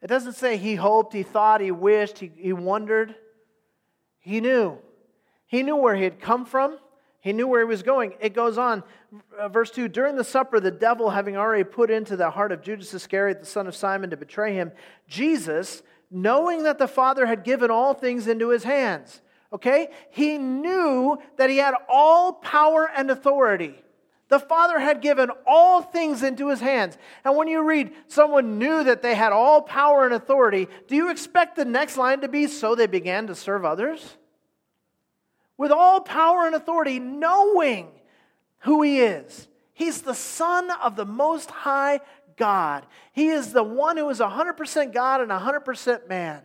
It 0.00 0.06
doesn't 0.06 0.34
say 0.34 0.56
he 0.56 0.76
hoped, 0.76 1.14
he 1.14 1.24
thought, 1.24 1.60
he 1.60 1.72
wished, 1.72 2.20
he, 2.20 2.30
he 2.36 2.52
wondered. 2.52 3.16
He 4.20 4.40
knew. 4.40 4.78
He 5.46 5.64
knew 5.64 5.74
where 5.74 5.96
he 5.96 6.04
had 6.04 6.20
come 6.20 6.46
from. 6.46 6.78
He 7.24 7.32
knew 7.32 7.46
where 7.46 7.60
he 7.62 7.66
was 7.66 7.82
going. 7.82 8.12
It 8.20 8.34
goes 8.34 8.58
on, 8.58 8.82
uh, 9.38 9.48
verse 9.48 9.70
2 9.70 9.88
During 9.88 10.16
the 10.16 10.24
supper, 10.24 10.60
the 10.60 10.70
devil 10.70 11.08
having 11.08 11.38
already 11.38 11.64
put 11.64 11.90
into 11.90 12.18
the 12.18 12.28
heart 12.28 12.52
of 12.52 12.60
Judas 12.60 12.92
Iscariot, 12.92 13.40
the 13.40 13.46
son 13.46 13.66
of 13.66 13.74
Simon, 13.74 14.10
to 14.10 14.16
betray 14.18 14.52
him, 14.52 14.72
Jesus, 15.08 15.82
knowing 16.10 16.64
that 16.64 16.76
the 16.76 16.86
Father 16.86 17.24
had 17.24 17.42
given 17.42 17.70
all 17.70 17.94
things 17.94 18.28
into 18.28 18.50
his 18.50 18.64
hands, 18.64 19.22
okay, 19.54 19.88
he 20.10 20.36
knew 20.36 21.16
that 21.38 21.48
he 21.48 21.56
had 21.56 21.72
all 21.88 22.34
power 22.34 22.90
and 22.94 23.10
authority. 23.10 23.74
The 24.28 24.38
Father 24.38 24.78
had 24.78 25.00
given 25.00 25.30
all 25.46 25.80
things 25.80 26.22
into 26.22 26.50
his 26.50 26.60
hands. 26.60 26.98
And 27.24 27.38
when 27.38 27.48
you 27.48 27.62
read, 27.62 27.92
someone 28.06 28.58
knew 28.58 28.84
that 28.84 29.00
they 29.00 29.14
had 29.14 29.32
all 29.32 29.62
power 29.62 30.04
and 30.04 30.12
authority, 30.12 30.68
do 30.88 30.94
you 30.94 31.08
expect 31.08 31.56
the 31.56 31.64
next 31.64 31.96
line 31.96 32.20
to 32.20 32.28
be, 32.28 32.48
so 32.48 32.74
they 32.74 32.86
began 32.86 33.28
to 33.28 33.34
serve 33.34 33.64
others? 33.64 34.18
With 35.56 35.70
all 35.70 36.00
power 36.00 36.46
and 36.46 36.54
authority, 36.54 36.98
knowing 36.98 37.88
who 38.60 38.82
he 38.82 39.00
is. 39.00 39.48
He's 39.72 40.02
the 40.02 40.14
Son 40.14 40.70
of 40.82 40.96
the 40.96 41.04
Most 41.04 41.50
High 41.50 42.00
God. 42.36 42.86
He 43.12 43.28
is 43.28 43.52
the 43.52 43.62
one 43.62 43.96
who 43.96 44.08
is 44.08 44.20
100% 44.20 44.92
God 44.92 45.20
and 45.20 45.30
100% 45.30 46.08
man. 46.08 46.42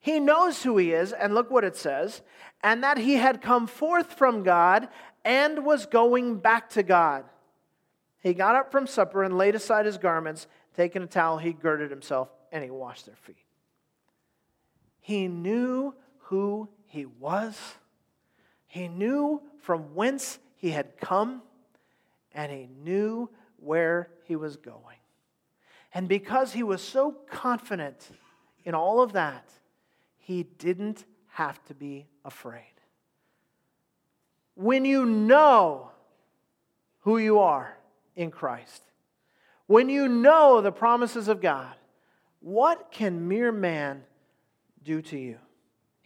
He 0.00 0.20
knows 0.20 0.62
who 0.62 0.76
he 0.76 0.92
is, 0.92 1.12
and 1.12 1.34
look 1.34 1.50
what 1.50 1.64
it 1.64 1.76
says, 1.76 2.22
and 2.62 2.82
that 2.84 2.98
he 2.98 3.14
had 3.14 3.42
come 3.42 3.66
forth 3.66 4.14
from 4.14 4.44
God 4.44 4.88
and 5.24 5.64
was 5.64 5.86
going 5.86 6.36
back 6.38 6.70
to 6.70 6.82
God. 6.82 7.24
He 8.22 8.32
got 8.32 8.54
up 8.54 8.70
from 8.70 8.86
supper 8.86 9.24
and 9.24 9.36
laid 9.36 9.54
aside 9.54 9.86
his 9.86 9.98
garments. 9.98 10.46
Taking 10.76 11.02
a 11.02 11.06
towel, 11.06 11.38
he 11.38 11.52
girded 11.52 11.90
himself 11.90 12.28
and 12.52 12.62
he 12.62 12.70
washed 12.70 13.06
their 13.06 13.16
feet. 13.16 13.36
He 15.00 15.28
knew 15.28 15.94
who 16.18 16.68
he 16.86 17.06
was, 17.06 17.58
he 18.66 18.88
knew 18.88 19.42
from 19.60 19.94
whence 19.94 20.38
he 20.56 20.70
had 20.70 20.98
come, 20.98 21.42
and 22.32 22.52
he 22.52 22.68
knew 22.82 23.30
where 23.58 24.10
he 24.24 24.36
was 24.36 24.56
going. 24.56 24.96
And 25.94 26.08
because 26.08 26.52
he 26.52 26.62
was 26.62 26.82
so 26.82 27.12
confident 27.30 28.10
in 28.64 28.74
all 28.74 29.00
of 29.00 29.12
that, 29.12 29.50
he 30.18 30.42
didn't 30.42 31.04
have 31.28 31.62
to 31.66 31.74
be 31.74 32.06
afraid 32.24 32.76
when 34.56 34.84
you 34.84 35.04
know 35.04 35.90
who 37.00 37.18
you 37.18 37.38
are 37.38 37.76
in 38.16 38.30
Christ, 38.30 38.82
when 39.66 39.88
you 39.88 40.08
know 40.08 40.60
the 40.60 40.72
promises 40.72 41.28
of 41.28 41.40
God, 41.40 41.74
what 42.40 42.90
can 42.90 43.28
mere 43.28 43.52
man 43.52 44.02
do 44.82 45.02
to 45.02 45.18
you? 45.18 45.38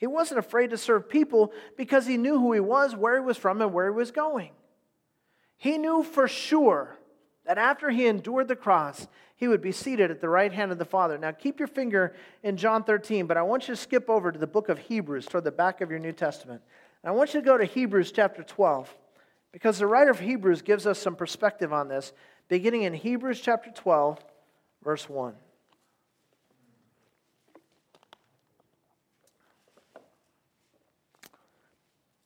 He 0.01 0.07
wasn't 0.07 0.38
afraid 0.38 0.70
to 0.70 0.78
serve 0.78 1.11
people 1.11 1.53
because 1.76 2.07
he 2.07 2.16
knew 2.16 2.38
who 2.38 2.55
he 2.55 2.61
was, 2.61 2.96
where 2.96 3.20
he 3.20 3.24
was 3.24 3.36
from, 3.36 3.61
and 3.61 3.70
where 3.70 3.84
he 3.84 3.94
was 3.94 4.11
going. 4.11 4.51
He 5.59 5.76
knew 5.76 6.03
for 6.03 6.26
sure 6.26 6.96
that 7.44 7.59
after 7.59 7.90
he 7.90 8.07
endured 8.07 8.48
the 8.48 8.57
cross, 8.57 9.07
he 9.36 9.46
would 9.46 9.61
be 9.61 9.72
seated 9.72 10.11
at 10.11 10.22
the 10.22 10.28
right 10.30 10.55
hand 10.55 10.72
of 10.72 10.78
the 10.78 10.86
Father. 10.86 11.18
Now, 11.18 11.32
keep 11.32 11.59
your 11.59 11.68
finger 11.68 12.14
in 12.42 12.57
John 12.57 12.82
13, 12.82 13.26
but 13.26 13.36
I 13.36 13.42
want 13.42 13.68
you 13.68 13.74
to 13.74 13.80
skip 13.80 14.09
over 14.09 14.32
to 14.32 14.38
the 14.38 14.46
book 14.46 14.70
of 14.70 14.78
Hebrews 14.78 15.26
toward 15.26 15.44
the 15.44 15.53
back 15.53 15.82
of 15.82 15.90
your 15.90 15.98
New 15.98 16.12
Testament. 16.12 16.62
And 17.03 17.11
I 17.11 17.14
want 17.14 17.34
you 17.34 17.40
to 17.40 17.46
go 17.46 17.59
to 17.59 17.66
Hebrews 17.66 18.11
chapter 18.11 18.42
12 18.42 18.96
because 19.53 19.78
the 19.78 19.86
writer 19.86 20.11
of 20.11 20.20
Hebrews 20.20 20.62
gives 20.62 20.86
us 20.86 20.98
some 20.98 21.14
perspective 21.14 21.74
on 21.74 21.88
this, 21.88 22.14
beginning 22.48 22.84
in 22.84 22.94
Hebrews 22.94 23.38
chapter 23.42 23.70
12, 23.70 24.18
verse 24.82 25.11
1. 25.11 25.34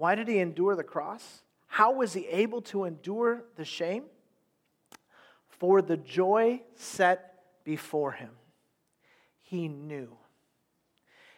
Why 0.00 0.14
did 0.14 0.28
he 0.28 0.38
endure 0.38 0.76
the 0.76 0.82
cross? 0.82 1.42
How 1.66 1.92
was 1.92 2.14
he 2.14 2.26
able 2.28 2.62
to 2.62 2.84
endure 2.84 3.44
the 3.56 3.66
shame? 3.66 4.04
For 5.46 5.82
the 5.82 5.98
joy 5.98 6.62
set 6.74 7.42
before 7.64 8.12
him. 8.12 8.30
He 9.42 9.68
knew. 9.68 10.16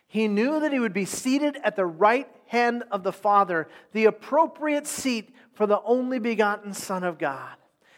He 0.07 0.29
knew 0.29 0.61
that 0.61 0.73
he 0.73 0.79
would 0.79 0.93
be 0.93 1.07
seated 1.07 1.59
at 1.65 1.75
the 1.75 1.85
right 1.85 2.29
hand 2.47 2.85
of 2.93 3.03
the 3.03 3.13
Father, 3.13 3.67
the 3.91 4.05
appropriate 4.05 4.87
seat 4.87 5.35
for 5.55 5.67
the 5.67 5.83
only 5.83 6.21
begotten 6.21 6.73
Son 6.73 7.03
of 7.03 7.19
God. 7.19 7.57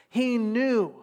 He 0.09 0.39
knew. 0.39 0.95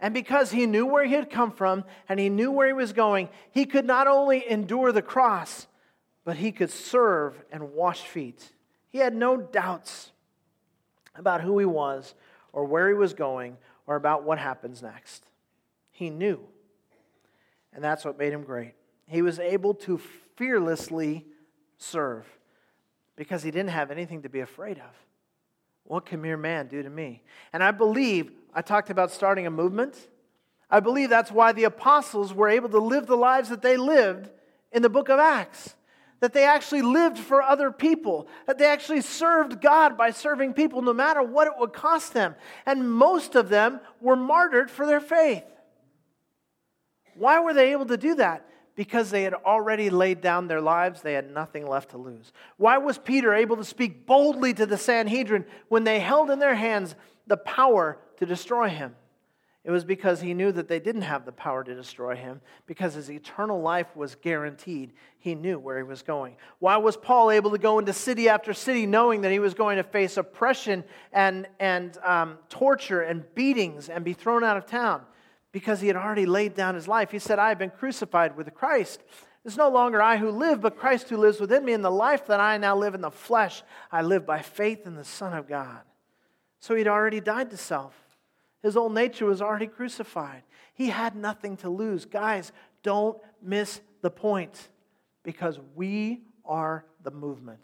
And 0.00 0.14
because 0.14 0.50
he 0.50 0.64
knew 0.64 0.86
where 0.86 1.04
he 1.04 1.12
had 1.12 1.28
come 1.28 1.50
from 1.50 1.84
and 2.08 2.18
he 2.18 2.30
knew 2.30 2.50
where 2.50 2.68
he 2.68 2.72
was 2.72 2.94
going, 2.94 3.28
he 3.52 3.66
could 3.66 3.84
not 3.84 4.06
only 4.06 4.50
endure 4.50 4.92
the 4.92 5.02
cross, 5.02 5.66
but 6.24 6.36
he 6.36 6.52
could 6.52 6.70
serve 6.70 7.44
and 7.52 7.74
wash 7.74 8.00
feet. 8.00 8.50
He 8.94 9.00
had 9.00 9.16
no 9.16 9.36
doubts 9.36 10.12
about 11.16 11.40
who 11.40 11.58
he 11.58 11.64
was 11.64 12.14
or 12.52 12.64
where 12.64 12.86
he 12.86 12.94
was 12.94 13.12
going 13.12 13.56
or 13.88 13.96
about 13.96 14.22
what 14.22 14.38
happens 14.38 14.84
next. 14.84 15.26
He 15.90 16.10
knew. 16.10 16.38
And 17.72 17.82
that's 17.82 18.04
what 18.04 18.16
made 18.16 18.32
him 18.32 18.44
great. 18.44 18.74
He 19.08 19.20
was 19.20 19.40
able 19.40 19.74
to 19.74 19.98
fearlessly 20.36 21.26
serve 21.76 22.24
because 23.16 23.42
he 23.42 23.50
didn't 23.50 23.70
have 23.70 23.90
anything 23.90 24.22
to 24.22 24.28
be 24.28 24.38
afraid 24.38 24.78
of. 24.78 24.94
What 25.82 26.06
can 26.06 26.22
mere 26.22 26.36
man 26.36 26.68
do 26.68 26.80
to 26.80 26.88
me? 26.88 27.24
And 27.52 27.64
I 27.64 27.72
believe, 27.72 28.30
I 28.54 28.62
talked 28.62 28.90
about 28.90 29.10
starting 29.10 29.44
a 29.44 29.50
movement. 29.50 30.06
I 30.70 30.78
believe 30.78 31.10
that's 31.10 31.32
why 31.32 31.50
the 31.50 31.64
apostles 31.64 32.32
were 32.32 32.48
able 32.48 32.68
to 32.68 32.78
live 32.78 33.08
the 33.08 33.16
lives 33.16 33.48
that 33.48 33.60
they 33.60 33.76
lived 33.76 34.30
in 34.70 34.82
the 34.82 34.88
book 34.88 35.08
of 35.08 35.18
Acts. 35.18 35.74
That 36.24 36.32
they 36.32 36.44
actually 36.44 36.80
lived 36.80 37.18
for 37.18 37.42
other 37.42 37.70
people, 37.70 38.28
that 38.46 38.56
they 38.56 38.64
actually 38.64 39.02
served 39.02 39.60
God 39.60 39.98
by 39.98 40.10
serving 40.10 40.54
people 40.54 40.80
no 40.80 40.94
matter 40.94 41.22
what 41.22 41.46
it 41.48 41.52
would 41.58 41.74
cost 41.74 42.14
them. 42.14 42.34
And 42.64 42.90
most 42.90 43.34
of 43.34 43.50
them 43.50 43.78
were 44.00 44.16
martyred 44.16 44.70
for 44.70 44.86
their 44.86 45.02
faith. 45.02 45.44
Why 47.14 47.40
were 47.40 47.52
they 47.52 47.72
able 47.72 47.84
to 47.84 47.98
do 47.98 48.14
that? 48.14 48.48
Because 48.74 49.10
they 49.10 49.22
had 49.22 49.34
already 49.34 49.90
laid 49.90 50.22
down 50.22 50.48
their 50.48 50.62
lives, 50.62 51.02
they 51.02 51.12
had 51.12 51.30
nothing 51.30 51.66
left 51.66 51.90
to 51.90 51.98
lose. 51.98 52.32
Why 52.56 52.78
was 52.78 52.96
Peter 52.96 53.34
able 53.34 53.58
to 53.58 53.64
speak 53.64 54.06
boldly 54.06 54.54
to 54.54 54.64
the 54.64 54.78
Sanhedrin 54.78 55.44
when 55.68 55.84
they 55.84 56.00
held 56.00 56.30
in 56.30 56.38
their 56.38 56.54
hands 56.54 56.94
the 57.26 57.36
power 57.36 57.98
to 58.16 58.24
destroy 58.24 58.70
him? 58.70 58.96
It 59.64 59.70
was 59.70 59.84
because 59.84 60.20
he 60.20 60.34
knew 60.34 60.52
that 60.52 60.68
they 60.68 60.78
didn't 60.78 61.02
have 61.02 61.24
the 61.24 61.32
power 61.32 61.64
to 61.64 61.74
destroy 61.74 62.16
him, 62.16 62.42
because 62.66 62.94
his 62.94 63.10
eternal 63.10 63.62
life 63.62 63.96
was 63.96 64.14
guaranteed. 64.14 64.92
He 65.18 65.34
knew 65.34 65.58
where 65.58 65.78
he 65.78 65.82
was 65.82 66.02
going. 66.02 66.36
Why 66.58 66.76
was 66.76 66.96
Paul 66.96 67.30
able 67.30 67.50
to 67.52 67.58
go 67.58 67.78
into 67.78 67.94
city 67.94 68.28
after 68.28 68.52
city 68.52 68.84
knowing 68.84 69.22
that 69.22 69.32
he 69.32 69.38
was 69.38 69.54
going 69.54 69.78
to 69.78 69.82
face 69.82 70.18
oppression 70.18 70.84
and, 71.12 71.48
and 71.58 71.96
um, 72.04 72.38
torture 72.50 73.00
and 73.00 73.24
beatings 73.34 73.88
and 73.88 74.04
be 74.04 74.12
thrown 74.12 74.44
out 74.44 74.56
of 74.56 74.66
town? 74.66 75.02
because 75.54 75.80
he 75.80 75.86
had 75.86 75.96
already 75.96 76.26
laid 76.26 76.56
down 76.56 76.74
his 76.74 76.88
life. 76.88 77.12
He 77.12 77.20
said, 77.20 77.38
I 77.38 77.48
have 77.48 77.60
been 77.60 77.70
crucified 77.70 78.36
with 78.36 78.52
Christ. 78.54 79.04
It's 79.44 79.56
no 79.56 79.68
longer 79.68 80.02
I 80.02 80.16
who 80.16 80.30
live, 80.30 80.60
but 80.60 80.76
Christ 80.76 81.08
who 81.08 81.16
lives 81.16 81.38
within 81.38 81.64
me. 81.64 81.72
In 81.72 81.80
the 81.80 81.92
life 81.92 82.26
that 82.26 82.40
I 82.40 82.58
now 82.58 82.76
live 82.76 82.92
in 82.92 83.00
the 83.00 83.12
flesh, 83.12 83.62
I 83.92 84.02
live 84.02 84.26
by 84.26 84.42
faith 84.42 84.84
in 84.84 84.96
the 84.96 85.04
Son 85.04 85.32
of 85.32 85.46
God. 85.46 85.82
So 86.58 86.74
he'd 86.74 86.88
already 86.88 87.20
died 87.20 87.50
to 87.50 87.56
self. 87.56 87.94
His 88.64 88.78
old 88.78 88.94
nature 88.94 89.26
was 89.26 89.42
already 89.42 89.66
crucified. 89.66 90.42
He 90.72 90.88
had 90.88 91.14
nothing 91.14 91.58
to 91.58 91.68
lose. 91.68 92.06
Guys, 92.06 92.50
don't 92.82 93.18
miss 93.42 93.82
the 94.00 94.10
point 94.10 94.70
because 95.22 95.60
we 95.74 96.22
are 96.46 96.86
the 97.02 97.10
movement. 97.10 97.62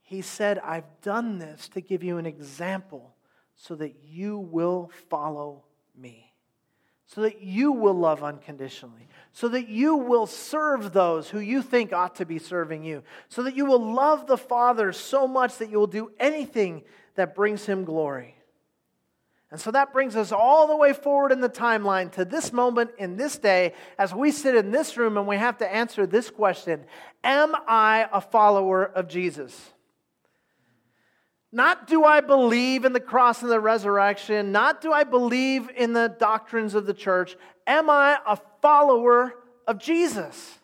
He 0.00 0.22
said, 0.22 0.58
I've 0.60 0.86
done 1.02 1.38
this 1.38 1.68
to 1.68 1.82
give 1.82 2.02
you 2.02 2.16
an 2.16 2.24
example 2.24 3.14
so 3.56 3.74
that 3.74 3.94
you 4.02 4.38
will 4.38 4.90
follow 5.10 5.64
me, 5.94 6.32
so 7.04 7.20
that 7.20 7.42
you 7.42 7.72
will 7.72 7.92
love 7.92 8.24
unconditionally, 8.24 9.06
so 9.32 9.48
that 9.48 9.68
you 9.68 9.96
will 9.96 10.26
serve 10.26 10.94
those 10.94 11.28
who 11.28 11.40
you 11.40 11.60
think 11.60 11.92
ought 11.92 12.14
to 12.14 12.24
be 12.24 12.38
serving 12.38 12.84
you, 12.84 13.02
so 13.28 13.42
that 13.42 13.54
you 13.54 13.66
will 13.66 13.92
love 13.92 14.26
the 14.26 14.38
Father 14.38 14.94
so 14.94 15.28
much 15.28 15.58
that 15.58 15.68
you 15.68 15.78
will 15.78 15.86
do 15.86 16.10
anything 16.18 16.84
that 17.16 17.34
brings 17.34 17.66
him 17.66 17.84
glory. 17.84 18.34
And 19.50 19.58
so 19.58 19.70
that 19.70 19.92
brings 19.92 20.14
us 20.14 20.30
all 20.30 20.66
the 20.66 20.76
way 20.76 20.92
forward 20.92 21.32
in 21.32 21.40
the 21.40 21.48
timeline 21.48 22.12
to 22.12 22.24
this 22.24 22.52
moment 22.52 22.90
in 22.98 23.16
this 23.16 23.38
day 23.38 23.72
as 23.98 24.14
we 24.14 24.30
sit 24.30 24.54
in 24.54 24.70
this 24.70 24.96
room 24.98 25.16
and 25.16 25.26
we 25.26 25.36
have 25.36 25.58
to 25.58 25.74
answer 25.74 26.06
this 26.06 26.30
question 26.30 26.84
Am 27.24 27.54
I 27.66 28.08
a 28.12 28.20
follower 28.20 28.84
of 28.84 29.08
Jesus? 29.08 29.72
Not 31.50 31.86
do 31.86 32.04
I 32.04 32.20
believe 32.20 32.84
in 32.84 32.92
the 32.92 33.00
cross 33.00 33.40
and 33.40 33.50
the 33.50 33.60
resurrection, 33.60 34.52
not 34.52 34.82
do 34.82 34.92
I 34.92 35.04
believe 35.04 35.70
in 35.74 35.94
the 35.94 36.14
doctrines 36.18 36.74
of 36.74 36.84
the 36.84 36.92
church. 36.92 37.36
Am 37.66 37.88
I 37.88 38.18
a 38.26 38.38
follower 38.60 39.34
of 39.66 39.78
Jesus? 39.78 40.58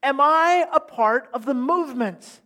Am 0.00 0.20
I 0.20 0.64
a 0.72 0.78
part 0.78 1.28
of 1.34 1.44
the 1.44 1.54
movement? 1.54 2.40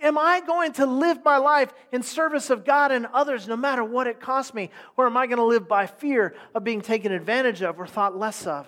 Am 0.00 0.18
I 0.18 0.40
going 0.40 0.72
to 0.74 0.86
live 0.86 1.24
my 1.24 1.38
life 1.38 1.72
in 1.92 2.02
service 2.02 2.50
of 2.50 2.64
God 2.64 2.92
and 2.92 3.06
others 3.06 3.48
no 3.48 3.56
matter 3.56 3.84
what 3.84 4.06
it 4.06 4.20
costs 4.20 4.54
me? 4.54 4.70
Or 4.96 5.06
am 5.06 5.16
I 5.16 5.26
going 5.26 5.38
to 5.38 5.44
live 5.44 5.68
by 5.68 5.86
fear 5.86 6.34
of 6.54 6.64
being 6.64 6.80
taken 6.80 7.12
advantage 7.12 7.62
of 7.62 7.78
or 7.78 7.86
thought 7.86 8.16
less 8.16 8.46
of? 8.46 8.66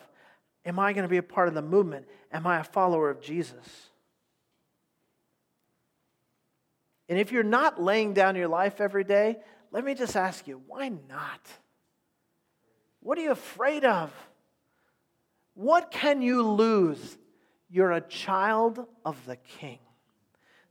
Am 0.64 0.78
I 0.78 0.92
going 0.92 1.02
to 1.02 1.08
be 1.08 1.18
a 1.18 1.22
part 1.22 1.48
of 1.48 1.54
the 1.54 1.62
movement? 1.62 2.06
Am 2.32 2.46
I 2.46 2.60
a 2.60 2.64
follower 2.64 3.10
of 3.10 3.20
Jesus? 3.20 3.90
And 7.08 7.18
if 7.18 7.32
you're 7.32 7.42
not 7.42 7.80
laying 7.80 8.14
down 8.14 8.36
your 8.36 8.48
life 8.48 8.80
every 8.80 9.04
day, 9.04 9.36
let 9.70 9.84
me 9.84 9.94
just 9.94 10.16
ask 10.16 10.46
you, 10.46 10.62
why 10.66 10.88
not? 10.88 11.40
What 13.00 13.18
are 13.18 13.22
you 13.22 13.32
afraid 13.32 13.84
of? 13.84 14.10
What 15.54 15.90
can 15.90 16.22
you 16.22 16.42
lose? 16.42 17.18
You're 17.68 17.92
a 17.92 18.00
child 18.00 18.86
of 19.04 19.24
the 19.26 19.36
king. 19.36 19.78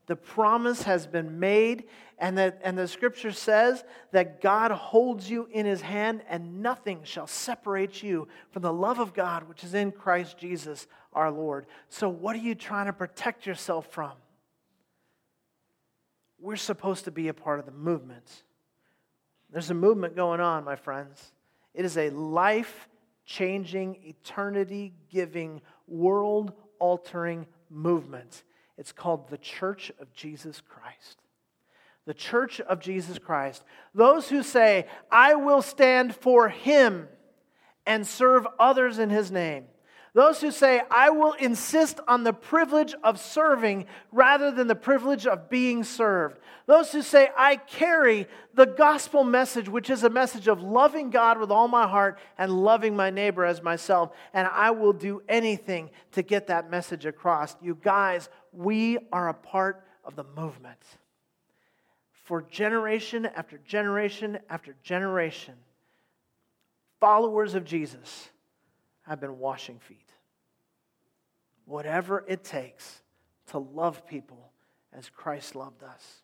The 0.06 0.16
promise 0.16 0.84
has 0.84 1.08
been 1.08 1.39
made, 1.39 1.86
and, 2.18 2.38
that, 2.38 2.60
and 2.64 2.78
the 2.78 2.88
scripture 2.88 3.32
says 3.32 3.84
that 4.12 4.41
God 4.41 4.72
holds 4.72 5.30
you 5.30 5.47
in 5.51 5.66
his 5.66 5.82
hand, 5.82 6.22
and 6.28 6.62
nothing 6.62 7.01
shall 7.04 7.28
separate 7.28 8.04
you 8.04 8.28
from 8.51 8.64
the 8.64 8.74
love 8.74 8.99
of 8.99 9.14
God 9.14 9.47
which 9.47 9.64
is 9.64 9.74
in 9.74 9.91
Christ 9.91 10.38
Jesus 10.38 10.88
our 11.14 11.32
Lord. 11.32 11.66
So, 11.89 12.10
what 12.10 12.36
are 12.36 12.39
you 12.39 12.56
trying 12.56 12.88
to 12.88 12.93
protect 12.93 13.45
yourself 13.45 13.88
from? 13.91 14.12
we're 16.43 16.58
supposed 16.58 17.06
to 17.06 17.12
be 17.12 17.30
a 17.30 17.34
part 17.34 17.60
of 17.60 17.66
the 17.66 17.72
movement. 17.72 18.43
There's 19.49 19.70
a 19.70 19.74
movement 19.74 20.14
going 20.14 20.41
on, 20.41 20.66
my 20.66 20.76
friends. 20.76 21.32
It 21.74 21.86
is 21.86 21.97
a 21.97 22.10
life 22.10 22.89
changing, 23.26 23.97
eternity 24.04 24.93
giving, 25.10 25.62
world 25.88 26.51
altering 26.80 27.47
movement. 27.70 28.43
It's 28.78 28.91
called 28.91 29.30
the 29.30 29.38
Church 29.38 29.91
of 29.99 30.13
Jesus 30.13 30.61
Christ. 30.61 31.19
The 32.05 32.13
Church 32.13 32.59
of 32.59 32.80
Jesus 32.80 33.19
Christ. 33.19 33.63
Those 33.93 34.30
who 34.30 34.43
say, 34.43 34.88
I 35.11 35.36
will 35.36 35.61
stand 35.61 36.15
for 36.15 36.49
Him 36.49 37.07
and 37.86 38.05
serve 38.05 38.47
others 38.59 38.99
in 38.99 39.09
His 39.09 39.32
name. 39.32 39.65
Those 40.15 40.41
who 40.41 40.51
say, 40.51 40.82
I 40.91 41.09
will 41.09 41.34
insist 41.34 41.99
on 42.07 42.24
the 42.24 42.34
privilege 42.34 42.93
of 43.03 43.19
serving 43.19 43.88
rather 44.11 44.51
than 44.51 44.67
the 44.67 44.76
privilege 44.76 45.26
of 45.26 45.49
being 45.49 45.84
served. 45.84 46.38
Those 46.67 46.91
who 46.91 47.01
say, 47.01 47.30
I 47.36 47.55
carry 47.55 48.28
the 48.53 48.67
gospel 48.67 49.24
message, 49.24 49.67
which 49.67 49.89
is 49.89 50.03
a 50.03 50.11
message 50.11 50.47
of 50.47 50.61
loving 50.61 51.09
God 51.09 51.39
with 51.39 51.49
all 51.49 51.67
my 51.67 51.88
heart 51.88 52.19
and 52.38 52.63
loving 52.63 52.95
my 52.95 53.09
neighbor 53.09 53.43
as 53.43 53.63
myself, 53.63 54.11
and 54.36 54.47
I 54.47 54.69
will 54.69 54.93
do 54.93 55.24
anything 55.28 55.89
to 56.11 56.21
get 56.21 56.45
that 56.47 56.69
message 56.69 57.07
across. 57.07 57.55
You 57.59 57.76
guys, 57.82 58.30
we 58.54 58.97
are 59.12 59.30
a 59.30 59.34
part 59.34 59.84
of 60.04 60.16
the 60.16 60.26
movement. 60.36 60.80
For 62.12 62.41
generation 62.41 63.26
after 63.26 63.58
generation 63.58 64.39
after 64.49 64.76
generation, 64.84 65.56
followers 66.99 67.56
of 67.56 67.66
Jesus 67.66 68.30
have 69.04 69.20
been 69.20 69.39
washing 69.39 69.80
feet 69.80 70.14
whatever 71.66 72.26
it 72.28 72.43
takes 72.43 73.01
to 73.47 73.58
love 73.58 74.06
people 74.08 74.51
as 74.91 75.10
Christ 75.10 75.56
loved 75.56 75.84
us. 75.84 76.22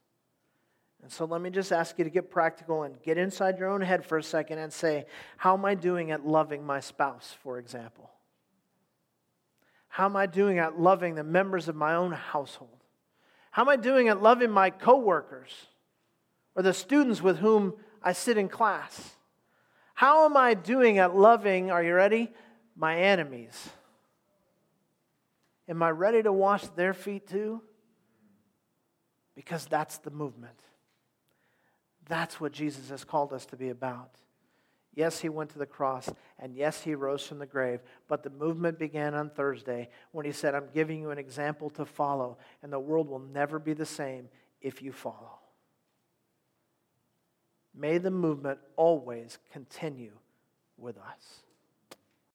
And 1.02 1.12
so 1.12 1.26
let 1.26 1.42
me 1.42 1.50
just 1.50 1.72
ask 1.72 1.98
you 1.98 2.04
to 2.04 2.10
get 2.10 2.30
practical 2.30 2.84
and 2.84 3.02
get 3.02 3.18
inside 3.18 3.58
your 3.58 3.70
own 3.70 3.82
head 3.82 4.06
for 4.06 4.18
a 4.18 4.24
second 4.24 4.60
and 4.60 4.72
say, 4.72 5.06
How 5.38 5.54
am 5.54 5.64
I 5.64 5.76
doing 5.76 6.12
at 6.12 6.26
loving 6.26 6.66
my 6.66 6.82
spouse, 6.82 7.36
for 7.42 7.58
example? 7.58 8.12
How 9.90 10.06
am 10.06 10.16
I 10.16 10.28
doing 10.28 10.60
at 10.60 10.80
loving 10.80 11.16
the 11.16 11.24
members 11.24 11.68
of 11.68 11.76
my 11.76 11.96
own 11.96 12.12
household? 12.12 12.84
How 13.52 13.64
am 13.64 13.70
I 13.70 13.76
doing 13.76 14.08
at 14.08 14.22
loving 14.22 14.52
my 14.52 14.70
coworkers 14.70 15.52
or 16.56 16.64
the 16.64 16.74
students 16.74 17.22
with 17.22 17.40
whom 17.40 17.74
I 18.02 18.14
sit 18.14 18.38
in 18.38 18.48
class? 18.48 19.16
How 19.96 20.26
am 20.26 20.38
I 20.38 20.54
doing 20.54 21.00
at 21.00 21.16
loving, 21.16 21.72
are 21.72 21.84
you 21.84 21.94
ready? 21.94 22.32
My 22.78 22.98
enemies. 22.98 23.70
Am 25.68 25.84
I 25.84 25.90
ready 25.90 26.24
to 26.24 26.32
wash 26.32 26.66
their 26.68 26.94
feet 26.94 27.28
too? 27.28 27.62
Because 29.36 29.66
that's 29.66 29.98
the 29.98 30.12
movement. 30.12 30.60
That's 32.08 32.40
what 32.40 32.54
Jesus 32.54 32.90
has 32.90 33.04
called 33.04 33.34
us 33.34 33.46
to 33.48 33.56
be 33.56 33.70
about. 33.70 34.12
Yes, 35.00 35.22
he 35.22 35.30
went 35.30 35.50
to 35.52 35.58
the 35.58 35.66
cross, 35.66 36.10
and 36.40 36.54
yes, 36.54 36.82
he 36.82 36.94
rose 36.94 37.26
from 37.26 37.40
the 37.40 37.46
grave, 37.46 37.80
but 38.10 38.22
the 38.22 38.30
movement 38.30 38.78
began 38.78 39.14
on 39.16 39.30
Thursday 39.30 39.88
when 40.12 40.26
he 40.26 40.34
said, 40.34 40.54
I'm 40.54 40.68
giving 40.74 41.00
you 41.00 41.10
an 41.12 41.18
example 41.18 41.70
to 41.70 41.86
follow, 41.86 42.38
and 42.62 42.74
the 42.74 42.82
world 42.82 43.08
will 43.08 43.20
never 43.20 43.60
be 43.60 43.72
the 43.72 43.86
same 43.86 44.28
if 44.60 44.82
you 44.82 44.92
follow. 44.92 45.40
May 47.74 47.98
the 47.98 48.12
movement 48.12 48.60
always 48.76 49.38
continue 49.54 50.18
with 50.76 50.98
us. 50.98 51.44